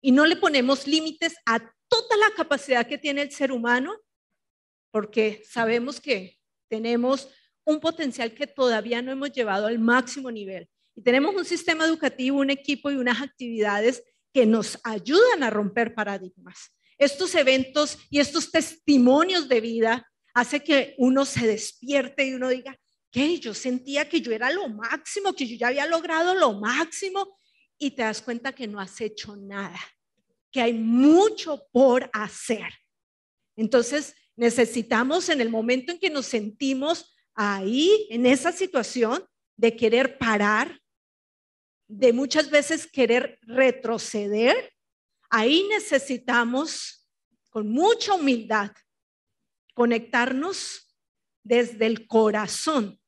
y 0.00 0.12
no 0.12 0.24
le 0.26 0.36
ponemos 0.36 0.86
límites 0.86 1.34
a 1.44 1.58
toda 1.88 2.16
la 2.16 2.34
capacidad 2.36 2.86
que 2.86 2.98
tiene 2.98 3.22
el 3.22 3.32
ser 3.32 3.50
humano, 3.50 3.92
porque 4.96 5.42
sabemos 5.46 6.00
que 6.00 6.38
tenemos 6.70 7.28
un 7.66 7.80
potencial 7.80 8.32
que 8.32 8.46
todavía 8.46 9.02
no 9.02 9.12
hemos 9.12 9.30
llevado 9.30 9.66
al 9.66 9.78
máximo 9.78 10.30
nivel. 10.30 10.70
Y 10.94 11.02
tenemos 11.02 11.34
un 11.34 11.44
sistema 11.44 11.84
educativo, 11.84 12.38
un 12.38 12.48
equipo 12.48 12.90
y 12.90 12.96
unas 12.96 13.20
actividades 13.20 14.02
que 14.32 14.46
nos 14.46 14.78
ayudan 14.84 15.42
a 15.42 15.50
romper 15.50 15.94
paradigmas. 15.94 16.74
Estos 16.96 17.34
eventos 17.34 17.98
y 18.08 18.20
estos 18.20 18.50
testimonios 18.50 19.50
de 19.50 19.60
vida 19.60 20.10
hace 20.32 20.60
que 20.60 20.94
uno 20.96 21.26
se 21.26 21.46
despierte 21.46 22.24
y 22.24 22.32
uno 22.32 22.48
diga, 22.48 22.74
¿qué? 23.10 23.38
Yo 23.38 23.52
sentía 23.52 24.08
que 24.08 24.22
yo 24.22 24.32
era 24.32 24.50
lo 24.50 24.66
máximo, 24.70 25.34
que 25.34 25.46
yo 25.46 25.56
ya 25.58 25.68
había 25.68 25.84
logrado 25.84 26.34
lo 26.34 26.54
máximo 26.54 27.38
y 27.76 27.90
te 27.90 28.00
das 28.00 28.22
cuenta 28.22 28.54
que 28.54 28.66
no 28.66 28.80
has 28.80 28.98
hecho 29.02 29.36
nada, 29.36 29.78
que 30.50 30.62
hay 30.62 30.72
mucho 30.72 31.66
por 31.70 32.08
hacer. 32.14 32.72
Entonces, 33.56 34.14
necesitamos 34.36 35.28
en 35.30 35.40
el 35.40 35.48
momento 35.48 35.90
en 35.90 35.98
que 35.98 36.10
nos 36.10 36.26
sentimos 36.26 37.14
ahí, 37.34 38.06
en 38.10 38.26
esa 38.26 38.52
situación 38.52 39.24
de 39.56 39.74
querer 39.74 40.18
parar, 40.18 40.80
de 41.88 42.12
muchas 42.12 42.50
veces 42.50 42.86
querer 42.86 43.38
retroceder, 43.42 44.72
ahí 45.30 45.66
necesitamos 45.68 47.08
con 47.50 47.68
mucha 47.68 48.14
humildad 48.14 48.72
conectarnos 49.74 50.94
desde 51.42 51.86
el 51.86 52.06
corazón, 52.06 53.00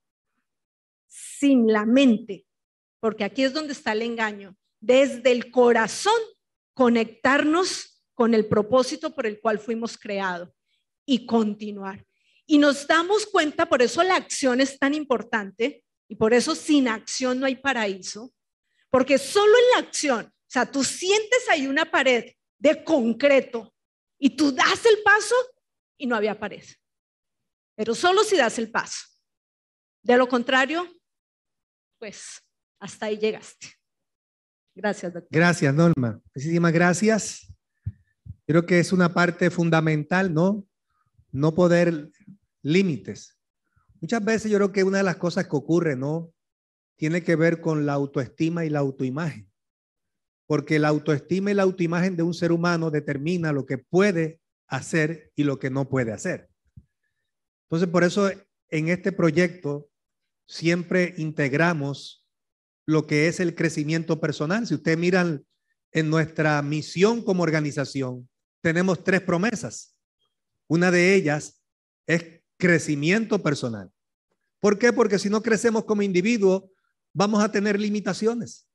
sin 1.06 1.70
la 1.72 1.84
mente, 1.84 2.46
porque 3.00 3.24
aquí 3.24 3.42
es 3.42 3.52
donde 3.52 3.72
está 3.72 3.92
el 3.92 4.02
engaño, 4.02 4.56
desde 4.80 5.32
el 5.32 5.50
corazón 5.50 6.18
conectarnos 6.72 8.04
con 8.14 8.34
el 8.34 8.46
propósito 8.46 9.14
por 9.14 9.26
el 9.26 9.40
cual 9.40 9.58
fuimos 9.58 9.98
creados 9.98 10.50
y 11.08 11.24
continuar. 11.24 12.04
Y 12.46 12.58
nos 12.58 12.86
damos 12.86 13.24
cuenta, 13.26 13.66
por 13.66 13.80
eso 13.80 14.02
la 14.02 14.16
acción 14.16 14.60
es 14.60 14.78
tan 14.78 14.92
importante 14.92 15.82
y 16.06 16.16
por 16.16 16.34
eso 16.34 16.54
sin 16.54 16.86
acción 16.86 17.40
no 17.40 17.46
hay 17.46 17.56
paraíso, 17.56 18.30
porque 18.90 19.16
solo 19.16 19.52
en 19.52 19.70
la 19.72 19.88
acción, 19.88 20.26
o 20.26 20.50
sea, 20.50 20.70
tú 20.70 20.84
sientes 20.84 21.48
ahí 21.50 21.66
una 21.66 21.90
pared 21.90 22.34
de 22.58 22.84
concreto 22.84 23.74
y 24.18 24.36
tú 24.36 24.52
das 24.52 24.84
el 24.84 25.02
paso 25.02 25.34
y 25.96 26.06
no 26.06 26.14
había 26.14 26.38
pared. 26.38 26.64
Pero 27.74 27.94
solo 27.94 28.22
si 28.22 28.36
das 28.36 28.58
el 28.58 28.70
paso. 28.70 29.06
De 30.02 30.16
lo 30.18 30.28
contrario, 30.28 30.86
pues 31.98 32.42
hasta 32.80 33.06
ahí 33.06 33.16
llegaste. 33.16 33.68
Gracias, 34.74 35.14
doctor. 35.14 35.30
Gracias, 35.30 35.74
Norma. 35.74 36.20
Muchísimas 36.34 36.72
gracias. 36.72 37.50
Creo 38.46 38.66
que 38.66 38.78
es 38.78 38.92
una 38.92 39.12
parte 39.12 39.50
fundamental, 39.50 40.34
¿no? 40.34 40.68
No 41.30 41.54
poder 41.54 42.10
límites. 42.62 43.38
Muchas 44.00 44.24
veces 44.24 44.50
yo 44.50 44.58
creo 44.58 44.72
que 44.72 44.84
una 44.84 44.98
de 44.98 45.04
las 45.04 45.16
cosas 45.16 45.46
que 45.46 45.56
ocurre, 45.56 45.96
¿no? 45.96 46.32
tiene 46.98 47.22
que 47.22 47.36
ver 47.36 47.60
con 47.60 47.86
la 47.86 47.94
autoestima 47.94 48.64
y 48.64 48.70
la 48.70 48.80
autoimagen. 48.80 49.48
Porque 50.46 50.78
la 50.78 50.88
autoestima 50.88 51.50
y 51.50 51.54
la 51.54 51.62
autoimagen 51.62 52.16
de 52.16 52.24
un 52.24 52.34
ser 52.34 52.52
humano 52.52 52.90
determina 52.90 53.52
lo 53.52 53.64
que 53.64 53.78
puede 53.78 54.40
hacer 54.66 55.32
y 55.36 55.44
lo 55.44 55.58
que 55.58 55.70
no 55.70 55.88
puede 55.88 56.12
hacer. 56.12 56.50
Entonces, 57.64 57.88
por 57.88 58.02
eso 58.02 58.30
en 58.68 58.88
este 58.88 59.12
proyecto 59.12 59.88
siempre 60.46 61.14
integramos 61.18 62.26
lo 62.84 63.06
que 63.06 63.28
es 63.28 63.38
el 63.38 63.54
crecimiento 63.54 64.20
personal. 64.20 64.66
Si 64.66 64.74
ustedes 64.74 64.98
miran 64.98 65.46
en 65.92 66.10
nuestra 66.10 66.60
misión 66.62 67.22
como 67.22 67.44
organización, 67.44 68.28
tenemos 68.60 69.04
tres 69.04 69.20
promesas. 69.20 69.96
Una 70.68 70.90
de 70.90 71.14
ellas 71.14 71.60
es 72.06 72.42
crecimiento 72.58 73.42
personal. 73.42 73.90
¿Por 74.60 74.78
qué? 74.78 74.92
Porque 74.92 75.18
si 75.18 75.30
no 75.30 75.42
crecemos 75.42 75.84
como 75.84 76.02
individuo, 76.02 76.70
vamos 77.12 77.42
a 77.42 77.50
tener 77.50 77.80
limitaciones. 77.80 78.68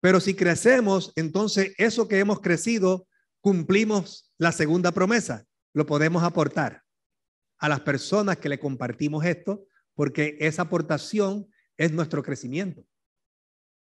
Pero 0.00 0.20
si 0.20 0.34
crecemos, 0.34 1.12
entonces 1.16 1.74
eso 1.78 2.08
que 2.08 2.18
hemos 2.18 2.40
crecido, 2.40 3.06
cumplimos 3.40 4.32
la 4.38 4.52
segunda 4.52 4.92
promesa, 4.92 5.46
lo 5.72 5.86
podemos 5.86 6.22
aportar 6.22 6.82
a 7.58 7.68
las 7.68 7.80
personas 7.80 8.38
que 8.38 8.48
le 8.48 8.58
compartimos 8.58 9.24
esto, 9.24 9.66
porque 9.94 10.36
esa 10.40 10.62
aportación 10.62 11.48
es 11.76 11.92
nuestro 11.92 12.22
crecimiento. 12.22 12.84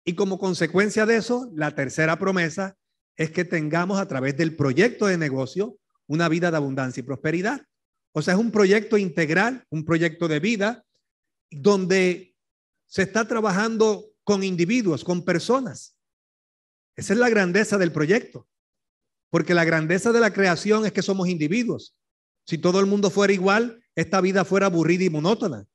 Y 0.05 0.15
como 0.15 0.37
consecuencia 0.37 1.05
de 1.05 1.17
eso, 1.17 1.51
la 1.53 1.71
tercera 1.71 2.17
promesa 2.17 2.77
es 3.17 3.31
que 3.31 3.45
tengamos 3.45 3.99
a 3.99 4.07
través 4.07 4.37
del 4.37 4.55
proyecto 4.55 5.07
de 5.07 5.17
negocio 5.17 5.77
una 6.07 6.29
vida 6.29 6.51
de 6.51 6.57
abundancia 6.57 7.01
y 7.01 7.03
prosperidad. 7.03 7.65
O 8.13 8.21
sea, 8.21 8.33
es 8.33 8.39
un 8.39 8.51
proyecto 8.51 8.97
integral, 8.97 9.65
un 9.69 9.83
proyecto 9.83 10.27
de 10.27 10.39
vida 10.39 10.85
donde 11.51 12.35
se 12.87 13.03
está 13.03 13.27
trabajando 13.27 14.05
con 14.23 14.43
individuos, 14.43 15.03
con 15.03 15.25
personas. 15.25 15.97
Esa 16.95 17.13
es 17.13 17.19
la 17.19 17.29
grandeza 17.29 17.77
del 17.77 17.91
proyecto. 17.91 18.47
Porque 19.29 19.53
la 19.53 19.65
grandeza 19.65 20.11
de 20.11 20.19
la 20.19 20.31
creación 20.31 20.85
es 20.85 20.93
que 20.93 21.01
somos 21.01 21.27
individuos. 21.27 21.95
Si 22.45 22.57
todo 22.57 22.79
el 22.79 22.85
mundo 22.85 23.09
fuera 23.09 23.33
igual, 23.33 23.83
esta 23.95 24.21
vida 24.21 24.45
fuera 24.45 24.67
aburrida 24.67 25.03
y 25.03 25.09
monótona. 25.09 25.67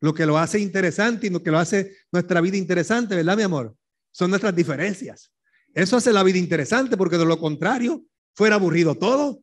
Lo 0.00 0.12
que 0.12 0.26
lo 0.26 0.36
hace 0.36 0.58
interesante 0.58 1.26
y 1.26 1.30
lo 1.30 1.42
que 1.42 1.50
lo 1.50 1.58
hace 1.58 1.96
nuestra 2.12 2.40
vida 2.40 2.56
interesante, 2.56 3.16
¿verdad, 3.16 3.36
mi 3.36 3.44
amor? 3.44 3.74
Son 4.12 4.28
nuestras 4.28 4.54
diferencias. 4.54 5.32
Eso 5.72 5.96
hace 5.96 6.12
la 6.12 6.22
vida 6.22 6.38
interesante 6.38 6.96
porque 6.96 7.18
de 7.18 7.24
lo 7.24 7.38
contrario 7.38 8.04
fuera 8.34 8.56
aburrido 8.56 8.94
todo. 8.94 9.42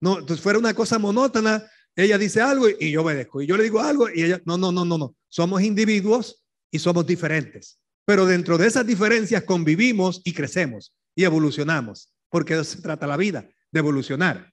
No, 0.00 0.18
entonces 0.18 0.42
fuera 0.42 0.58
una 0.58 0.74
cosa 0.74 0.98
monótona, 0.98 1.64
ella 1.96 2.16
dice 2.16 2.40
algo 2.40 2.66
y 2.68 2.92
yo 2.92 3.02
obedezco. 3.02 3.42
Y 3.42 3.46
yo 3.46 3.56
le 3.56 3.64
digo 3.64 3.80
algo 3.80 4.08
y 4.08 4.22
ella, 4.22 4.40
no, 4.44 4.56
no, 4.56 4.70
no, 4.70 4.84
no, 4.84 4.98
no. 4.98 5.16
Somos 5.28 5.62
individuos 5.62 6.44
y 6.70 6.78
somos 6.78 7.06
diferentes. 7.06 7.80
Pero 8.04 8.24
dentro 8.24 8.56
de 8.56 8.68
esas 8.68 8.86
diferencias 8.86 9.42
convivimos 9.42 10.22
y 10.24 10.32
crecemos 10.32 10.94
y 11.14 11.24
evolucionamos, 11.24 12.12
porque 12.30 12.54
eso 12.54 12.64
se 12.64 12.80
trata 12.80 13.06
la 13.06 13.16
vida, 13.16 13.48
de 13.72 13.80
evolucionar. 13.80 14.52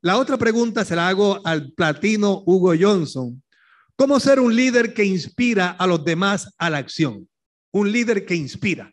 La 0.00 0.18
otra 0.18 0.38
pregunta 0.38 0.84
se 0.84 0.94
la 0.94 1.08
hago 1.08 1.44
al 1.44 1.72
platino 1.72 2.44
Hugo 2.46 2.74
Johnson. 2.78 3.42
¿Cómo 3.96 4.20
ser 4.20 4.38
un 4.38 4.54
líder 4.54 4.94
que 4.94 5.04
inspira 5.04 5.70
a 5.70 5.86
los 5.86 6.04
demás 6.04 6.54
a 6.58 6.70
la 6.70 6.78
acción? 6.78 7.28
Un 7.72 7.90
líder 7.90 8.24
que 8.24 8.36
inspira. 8.36 8.92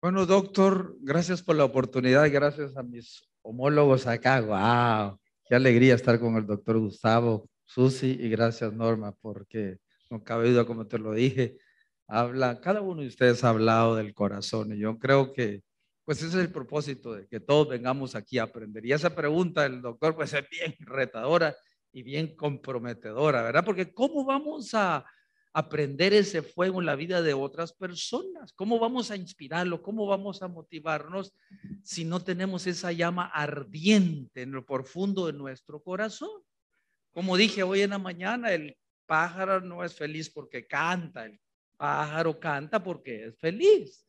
Bueno, 0.00 0.24
doctor, 0.24 0.96
gracias 1.00 1.42
por 1.42 1.56
la 1.56 1.64
oportunidad, 1.64 2.32
gracias 2.32 2.76
a 2.76 2.82
mis 2.82 3.22
homólogos 3.42 4.06
acá. 4.06 4.40
¡Wow! 4.40 5.18
Qué 5.44 5.54
alegría 5.54 5.94
estar 5.94 6.18
con 6.18 6.36
el 6.36 6.46
doctor 6.46 6.78
Gustavo, 6.78 7.48
Susi, 7.64 8.16
y 8.18 8.28
gracias 8.28 8.72
Norma, 8.72 9.12
porque 9.20 9.78
no 10.08 10.22
cabe 10.22 10.50
duda, 10.50 10.64
como 10.64 10.86
te 10.86 10.98
lo 10.98 11.12
dije, 11.12 11.58
habla, 12.06 12.60
cada 12.60 12.80
uno 12.80 13.02
de 13.02 13.08
ustedes 13.08 13.44
ha 13.44 13.50
hablado 13.50 13.96
del 13.96 14.14
corazón, 14.14 14.72
y 14.72 14.78
yo 14.78 14.98
creo 14.98 15.32
que, 15.32 15.62
pues 16.04 16.18
ese 16.18 16.28
es 16.38 16.44
el 16.44 16.52
propósito 16.52 17.14
de 17.14 17.26
que 17.26 17.40
todos 17.40 17.68
vengamos 17.68 18.14
aquí 18.14 18.38
a 18.38 18.44
aprender. 18.44 18.84
Y 18.84 18.92
esa 18.92 19.14
pregunta 19.14 19.62
del 19.62 19.80
doctor, 19.82 20.14
pues 20.14 20.32
es 20.34 20.44
bien 20.48 20.74
retadora 20.80 21.54
y 21.92 22.02
bien 22.02 22.34
comprometedora, 22.34 23.42
¿verdad? 23.42 23.64
Porque 23.64 23.92
¿cómo 23.92 24.24
vamos 24.24 24.74
a 24.74 25.04
aprender 25.52 26.14
ese 26.14 26.42
fuego 26.42 26.80
en 26.80 26.86
la 26.86 26.96
vida 26.96 27.22
de 27.22 27.34
otras 27.34 27.72
personas? 27.72 28.52
¿Cómo 28.52 28.78
vamos 28.78 29.10
a 29.10 29.16
inspirarlo? 29.16 29.82
¿Cómo 29.82 30.06
vamos 30.06 30.42
a 30.42 30.48
motivarnos 30.48 31.34
si 31.82 32.04
no 32.04 32.20
tenemos 32.20 32.66
esa 32.66 32.92
llama 32.92 33.26
ardiente 33.26 34.42
en 34.42 34.52
lo 34.52 34.64
profundo 34.64 35.26
de 35.26 35.34
nuestro 35.34 35.82
corazón? 35.82 36.42
Como 37.12 37.36
dije 37.36 37.62
hoy 37.62 37.82
en 37.82 37.90
la 37.90 37.98
mañana, 37.98 38.52
el 38.52 38.76
pájaro 39.06 39.60
no 39.60 39.84
es 39.84 39.94
feliz 39.94 40.30
porque 40.30 40.66
canta, 40.66 41.26
el 41.26 41.38
pájaro 41.76 42.38
canta 42.40 42.82
porque 42.82 43.26
es 43.26 43.38
feliz. 43.38 44.06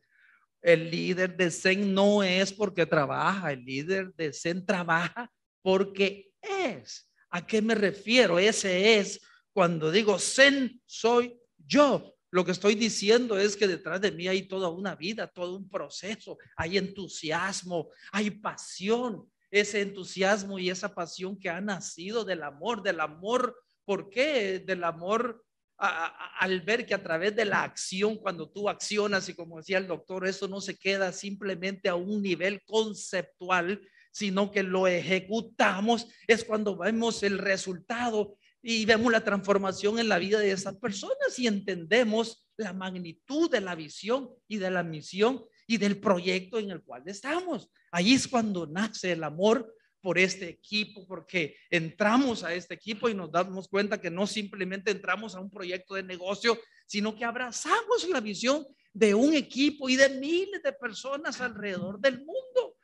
El 0.62 0.90
líder 0.90 1.36
de 1.36 1.50
Zen 1.50 1.92
no 1.92 2.22
es 2.22 2.50
porque 2.50 2.86
trabaja, 2.86 3.52
el 3.52 3.62
líder 3.66 4.14
de 4.14 4.32
Zen 4.32 4.64
trabaja 4.64 5.30
porque 5.60 6.32
es. 6.40 7.10
¿A 7.28 7.46
qué 7.46 7.60
me 7.60 7.74
refiero? 7.74 8.38
Ese 8.38 8.98
es 8.98 9.20
cuando 9.54 9.90
digo 9.90 10.18
Zen 10.18 10.82
soy 10.84 11.40
yo. 11.56 12.14
Lo 12.30 12.44
que 12.44 12.50
estoy 12.50 12.74
diciendo 12.74 13.38
es 13.38 13.56
que 13.56 13.68
detrás 13.68 14.00
de 14.00 14.10
mí 14.10 14.26
hay 14.26 14.48
toda 14.48 14.68
una 14.68 14.96
vida, 14.96 15.28
todo 15.28 15.56
un 15.56 15.70
proceso, 15.70 16.36
hay 16.56 16.76
entusiasmo, 16.76 17.90
hay 18.10 18.30
pasión, 18.30 19.30
ese 19.52 19.82
entusiasmo 19.82 20.58
y 20.58 20.68
esa 20.68 20.92
pasión 20.92 21.38
que 21.38 21.48
ha 21.48 21.60
nacido 21.60 22.24
del 22.24 22.42
amor, 22.42 22.82
del 22.82 22.98
amor, 22.98 23.56
¿por 23.84 24.10
qué? 24.10 24.58
Del 24.58 24.82
amor 24.82 25.44
al 25.76 26.60
ver 26.62 26.86
que 26.86 26.94
a 26.94 27.02
través 27.02 27.36
de 27.36 27.44
la 27.44 27.62
acción, 27.62 28.16
cuando 28.16 28.50
tú 28.50 28.68
accionas, 28.68 29.28
y 29.28 29.34
como 29.34 29.58
decía 29.58 29.78
el 29.78 29.86
doctor, 29.86 30.26
eso 30.26 30.48
no 30.48 30.60
se 30.60 30.76
queda 30.76 31.12
simplemente 31.12 31.88
a 31.88 31.94
un 31.94 32.20
nivel 32.20 32.62
conceptual, 32.64 33.80
sino 34.10 34.50
que 34.50 34.62
lo 34.62 34.86
ejecutamos, 34.86 36.08
es 36.26 36.44
cuando 36.44 36.76
vemos 36.76 37.22
el 37.22 37.38
resultado 37.38 38.36
y 38.66 38.86
vemos 38.86 39.12
la 39.12 39.22
transformación 39.22 39.98
en 39.98 40.08
la 40.08 40.18
vida 40.18 40.38
de 40.38 40.50
esas 40.50 40.76
personas 40.76 41.38
y 41.38 41.46
entendemos 41.46 42.48
la 42.56 42.72
magnitud 42.72 43.50
de 43.50 43.60
la 43.60 43.74
visión 43.74 44.30
y 44.48 44.56
de 44.56 44.70
la 44.70 44.82
misión 44.82 45.44
y 45.66 45.76
del 45.76 46.00
proyecto 46.00 46.58
en 46.58 46.70
el 46.70 46.82
cual 46.82 47.02
estamos. 47.04 47.68
Ahí 47.92 48.14
es 48.14 48.26
cuando 48.26 48.66
nace 48.66 49.12
el 49.12 49.22
amor 49.22 49.70
por 50.00 50.18
este 50.18 50.48
equipo, 50.48 51.06
porque 51.06 51.56
entramos 51.68 52.42
a 52.42 52.54
este 52.54 52.72
equipo 52.72 53.10
y 53.10 53.14
nos 53.14 53.30
damos 53.30 53.68
cuenta 53.68 54.00
que 54.00 54.10
no 54.10 54.26
simplemente 54.26 54.90
entramos 54.90 55.34
a 55.34 55.40
un 55.40 55.50
proyecto 55.50 55.94
de 55.94 56.02
negocio, 56.02 56.58
sino 56.86 57.14
que 57.14 57.26
abrazamos 57.26 58.08
la 58.08 58.20
visión 58.20 58.66
de 58.94 59.12
un 59.12 59.34
equipo 59.34 59.90
y 59.90 59.96
de 59.96 60.08
miles 60.08 60.62
de 60.62 60.72
personas 60.72 61.38
alrededor 61.42 62.00
del 62.00 62.18
mundo. 62.18 62.76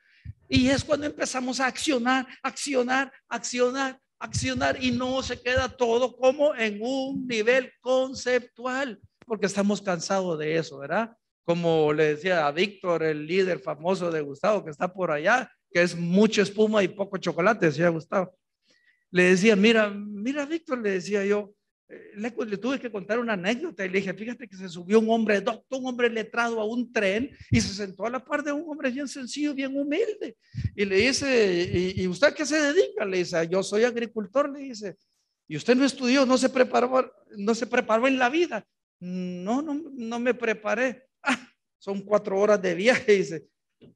Y 0.46 0.68
es 0.68 0.84
cuando 0.84 1.06
empezamos 1.06 1.58
a 1.58 1.66
accionar, 1.66 2.26
accionar, 2.42 3.10
accionar 3.28 3.98
accionar 4.20 4.82
y 4.82 4.92
no 4.92 5.22
se 5.22 5.40
queda 5.40 5.68
todo 5.68 6.14
como 6.16 6.54
en 6.54 6.78
un 6.80 7.26
nivel 7.26 7.72
conceptual, 7.80 9.00
porque 9.26 9.46
estamos 9.46 9.80
cansados 9.80 10.38
de 10.38 10.56
eso, 10.56 10.78
¿verdad? 10.78 11.16
Como 11.44 11.92
le 11.92 12.14
decía 12.14 12.46
a 12.46 12.52
Víctor, 12.52 13.02
el 13.02 13.26
líder 13.26 13.58
famoso 13.58 14.10
de 14.10 14.20
Gustavo, 14.20 14.62
que 14.62 14.70
está 14.70 14.92
por 14.92 15.10
allá, 15.10 15.50
que 15.72 15.82
es 15.82 15.96
mucha 15.96 16.42
espuma 16.42 16.82
y 16.82 16.88
poco 16.88 17.16
chocolate, 17.16 17.66
decía 17.66 17.88
Gustavo. 17.88 18.36
Le 19.10 19.24
decía, 19.24 19.56
mira, 19.56 19.90
mira, 19.90 20.44
Víctor, 20.44 20.80
le 20.80 20.90
decía 20.90 21.24
yo, 21.24 21.52
le, 22.14 22.32
le, 22.46 22.56
tuve 22.56 22.78
que 22.78 22.90
contar 22.90 23.18
una 23.18 23.32
anécdota 23.32 23.84
y 23.84 23.88
le 23.88 23.98
dije, 23.98 24.14
fíjate 24.14 24.46
que 24.46 24.56
se 24.56 24.68
subió 24.68 25.00
un 25.00 25.10
hombre 25.10 25.40
doctor, 25.40 25.80
un 25.80 25.86
hombre 25.86 26.08
letrado 26.08 26.60
a 26.60 26.64
un 26.64 26.92
tren 26.92 27.30
y 27.50 27.60
se 27.60 27.74
sentó 27.74 28.06
a 28.06 28.10
la 28.10 28.24
par 28.24 28.44
de 28.44 28.52
un 28.52 28.64
hombre 28.68 28.90
bien 28.90 29.08
sencillo, 29.08 29.54
bien 29.54 29.76
humilde. 29.76 30.36
Y 30.76 30.84
le 30.84 30.96
dice, 30.96 31.92
¿y, 31.96 32.06
usted 32.06 32.32
qué 32.34 32.46
se 32.46 32.60
dedica? 32.60 33.04
Le 33.04 33.18
dice, 33.18 33.48
yo 33.48 33.62
soy 33.62 33.84
agricultor, 33.84 34.50
le 34.50 34.60
dice. 34.60 34.96
¿Y 35.48 35.56
usted 35.56 35.74
no 35.74 35.84
estudió, 35.84 36.24
no 36.24 36.38
se 36.38 36.48
preparó, 36.48 37.12
no 37.36 37.54
se 37.54 37.66
preparó 37.66 38.06
en 38.06 38.18
la 38.18 38.28
vida? 38.28 38.64
No, 39.00 39.60
no, 39.60 39.74
no 39.92 40.20
me 40.20 40.34
preparé. 40.34 41.08
Ah, 41.22 41.38
son 41.78 42.02
cuatro 42.02 42.38
horas 42.38 42.62
de 42.62 42.74
viaje, 42.74 43.12
dice. 43.12 43.46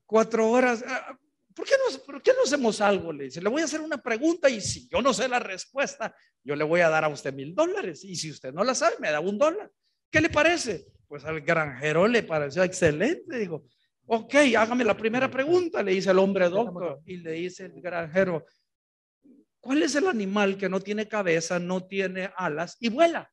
Cuatro 0.04 0.50
horas. 0.50 0.84
Ah, 0.86 1.16
¿por 1.54 1.64
qué, 1.64 1.74
no, 1.78 1.98
¿por 2.00 2.22
qué 2.22 2.32
no 2.32 2.42
hacemos 2.44 2.80
algo? 2.80 3.12
Le 3.12 3.24
dice, 3.24 3.40
le 3.40 3.48
voy 3.48 3.62
a 3.62 3.64
hacer 3.64 3.80
una 3.80 4.02
pregunta 4.02 4.50
y 4.50 4.60
si 4.60 4.88
yo 4.88 5.00
no 5.00 5.14
sé 5.14 5.28
la 5.28 5.38
respuesta, 5.38 6.14
yo 6.42 6.56
le 6.56 6.64
voy 6.64 6.80
a 6.80 6.88
dar 6.88 7.04
a 7.04 7.08
usted 7.08 7.32
mil 7.32 7.54
dólares. 7.54 8.04
Y 8.04 8.16
si 8.16 8.30
usted 8.30 8.52
no 8.52 8.64
la 8.64 8.74
sabe, 8.74 8.96
me 8.98 9.10
da 9.10 9.20
un 9.20 9.38
dólar. 9.38 9.70
¿Qué 10.10 10.20
le 10.20 10.28
parece? 10.28 10.86
Pues 11.06 11.24
al 11.24 11.40
granjero 11.40 12.06
le 12.08 12.22
pareció 12.22 12.62
excelente. 12.62 13.38
Dijo, 13.38 13.64
ok, 14.06 14.34
hágame 14.58 14.84
la 14.84 14.96
primera 14.96 15.30
pregunta, 15.30 15.82
le 15.82 15.92
dice 15.92 16.10
el 16.10 16.18
hombre 16.18 16.48
doctor. 16.48 17.00
Y 17.06 17.18
le 17.18 17.32
dice 17.32 17.66
el 17.66 17.80
granjero, 17.80 18.44
¿cuál 19.60 19.82
es 19.82 19.94
el 19.94 20.08
animal 20.08 20.58
que 20.58 20.68
no 20.68 20.80
tiene 20.80 21.08
cabeza, 21.08 21.58
no 21.58 21.86
tiene 21.86 22.30
alas 22.36 22.76
y 22.80 22.88
vuela? 22.88 23.30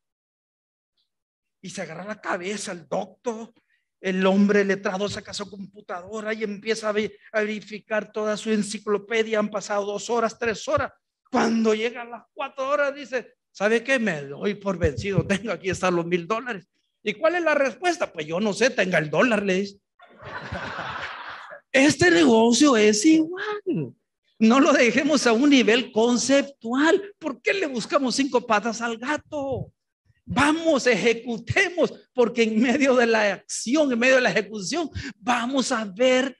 Y 1.62 1.70
se 1.70 1.82
agarra 1.82 2.06
la 2.06 2.22
cabeza 2.22 2.72
el 2.72 2.88
doctor 2.88 3.54
el 4.02 4.26
hombre 4.26 4.66
letrado 4.66 5.08
saca 5.08 5.32
su 5.32 5.48
computadora 5.50 6.34
y 6.34 6.44
empieza 6.44 6.90
a, 6.90 7.42
verificar 7.42 8.12
toda 8.12 8.36
su 8.36 8.52
enciclopedia. 8.52 9.38
Han 9.38 9.50
pasado 9.50 9.86
dos 9.86 10.10
horas, 10.10 10.38
tres 10.40 10.68
horas. 10.68 10.92
Cuando 11.32 11.76
llegan 11.76 12.10
las 12.10 12.24
cuatro 12.34 12.68
horas, 12.68 12.96
dice, 12.96 13.36
¿sabe 13.52 13.84
qué? 13.84 14.00
Me 14.00 14.24
doy 14.24 14.56
por 14.56 14.78
vencido. 14.78 15.26
Tengo 15.28 15.52
aquí 15.52 15.70
están 15.70 15.96
los 15.96 16.06
mil 16.06 16.28
dólares. 16.28 16.68
¿Y 17.04 17.14
cuál 17.14 17.36
es 17.36 17.44
la 17.44 17.54
respuesta? 17.54 18.12
Pues 18.12 18.26
yo 18.26 18.40
no 18.40 18.54
sé, 18.54 18.72
tenga 18.72 18.98
el 18.98 19.10
dólar, 19.10 19.44
le 19.44 19.62
dice. 19.62 19.80
Este 21.72 22.12
negocio 22.12 22.76
es 22.78 23.06
igual. 23.06 23.94
No 24.40 24.60
lo 24.60 24.74
dejemos 24.74 25.26
a 25.26 25.34
un 25.34 25.50
nivel 25.52 25.92
conceptual. 25.92 27.14
¿Por 27.18 27.42
qué 27.42 27.54
le 27.54 27.68
buscamos 27.68 28.16
cinco 28.16 28.46
patas 28.46 28.82
al 28.82 28.98
gato? 28.98 29.72
Vamos, 30.34 30.88
ejecutemos, 30.88 31.94
porque 32.14 32.44
en 32.44 32.62
medio 32.62 32.96
de 32.96 33.06
la 33.06 33.34
acción, 33.34 33.92
en 33.92 34.00
medio 34.00 34.16
de 34.16 34.22
la 34.22 34.32
ejecución, 34.32 34.90
vamos 35.18 35.74
a 35.74 35.84
ver 35.84 36.38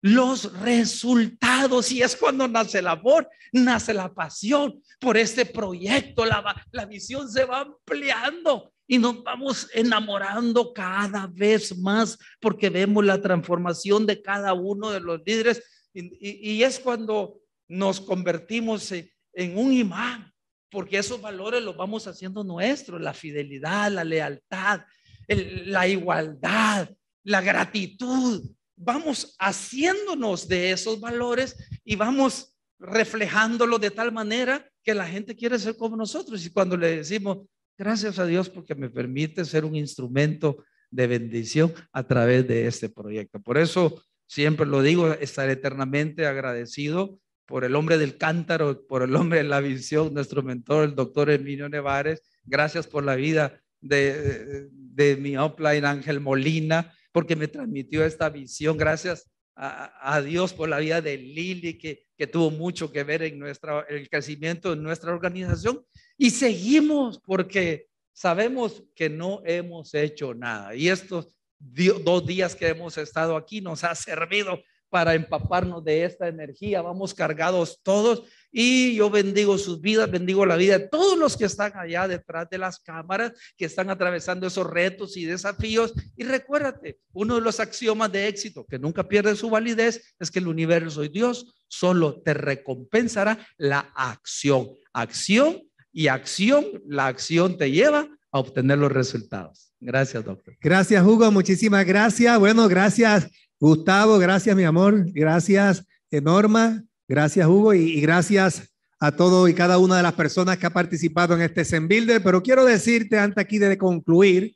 los 0.00 0.50
resultados. 0.60 1.92
Y 1.92 2.02
es 2.02 2.16
cuando 2.16 2.48
nace 2.48 2.78
el 2.78 2.86
amor, 2.86 3.28
nace 3.52 3.92
la 3.92 4.14
pasión. 4.14 4.82
Por 4.98 5.18
este 5.18 5.44
proyecto, 5.44 6.24
la, 6.24 6.64
la 6.72 6.86
visión 6.86 7.30
se 7.30 7.44
va 7.44 7.60
ampliando 7.60 8.72
y 8.86 8.96
nos 8.96 9.22
vamos 9.22 9.68
enamorando 9.74 10.72
cada 10.72 11.26
vez 11.26 11.76
más 11.76 12.18
porque 12.40 12.70
vemos 12.70 13.04
la 13.04 13.20
transformación 13.20 14.06
de 14.06 14.22
cada 14.22 14.54
uno 14.54 14.90
de 14.90 15.00
los 15.00 15.20
líderes. 15.26 15.62
Y, 15.92 16.54
y, 16.54 16.62
es 16.62 16.78
cuando 16.78 17.40
nos 17.68 18.00
convertimos 18.00 18.90
en 18.90 19.58
un 19.58 19.72
imán 19.74 20.32
porque 20.70 20.98
esos 20.98 21.20
valores 21.20 21.62
los 21.62 21.76
vamos 21.76 22.06
haciendo 22.06 22.44
nuestros, 22.44 23.00
la 23.00 23.14
fidelidad, 23.14 23.90
la 23.90 24.04
lealtad, 24.04 24.80
la 25.28 25.88
igualdad, 25.88 26.90
la 27.24 27.40
gratitud. 27.40 28.50
Vamos 28.76 29.34
haciéndonos 29.38 30.48
de 30.48 30.72
esos 30.72 31.00
valores 31.00 31.56
y 31.84 31.96
vamos 31.96 32.54
reflejándolo 32.78 33.78
de 33.78 33.90
tal 33.90 34.12
manera 34.12 34.68
que 34.82 34.94
la 34.94 35.06
gente 35.06 35.34
quiere 35.34 35.58
ser 35.58 35.76
como 35.76 35.96
nosotros. 35.96 36.44
Y 36.44 36.50
cuando 36.50 36.76
le 36.76 36.96
decimos, 36.98 37.38
gracias 37.76 38.18
a 38.18 38.26
Dios 38.26 38.48
porque 38.48 38.74
me 38.74 38.90
permite 38.90 39.44
ser 39.44 39.64
un 39.64 39.74
instrumento 39.74 40.64
de 40.90 41.06
bendición 41.06 41.74
a 41.92 42.06
través 42.06 42.46
de 42.46 42.66
este 42.66 42.88
proyecto. 42.88 43.40
Por 43.40 43.58
eso 43.58 44.02
siempre 44.26 44.66
lo 44.66 44.82
digo, 44.82 45.12
estar 45.12 45.48
eternamente 45.50 46.26
agradecido 46.26 47.18
por 47.48 47.64
el 47.64 47.74
hombre 47.74 47.96
del 47.96 48.18
cántaro, 48.18 48.86
por 48.86 49.02
el 49.02 49.16
hombre 49.16 49.38
de 49.38 49.48
la 49.48 49.60
visión, 49.60 50.12
nuestro 50.12 50.42
mentor, 50.42 50.84
el 50.84 50.94
doctor 50.94 51.30
Emilio 51.30 51.66
Nevares. 51.66 52.22
Gracias 52.44 52.86
por 52.86 53.02
la 53.02 53.16
vida 53.16 53.58
de, 53.80 54.68
de 54.70 55.16
mi 55.16 55.34
offline 55.38 55.86
Ángel 55.86 56.20
Molina, 56.20 56.94
porque 57.10 57.36
me 57.36 57.48
transmitió 57.48 58.04
esta 58.04 58.28
visión. 58.28 58.76
Gracias 58.76 59.30
a, 59.56 60.20
Dios 60.20 60.52
por 60.52 60.68
la 60.68 60.78
vida 60.78 61.00
de 61.00 61.16
Lili, 61.16 61.78
que, 61.78 62.04
que 62.18 62.26
tuvo 62.26 62.50
mucho 62.50 62.92
que 62.92 63.02
ver 63.02 63.22
en 63.22 63.38
nuestra, 63.38 63.80
el 63.88 64.10
crecimiento 64.10 64.76
de 64.76 64.82
nuestra 64.82 65.10
organización. 65.10 65.82
Y 66.18 66.30
seguimos 66.30 67.18
porque 67.18 67.88
sabemos 68.12 68.84
que 68.94 69.08
no 69.08 69.40
hemos 69.46 69.94
hecho 69.94 70.34
nada. 70.34 70.74
Y 70.74 70.90
estos 70.90 71.34
dos 71.58 72.26
días 72.26 72.54
que 72.54 72.68
hemos 72.68 72.98
estado 72.98 73.36
aquí 73.36 73.62
nos 73.62 73.84
ha 73.84 73.94
servido 73.94 74.62
para 74.90 75.14
empaparnos 75.14 75.84
de 75.84 76.04
esta 76.04 76.28
energía. 76.28 76.82
Vamos 76.82 77.14
cargados 77.14 77.80
todos 77.82 78.24
y 78.50 78.94
yo 78.94 79.10
bendigo 79.10 79.58
sus 79.58 79.80
vidas, 79.80 80.10
bendigo 80.10 80.46
la 80.46 80.56
vida 80.56 80.78
de 80.78 80.88
todos 80.88 81.18
los 81.18 81.36
que 81.36 81.44
están 81.44 81.72
allá 81.76 82.08
detrás 82.08 82.48
de 82.50 82.58
las 82.58 82.78
cámaras, 82.78 83.32
que 83.56 83.66
están 83.66 83.90
atravesando 83.90 84.46
esos 84.46 84.66
retos 84.66 85.16
y 85.16 85.24
desafíos. 85.24 85.92
Y 86.16 86.24
recuérdate, 86.24 86.98
uno 87.12 87.36
de 87.36 87.40
los 87.40 87.60
axiomas 87.60 88.10
de 88.12 88.28
éxito 88.28 88.64
que 88.64 88.78
nunca 88.78 89.06
pierde 89.06 89.36
su 89.36 89.50
validez 89.50 90.14
es 90.18 90.30
que 90.30 90.38
el 90.38 90.48
universo 90.48 91.04
y 91.04 91.08
Dios 91.08 91.54
solo 91.68 92.22
te 92.22 92.34
recompensará 92.34 93.38
la 93.56 93.92
acción. 93.94 94.70
Acción 94.92 95.62
y 95.92 96.08
acción, 96.08 96.64
la 96.86 97.06
acción 97.06 97.58
te 97.58 97.70
lleva 97.70 98.08
a 98.30 98.38
obtener 98.38 98.78
los 98.78 98.92
resultados. 98.92 99.72
Gracias, 99.80 100.24
doctor. 100.24 100.56
Gracias, 100.60 101.04
Hugo. 101.04 101.30
Muchísimas 101.30 101.86
gracias. 101.86 102.38
Bueno, 102.38 102.68
gracias, 102.68 103.28
Gustavo. 103.60 104.18
Gracias, 104.18 104.54
mi 104.56 104.64
amor. 104.64 105.04
Gracias, 105.12 105.84
Norma. 106.10 106.82
Gracias, 107.06 107.46
Hugo. 107.46 107.74
Y, 107.74 108.00
gracias 108.00 108.72
a 109.00 109.12
todo 109.12 109.48
y 109.48 109.54
cada 109.54 109.78
una 109.78 109.96
de 109.96 110.02
las 110.02 110.14
personas 110.14 110.58
que 110.58 110.66
ha 110.66 110.70
participado 110.70 111.34
en 111.34 111.42
este 111.42 111.64
Zen 111.64 111.88
Builder. 111.88 112.22
Pero 112.22 112.42
quiero 112.42 112.64
decirte 112.64 113.18
antes 113.18 113.42
aquí 113.42 113.58
de 113.58 113.78
concluir 113.78 114.54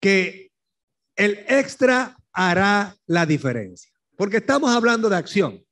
que 0.00 0.50
el 1.16 1.44
extra 1.48 2.16
hará 2.32 2.96
la 3.06 3.26
diferencia. 3.26 3.90
Porque 4.16 4.38
estamos 4.38 4.70
hablando 4.70 5.08
de 5.08 5.16
acción. 5.16 5.64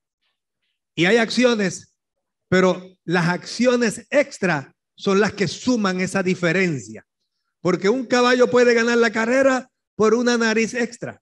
Y 0.95 1.05
hay 1.05 1.19
acciones, 1.19 1.99
pero 2.49 2.83
las 3.05 3.29
acciones 3.29 4.07
extra 4.11 4.75
son 4.95 5.21
las 5.21 5.33
que 5.33 5.47
suman 5.47 6.01
esa 6.01 6.23
diferencia. 6.23 7.05
Porque 7.61 7.89
un 7.89 8.07
caballo 8.07 8.49
puede 8.49 8.73
ganar 8.73 8.97
la 8.99 9.11
carrera 9.11 9.69
por 9.95 10.15
una 10.15 10.39
nariz 10.39 10.73
extra. 10.73 11.21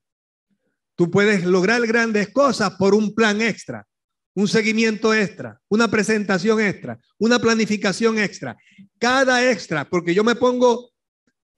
Tú 0.95 1.11
puedes 1.11 1.43
lograr 1.43 1.85
grandes 1.85 2.29
cosas 2.29 2.71
por 2.77 2.95
un 2.95 3.13
plan 3.13 3.41
extra, 3.41 3.85
un 4.33 4.47
seguimiento 4.47 5.13
extra, 5.13 5.59
una 5.69 5.89
presentación 5.89 6.59
extra, 6.59 6.99
una 7.17 7.39
planificación 7.39 8.17
extra. 8.19 8.57
Cada 8.99 9.49
extra, 9.49 9.89
porque 9.89 10.13
yo 10.13 10.23
me 10.23 10.35
pongo 10.35 10.91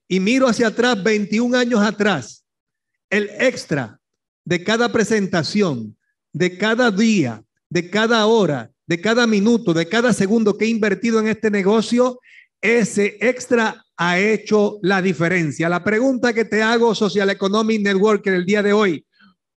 y 0.08 0.20
miro 0.20 0.48
hacia 0.48 0.68
atrás, 0.68 1.02
21 1.04 1.58
años 1.58 1.82
atrás, 1.82 2.46
el 3.10 3.30
extra 3.40 4.00
de 4.46 4.64
cada 4.64 4.92
presentación, 4.92 5.98
de 6.32 6.58
cada 6.58 6.92
día, 6.92 7.44
de 7.70 7.90
cada 7.90 8.26
hora, 8.26 8.72
de 8.86 9.02
cada 9.02 9.28
minuto, 9.28 9.74
de 9.74 9.88
cada 9.88 10.14
segundo 10.14 10.58
que 10.58 10.66
he 10.66 10.70
invertido 10.70 11.20
en 11.20 11.28
este 11.28 11.52
negocio, 11.52 12.20
ese 12.62 13.18
extra 13.20 13.84
ha 13.98 14.20
hecho 14.20 14.80
la 14.82 15.02
diferencia. 15.02 15.68
La 15.68 15.84
pregunta 15.84 16.34
que 16.34 16.46
te 16.46 16.62
hago, 16.62 16.96
Social 16.96 17.30
Economic 17.30 17.82
Network, 17.82 18.26
el 18.28 18.46
día 18.46 18.64
de 18.64 18.74
hoy, 18.74 19.07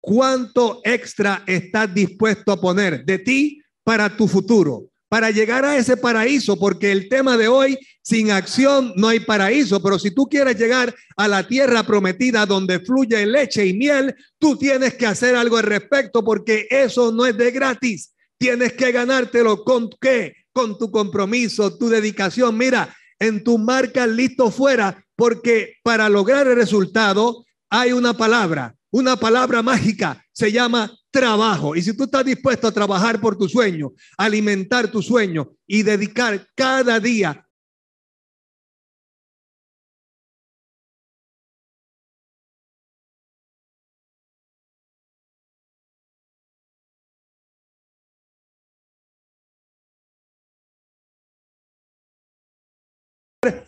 ¿cuánto 0.08 0.80
extra 0.86 1.44
estás 1.46 1.94
dispuesto 1.94 2.54
a 2.54 2.62
poner 2.62 3.04
de 3.04 3.20
ti 3.20 3.62
para 3.84 4.16
tu 4.16 4.26
futuro? 4.30 4.86
Para 5.10 5.32
llegar 5.32 5.66
a 5.66 5.76
ese 5.76 5.98
paraíso, 5.98 6.58
porque 6.58 6.94
el 6.94 7.10
tema 7.10 7.36
de 7.36 7.50
hoy, 7.50 7.78
sin 8.02 8.32
acción 8.32 8.94
no 8.96 9.10
hay 9.10 9.20
paraíso, 9.20 9.84
pero 9.84 10.00
si 10.00 10.12
tú 10.12 10.26
quieres 10.26 10.58
llegar 10.58 10.96
a 11.18 11.28
la 11.28 11.46
tierra 11.46 11.84
prometida 11.84 12.46
donde 12.46 12.80
fluye 12.80 13.26
leche 13.26 13.66
y 13.66 13.74
miel, 13.74 14.16
tú 14.40 14.56
tienes 14.56 14.94
que 14.94 15.06
hacer 15.06 15.36
algo 15.36 15.58
al 15.58 15.64
respecto, 15.64 16.24
porque 16.24 16.68
eso 16.70 17.12
no 17.12 17.26
es 17.26 17.38
de 17.38 17.52
gratis. 17.52 18.14
Tienes 18.38 18.74
que 18.74 18.94
ganártelo 18.94 19.66
con 19.66 19.90
qué? 20.00 20.36
Con 20.54 20.78
tu 20.78 20.90
compromiso, 20.90 21.78
tu 21.78 21.90
dedicación. 21.90 22.58
Mira, 22.58 22.96
en 23.20 23.44
tu 23.44 23.58
marca 23.58 24.08
listo 24.08 24.52
fuera, 24.52 25.04
porque 25.18 25.76
para 25.84 26.08
lograr 26.08 26.48
el 26.48 26.56
resultado 26.56 27.44
hay 27.70 27.92
una 27.92 28.14
palabra, 28.14 28.77
una 28.98 29.16
palabra 29.16 29.62
mágica, 29.62 30.24
se 30.32 30.52
llama 30.52 30.92
trabajo. 31.12 31.76
Y 31.76 31.82
si 31.82 31.96
tú 31.96 32.06
estás 32.06 32.26
dispuesto 32.26 32.68
a 32.68 32.72
trabajar 32.72 33.22
por 33.22 33.38
tu 33.38 33.48
sueño, 33.48 33.94
alimentar 34.18 34.92
tu 34.92 35.02
sueño 35.02 35.52
y 35.66 35.84
dedicar 35.84 36.48
cada 36.56 37.00
día 37.00 37.47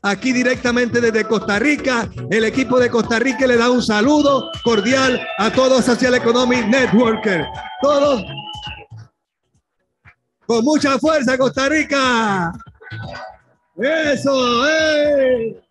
aquí 0.02 0.34
directamente 0.34 1.02
desde 1.02 1.26
Costa 1.26 1.60
Rica. 1.60 2.10
El 2.30 2.44
equipo 2.46 2.80
de 2.80 2.90
Costa 2.90 3.20
Rica 3.20 3.46
le 3.48 3.58
da 3.58 3.70
un 3.70 3.82
saludo 3.82 4.52
cordial 4.64 5.20
a 5.38 5.52
todos 5.52 5.86
Social 5.86 6.16
Economic 6.16 6.66
Networker. 6.68 7.46
Todos 7.82 8.24
con 10.46 10.66
mucha 10.66 10.98
fuerza, 10.98 11.38
Costa 11.38 11.70
Rica. 11.70 12.52
Eso, 13.78 14.68
eh. 14.68 15.62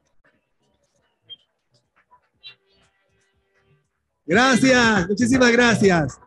Gracias, 4.24 5.08
muchísimas 5.08 5.50
gracias. 5.50 6.20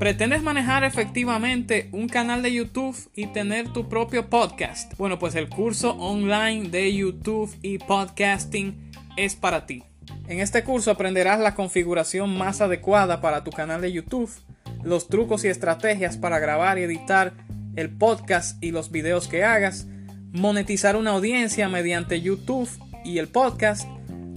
¿Pretendes 0.00 0.42
manejar 0.42 0.82
efectivamente 0.82 1.90
un 1.92 2.08
canal 2.08 2.40
de 2.40 2.50
YouTube 2.50 2.96
y 3.14 3.26
tener 3.26 3.70
tu 3.70 3.86
propio 3.86 4.30
podcast? 4.30 4.96
Bueno, 4.96 5.18
pues 5.18 5.34
el 5.34 5.50
curso 5.50 5.90
online 5.98 6.70
de 6.70 6.96
YouTube 6.96 7.54
y 7.60 7.76
podcasting 7.76 8.92
es 9.18 9.36
para 9.36 9.66
ti. 9.66 9.84
En 10.26 10.40
este 10.40 10.64
curso 10.64 10.90
aprenderás 10.90 11.38
la 11.38 11.54
configuración 11.54 12.34
más 12.38 12.62
adecuada 12.62 13.20
para 13.20 13.44
tu 13.44 13.50
canal 13.50 13.82
de 13.82 13.92
YouTube, 13.92 14.30
los 14.82 15.08
trucos 15.08 15.44
y 15.44 15.48
estrategias 15.48 16.16
para 16.16 16.38
grabar 16.38 16.78
y 16.78 16.84
editar 16.84 17.34
el 17.76 17.90
podcast 17.90 18.56
y 18.64 18.70
los 18.70 18.90
videos 18.90 19.28
que 19.28 19.44
hagas, 19.44 19.86
monetizar 20.32 20.96
una 20.96 21.10
audiencia 21.10 21.68
mediante 21.68 22.22
YouTube 22.22 22.70
y 23.04 23.18
el 23.18 23.28
podcast, 23.28 23.86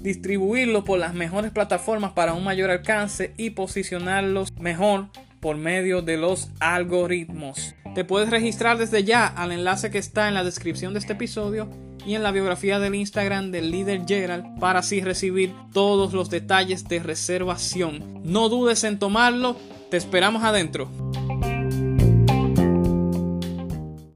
distribuirlo 0.01 0.83
por 0.83 0.99
las 0.99 1.13
mejores 1.13 1.51
plataformas 1.51 2.11
para 2.11 2.33
un 2.33 2.43
mayor 2.43 2.69
alcance 2.69 3.33
y 3.37 3.51
posicionarlos 3.51 4.51
mejor 4.59 5.07
por 5.43 5.57
medio 5.57 6.01
de 6.01 6.15
los 6.15 6.47
algoritmos. 6.61 7.75
Te 7.95 8.05
puedes 8.05 8.29
registrar 8.29 8.77
desde 8.77 9.03
ya 9.03 9.27
al 9.27 9.51
enlace 9.51 9.91
que 9.91 9.97
está 9.97 10.29
en 10.29 10.35
la 10.35 10.45
descripción 10.45 10.93
de 10.93 10.99
este 10.99 11.13
episodio 11.13 11.69
y 12.05 12.15
en 12.15 12.23
la 12.23 12.31
biografía 12.31 12.79
del 12.79 12.95
Instagram 12.95 13.51
del 13.51 13.69
líder 13.69 14.03
Gerald 14.07 14.57
para 14.61 14.79
así 14.79 15.01
recibir 15.01 15.53
todos 15.73 16.13
los 16.13 16.29
detalles 16.29 16.87
de 16.87 16.99
reservación. 16.99 18.21
No 18.23 18.47
dudes 18.47 18.85
en 18.85 18.99
tomarlo, 18.99 19.57
te 19.91 19.97
esperamos 19.97 20.43
adentro. 20.43 20.89